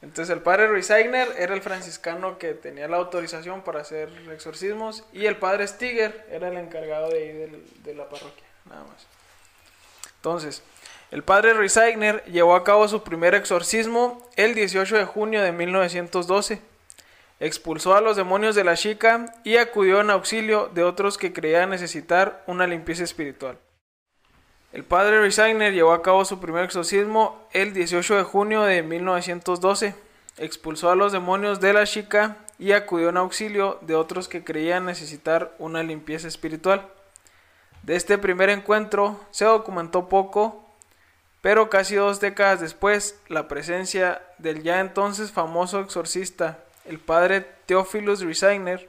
Entonces 0.00 0.32
el 0.32 0.40
padre 0.42 0.68
Resigner 0.68 1.28
era 1.36 1.54
el 1.54 1.60
franciscano 1.60 2.38
que 2.38 2.54
tenía 2.54 2.86
la 2.88 2.98
autorización 2.98 3.62
para 3.62 3.80
hacer 3.80 4.08
exorcismos 4.32 5.04
y 5.12 5.26
el 5.26 5.36
padre 5.36 5.66
Stiger 5.66 6.24
era 6.30 6.48
el 6.48 6.56
encargado 6.56 7.08
de 7.10 7.18
ahí 7.18 7.32
del- 7.32 7.82
de 7.82 7.94
la 7.94 8.08
parroquia, 8.08 8.44
nada 8.66 8.84
más. 8.84 9.06
Entonces, 10.16 10.62
el 11.10 11.22
padre 11.24 11.54
Resigner 11.54 12.22
llevó 12.26 12.54
a 12.54 12.64
cabo 12.64 12.86
su 12.86 13.02
primer 13.02 13.34
exorcismo 13.34 14.28
el 14.36 14.54
18 14.54 14.96
de 14.98 15.04
junio 15.06 15.42
de 15.42 15.52
1912. 15.52 16.60
Expulsó 17.40 17.94
a 17.94 18.02
los 18.02 18.16
demonios 18.16 18.54
de 18.54 18.64
la 18.64 18.76
chica 18.76 19.34
y 19.42 19.56
acudió 19.56 20.02
en 20.02 20.10
auxilio 20.10 20.68
de 20.74 20.82
otros 20.82 21.16
que 21.16 21.32
creían 21.32 21.70
necesitar 21.70 22.42
una 22.46 22.66
limpieza 22.66 23.04
espiritual. 23.04 23.58
El 24.70 24.84
padre 24.84 25.22
Resigner 25.22 25.72
llevó 25.72 25.92
a 25.92 26.02
cabo 26.02 26.26
su 26.26 26.40
primer 26.40 26.64
exorcismo 26.64 27.48
el 27.54 27.72
18 27.72 28.16
de 28.16 28.22
junio 28.24 28.62
de 28.62 28.82
1912. 28.82 29.94
Expulsó 30.36 30.90
a 30.90 30.96
los 30.96 31.12
demonios 31.12 31.58
de 31.60 31.72
la 31.72 31.86
chica 31.86 32.36
y 32.58 32.72
acudió 32.72 33.08
en 33.08 33.16
auxilio 33.16 33.78
de 33.80 33.94
otros 33.94 34.28
que 34.28 34.44
creían 34.44 34.84
necesitar 34.84 35.54
una 35.58 35.82
limpieza 35.82 36.28
espiritual. 36.28 36.86
De 37.82 37.96
este 37.96 38.18
primer 38.18 38.50
encuentro 38.50 39.18
se 39.30 39.46
documentó 39.46 40.10
poco, 40.10 40.67
pero 41.48 41.70
casi 41.70 41.94
dos 41.94 42.20
décadas 42.20 42.60
después, 42.60 43.18
la 43.28 43.48
presencia 43.48 44.20
del 44.36 44.62
ya 44.62 44.80
entonces 44.80 45.32
famoso 45.32 45.80
exorcista, 45.80 46.58
el 46.84 46.98
padre 46.98 47.40
Theophilus 47.64 48.20
Resigner, 48.20 48.86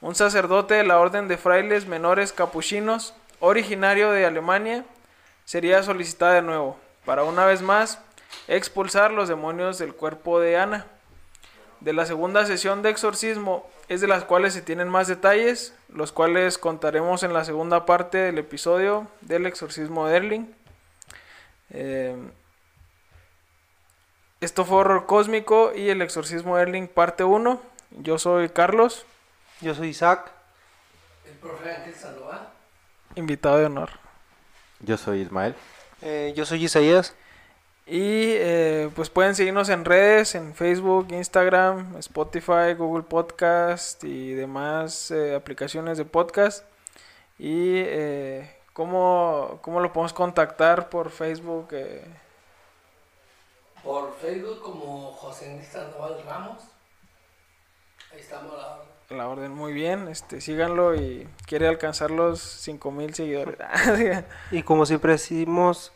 un 0.00 0.14
sacerdote 0.14 0.72
de 0.72 0.84
la 0.84 0.98
orden 0.98 1.28
de 1.28 1.36
frailes 1.36 1.86
menores 1.86 2.32
capuchinos, 2.32 3.12
originario 3.40 4.10
de 4.10 4.24
Alemania, 4.24 4.86
sería 5.44 5.82
solicitada 5.82 6.32
de 6.32 6.40
nuevo, 6.40 6.78
para 7.04 7.24
una 7.24 7.44
vez 7.44 7.60
más 7.60 7.98
expulsar 8.48 9.10
los 9.10 9.28
demonios 9.28 9.76
del 9.76 9.92
cuerpo 9.92 10.40
de 10.40 10.56
Ana. 10.56 10.86
De 11.80 11.92
la 11.92 12.06
segunda 12.06 12.46
sesión 12.46 12.80
de 12.80 12.88
exorcismo 12.88 13.68
es 13.90 14.00
de 14.00 14.08
las 14.08 14.24
cuales 14.24 14.54
se 14.54 14.62
tienen 14.62 14.88
más 14.88 15.08
detalles, 15.08 15.74
los 15.92 16.10
cuales 16.10 16.56
contaremos 16.56 17.22
en 17.22 17.34
la 17.34 17.44
segunda 17.44 17.84
parte 17.84 18.16
del 18.16 18.38
episodio 18.38 19.08
del 19.20 19.44
exorcismo 19.44 20.06
de 20.06 20.16
Erling. 20.16 20.61
Eh, 21.72 22.16
esto 24.40 24.64
fue 24.64 24.78
Horror 24.78 25.06
Cósmico 25.06 25.72
y 25.74 25.88
el 25.90 26.02
exorcismo 26.02 26.56
de 26.56 26.62
Erling 26.62 26.88
parte 26.88 27.24
1. 27.24 27.60
Yo 27.98 28.18
soy 28.18 28.48
Carlos, 28.48 29.04
Yo 29.60 29.74
soy 29.74 29.88
Isaac. 29.88 30.32
El 31.26 31.34
profe 31.34 31.70
Ángel 31.70 31.94
Sandoval. 31.94 32.48
invitado 33.14 33.58
de 33.58 33.66
honor. 33.66 33.90
Yo 34.80 34.96
soy 34.96 35.20
Ismael. 35.20 35.54
Eh, 36.00 36.32
yo 36.36 36.44
soy 36.44 36.64
Isaías. 36.64 37.14
Y 37.86 38.34
eh, 38.34 38.90
pues 38.94 39.10
pueden 39.10 39.34
seguirnos 39.34 39.68
en 39.68 39.84
redes, 39.84 40.34
en 40.34 40.54
Facebook, 40.54 41.08
Instagram, 41.10 41.96
Spotify, 41.98 42.74
Google 42.76 43.02
Podcast 43.02 44.02
y 44.04 44.34
demás 44.34 45.10
eh, 45.10 45.34
aplicaciones 45.34 45.98
de 45.98 46.04
podcast. 46.04 46.64
Y 47.38 47.74
eh, 47.76 48.50
¿cómo, 48.72 49.58
cómo 49.62 49.80
lo 49.80 49.92
podemos 49.92 50.12
contactar 50.12 50.88
por 50.88 51.10
Facebook. 51.10 51.68
Eh, 51.72 52.04
Por 53.82 54.14
Facebook 54.14 54.60
como 54.62 55.12
José 55.12 55.50
Ángel 55.52 55.66
Sandoval 55.66 56.22
Ramos. 56.24 56.62
Ahí 58.12 58.20
estamos 58.20 58.54
a 58.54 58.56
la 58.58 58.72
orden. 58.74 58.88
a 59.10 59.14
la 59.14 59.28
orden, 59.28 59.52
muy 59.54 59.72
bien. 59.72 60.08
Este, 60.08 60.40
síganlo 60.40 60.94
y 60.94 61.28
quiere 61.46 61.68
alcanzar 61.68 62.10
los 62.10 62.40
5000 62.40 63.14
seguidores. 63.14 63.58
Y 64.50 64.62
como 64.62 64.86
siempre 64.86 65.12
decimos, 65.12 65.92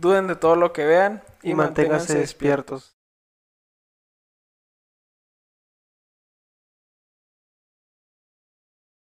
Duden 0.00 0.26
de 0.28 0.36
todo 0.36 0.56
lo 0.56 0.72
que 0.72 0.86
vean 0.86 1.22
y 1.42 1.52
manténganse 1.52 2.18
despiertos. 2.18 2.94